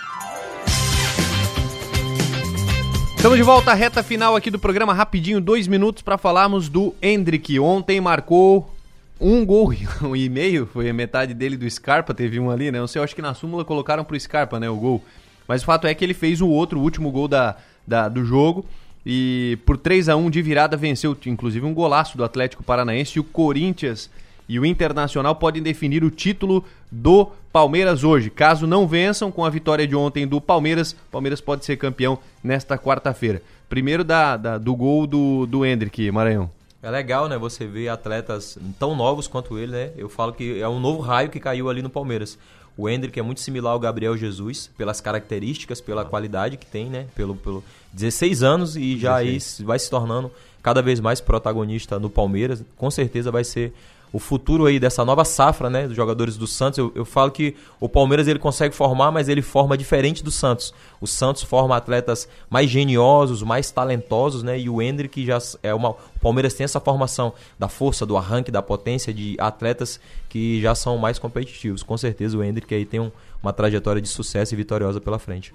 Estamos 3.21 3.37
de 3.37 3.43
volta 3.43 3.69
à 3.69 3.75
reta 3.75 4.01
final 4.01 4.35
aqui 4.35 4.49
do 4.49 4.57
programa, 4.57 4.95
rapidinho, 4.95 5.39
dois 5.39 5.67
minutos 5.67 6.01
para 6.01 6.17
falarmos 6.17 6.67
do 6.67 6.95
Hendrick. 6.99 7.59
Ontem 7.59 8.01
marcou 8.01 8.73
um 9.19 9.45
gol 9.45 9.71
e 10.17 10.27
meio, 10.27 10.65
foi 10.65 10.91
metade 10.91 11.35
dele 11.35 11.55
do 11.55 11.69
Scarpa, 11.69 12.15
teve 12.15 12.39
um 12.39 12.49
ali, 12.49 12.71
né? 12.71 12.79
Não 12.79 12.87
sei, 12.87 12.99
eu 12.99 13.03
acho 13.03 13.15
que 13.15 13.21
na 13.21 13.35
súmula 13.35 13.63
colocaram 13.63 14.03
pro 14.03 14.19
Scarpa, 14.19 14.59
né, 14.59 14.67
o 14.67 14.75
gol. 14.75 15.03
Mas 15.47 15.61
o 15.61 15.65
fato 15.65 15.85
é 15.85 15.93
que 15.93 16.03
ele 16.03 16.15
fez 16.15 16.41
o 16.41 16.47
outro, 16.47 16.79
o 16.79 16.81
último 16.81 17.11
gol 17.11 17.27
da, 17.27 17.57
da 17.85 18.09
do 18.09 18.25
jogo. 18.25 18.65
e 19.05 19.59
por 19.67 19.77
3 19.77 20.09
a 20.09 20.15
1 20.15 20.27
de 20.31 20.41
virada 20.41 20.75
venceu, 20.75 21.15
inclusive 21.27 21.63
um 21.63 21.75
golaço 21.75 22.17
do 22.17 22.23
Atlético 22.23 22.63
Paranaense 22.63 23.19
e 23.19 23.21
o 23.21 23.23
Corinthians 23.23 24.09
e 24.51 24.59
o 24.59 24.65
Internacional 24.65 25.33
podem 25.33 25.63
definir 25.63 26.03
o 26.03 26.11
título 26.11 26.65
do 26.91 27.31
Palmeiras 27.53 28.03
hoje. 28.03 28.29
Caso 28.29 28.67
não 28.67 28.85
vençam 28.85 29.31
com 29.31 29.45
a 29.45 29.49
vitória 29.49 29.87
de 29.87 29.95
ontem 29.95 30.27
do 30.27 30.41
Palmeiras, 30.41 30.93
Palmeiras 31.09 31.39
pode 31.39 31.63
ser 31.63 31.77
campeão 31.77 32.19
nesta 32.43 32.77
quarta-feira. 32.77 33.41
Primeiro 33.69 34.03
da, 34.03 34.35
da, 34.35 34.57
do 34.57 34.75
gol 34.75 35.07
do, 35.07 35.45
do 35.45 35.65
Hendrick, 35.65 36.11
Maranhão. 36.11 36.51
É 36.83 36.91
legal, 36.91 37.29
né? 37.29 37.37
Você 37.37 37.65
ver 37.65 37.87
atletas 37.87 38.57
tão 38.77 38.93
novos 38.93 39.25
quanto 39.25 39.57
ele, 39.57 39.71
né? 39.71 39.91
Eu 39.95 40.09
falo 40.09 40.33
que 40.33 40.59
é 40.59 40.67
um 40.67 40.81
novo 40.81 40.99
raio 40.99 41.29
que 41.29 41.39
caiu 41.39 41.69
ali 41.69 41.81
no 41.81 41.89
Palmeiras. 41.89 42.37
O 42.75 42.89
Hendrick 42.89 43.17
é 43.17 43.23
muito 43.23 43.39
similar 43.39 43.71
ao 43.71 43.79
Gabriel 43.79 44.17
Jesus, 44.17 44.69
pelas 44.77 44.99
características, 44.99 45.79
pela 45.79 46.03
qualidade 46.03 46.57
que 46.57 46.65
tem, 46.65 46.89
né? 46.89 47.07
Pelo, 47.15 47.37
pelo 47.37 47.63
16 47.93 48.43
anos 48.43 48.75
e 48.75 48.97
já 48.97 49.15
aí 49.15 49.37
vai 49.61 49.79
se 49.79 49.89
tornando 49.89 50.29
cada 50.61 50.81
vez 50.81 50.99
mais 50.99 51.21
protagonista 51.21 51.97
no 51.97 52.09
Palmeiras. 52.09 52.65
Com 52.75 52.91
certeza 52.91 53.31
vai 53.31 53.45
ser 53.45 53.73
o 54.13 54.19
futuro 54.19 54.65
aí 54.65 54.79
dessa 54.79 55.05
nova 55.05 55.23
safra, 55.23 55.69
né, 55.69 55.87
dos 55.87 55.95
jogadores 55.95 56.35
do 56.37 56.45
Santos. 56.45 56.77
Eu, 56.77 56.91
eu, 56.95 57.05
falo 57.05 57.31
que 57.31 57.55
o 57.79 57.87
Palmeiras 57.87 58.27
ele 58.27 58.39
consegue 58.39 58.75
formar, 58.75 59.11
mas 59.11 59.29
ele 59.29 59.41
forma 59.41 59.77
diferente 59.77 60.23
do 60.23 60.31
Santos. 60.31 60.73
O 60.99 61.07
Santos 61.07 61.43
forma 61.43 61.75
atletas 61.75 62.27
mais 62.49 62.69
geniosos, 62.69 63.41
mais 63.41 63.71
talentosos, 63.71 64.43
né, 64.43 64.59
e 64.59 64.69
o 64.69 64.81
Hendrick 64.81 65.25
já 65.25 65.37
é 65.63 65.73
uma. 65.73 65.91
O 65.91 66.19
Palmeiras 66.21 66.53
tem 66.53 66.65
essa 66.65 66.79
formação 66.79 67.33
da 67.57 67.67
força, 67.67 68.05
do 68.05 68.17
arranque, 68.17 68.51
da 68.51 68.61
potência 68.61 69.13
de 69.13 69.35
atletas 69.39 69.99
que 70.27 70.61
já 70.61 70.75
são 70.75 70.97
mais 70.97 71.17
competitivos. 71.17 71.81
Com 71.83 71.97
certeza 71.97 72.37
o 72.37 72.43
Hendrick 72.43 72.73
aí 72.73 72.85
tem 72.85 72.99
um, 72.99 73.11
uma 73.41 73.53
trajetória 73.53 74.01
de 74.01 74.07
sucesso 74.07 74.53
e 74.53 74.57
vitoriosa 74.57 74.99
pela 74.99 75.17
frente. 75.17 75.53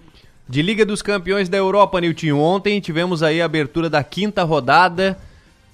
De 0.48 0.62
Liga 0.62 0.86
dos 0.86 1.02
Campeões 1.02 1.48
da 1.48 1.58
Europa, 1.58 2.00
Nilton, 2.00 2.38
ontem 2.38 2.80
tivemos 2.80 3.20
aí 3.22 3.42
a 3.42 3.44
abertura 3.44 3.90
da 3.90 4.04
quinta 4.04 4.44
rodada. 4.44 5.18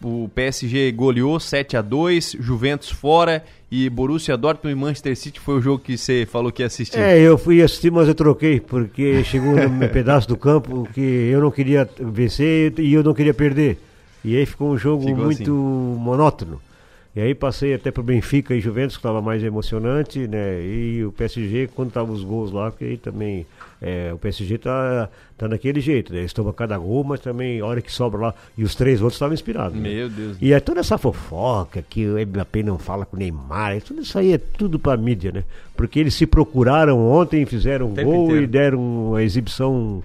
O 0.02 0.28
PSG 0.34 0.90
goleou 0.92 1.38
7 1.38 1.76
a 1.76 1.82
2 1.82 2.36
Juventus 2.40 2.90
fora 2.90 3.44
e 3.70 3.88
Borussia 3.88 4.36
Dortmund 4.36 4.76
e 4.76 4.80
Manchester 4.80 5.16
City 5.16 5.40
foi 5.40 5.58
o 5.58 5.60
jogo 5.60 5.78
que 5.78 5.96
você 5.96 6.26
falou 6.26 6.50
que 6.50 6.62
ia 6.62 6.66
assistir. 6.66 6.98
É, 6.98 7.18
eu 7.18 7.38
fui 7.38 7.62
assistir, 7.62 7.90
mas 7.90 8.08
eu 8.08 8.14
troquei, 8.14 8.60
porque 8.60 9.22
chegou 9.24 9.54
um 9.54 9.78
pedaço 9.88 10.28
do 10.28 10.36
campo 10.36 10.88
que 10.92 11.00
eu 11.00 11.40
não 11.40 11.50
queria 11.50 11.88
vencer 11.98 12.74
e 12.78 12.92
eu 12.92 13.02
não 13.02 13.14
queria 13.14 13.32
perder. 13.32 13.78
E 14.24 14.36
aí 14.36 14.44
ficou 14.46 14.72
um 14.72 14.76
jogo 14.76 15.04
ficou 15.04 15.24
muito 15.24 15.42
assim. 15.42 16.04
monótono. 16.04 16.60
E 17.14 17.20
aí 17.20 17.34
passei 17.34 17.74
até 17.74 17.90
pro 17.90 18.02
Benfica 18.02 18.54
e 18.54 18.60
Juventus, 18.60 18.96
que 18.96 19.00
estava 19.00 19.20
mais 19.20 19.44
emocionante, 19.44 20.26
né? 20.26 20.62
E 20.62 21.04
o 21.04 21.12
PSG, 21.12 21.68
quando 21.74 21.92
tava 21.92 22.10
os 22.10 22.24
gols 22.24 22.50
lá, 22.50 22.72
que 22.72 22.84
aí 22.84 22.96
também 22.96 23.46
é, 23.82 24.10
o 24.14 24.18
PSG 24.18 24.56
tá, 24.56 25.10
tá 25.36 25.46
daquele 25.46 25.78
jeito, 25.78 26.10
né? 26.10 26.20
Eles 26.20 26.32
tomam 26.32 26.54
cada 26.54 26.78
gol, 26.78 27.04
mas 27.04 27.20
também, 27.20 27.60
a 27.60 27.66
hora 27.66 27.82
que 27.82 27.92
sobra 27.92 28.18
lá, 28.18 28.34
e 28.56 28.64
os 28.64 28.74
três 28.74 29.02
outros 29.02 29.16
estavam 29.16 29.34
inspirados. 29.34 29.78
Né? 29.78 29.90
Meu 29.90 30.08
Deus. 30.08 30.38
E 30.40 30.54
é 30.54 30.60
toda 30.60 30.80
essa 30.80 30.96
fofoca 30.96 31.84
que 31.86 32.06
o 32.06 32.18
Mbappé 32.18 32.62
não 32.62 32.78
fala 32.78 33.04
com 33.04 33.16
o 33.16 33.18
Neymar, 33.18 33.82
tudo 33.82 34.00
isso 34.00 34.18
aí 34.18 34.32
é 34.32 34.38
tudo 34.38 34.78
pra 34.78 34.96
mídia, 34.96 35.32
né? 35.32 35.44
Porque 35.76 36.00
eles 36.00 36.14
se 36.14 36.26
procuraram 36.26 36.98
ontem, 36.98 37.44
fizeram 37.44 37.88
um 37.88 37.94
gol 37.94 38.24
inteiro. 38.24 38.42
e 38.42 38.46
deram 38.46 38.78
uma 39.08 39.22
exibição 39.22 40.02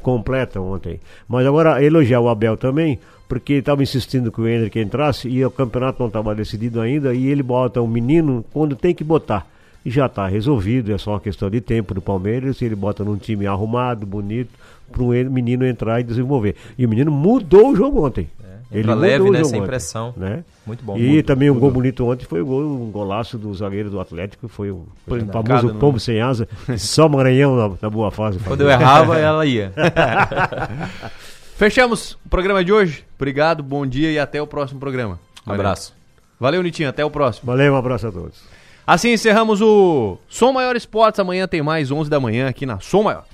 completa 0.00 0.60
ontem. 0.60 1.00
Mas 1.28 1.46
agora, 1.46 1.82
elogiar 1.82 2.20
o 2.20 2.28
Abel 2.28 2.56
também, 2.56 2.98
porque 3.28 3.54
estava 3.54 3.82
insistindo 3.82 4.32
que 4.32 4.40
o 4.40 4.48
Hendrick 4.48 4.78
entrasse 4.78 5.28
e 5.28 5.44
o 5.44 5.50
campeonato 5.50 6.00
não 6.00 6.08
estava 6.08 6.34
decidido 6.34 6.80
ainda 6.80 7.14
e 7.14 7.28
ele 7.28 7.42
bota 7.42 7.80
o 7.80 7.84
um 7.84 7.88
menino 7.88 8.44
quando 8.52 8.74
tem 8.74 8.94
que 8.94 9.04
botar. 9.04 9.46
E 9.84 9.90
já 9.90 10.06
está 10.06 10.26
resolvido, 10.26 10.92
é 10.92 10.98
só 10.98 11.12
uma 11.12 11.20
questão 11.20 11.48
de 11.48 11.60
tempo 11.60 11.94
do 11.94 12.02
Palmeiras, 12.02 12.60
ele 12.60 12.74
bota 12.74 13.04
num 13.04 13.16
time 13.16 13.46
arrumado, 13.46 14.04
bonito, 14.04 14.50
para 14.90 15.02
o 15.02 15.08
menino 15.30 15.64
entrar 15.64 16.00
e 16.00 16.02
desenvolver. 16.02 16.56
E 16.76 16.84
o 16.84 16.88
menino 16.88 17.10
mudou 17.10 17.70
o 17.70 17.76
jogo 17.76 18.04
ontem. 18.04 18.28
É, 18.44 18.49
ele 18.72 18.94
leve, 18.94 19.30
né? 19.30 19.42
Sem 19.42 19.62
pressão. 19.64 20.14
Né? 20.16 20.44
Muito 20.64 20.84
bom. 20.84 20.96
E 20.96 21.08
muito, 21.08 21.26
também 21.26 21.50
um 21.50 21.58
gol 21.58 21.70
bonito 21.70 22.06
ontem 22.06 22.24
foi 22.24 22.40
o 22.40 22.46
gol, 22.46 22.62
um 22.62 22.90
golaço 22.90 23.36
do 23.36 23.52
zagueiro 23.52 23.90
do 23.90 23.98
Atlético, 23.98 24.48
foi 24.48 24.70
o 24.70 24.86
foi 25.06 25.20
famoso 25.20 25.74
pombo 25.74 25.94
no... 25.94 26.00
sem 26.00 26.20
asa, 26.20 26.48
só 26.78 27.08
Maranhão 27.08 27.56
na, 27.56 27.76
na 27.82 27.90
boa 27.90 28.10
fase. 28.10 28.38
Quando 28.38 28.60
eu 28.60 28.70
errava, 28.70 29.18
ela 29.18 29.44
ia. 29.44 29.72
Fechamos 31.56 32.12
o 32.24 32.28
programa 32.28 32.64
de 32.64 32.72
hoje. 32.72 33.04
Obrigado, 33.16 33.62
bom 33.62 33.84
dia 33.84 34.10
e 34.10 34.18
até 34.18 34.40
o 34.40 34.46
próximo 34.46 34.78
programa. 34.80 35.18
Um 35.46 35.52
abraço. 35.52 35.92
Valeu, 36.38 36.62
Nitinho. 36.62 36.88
Até 36.88 37.04
o 37.04 37.10
próximo. 37.10 37.46
Valeu, 37.46 37.74
um 37.74 37.76
abraço 37.76 38.06
a 38.06 38.12
todos. 38.12 38.40
Assim 38.86 39.12
encerramos 39.12 39.60
o 39.60 40.16
Som 40.26 40.52
Maior 40.52 40.74
Esportes. 40.74 41.20
Amanhã 41.20 41.46
tem 41.46 41.62
mais 41.62 41.90
11 41.90 42.08
da 42.08 42.18
manhã 42.18 42.48
aqui 42.48 42.64
na 42.64 42.80
Som 42.80 43.02
Maior. 43.02 43.24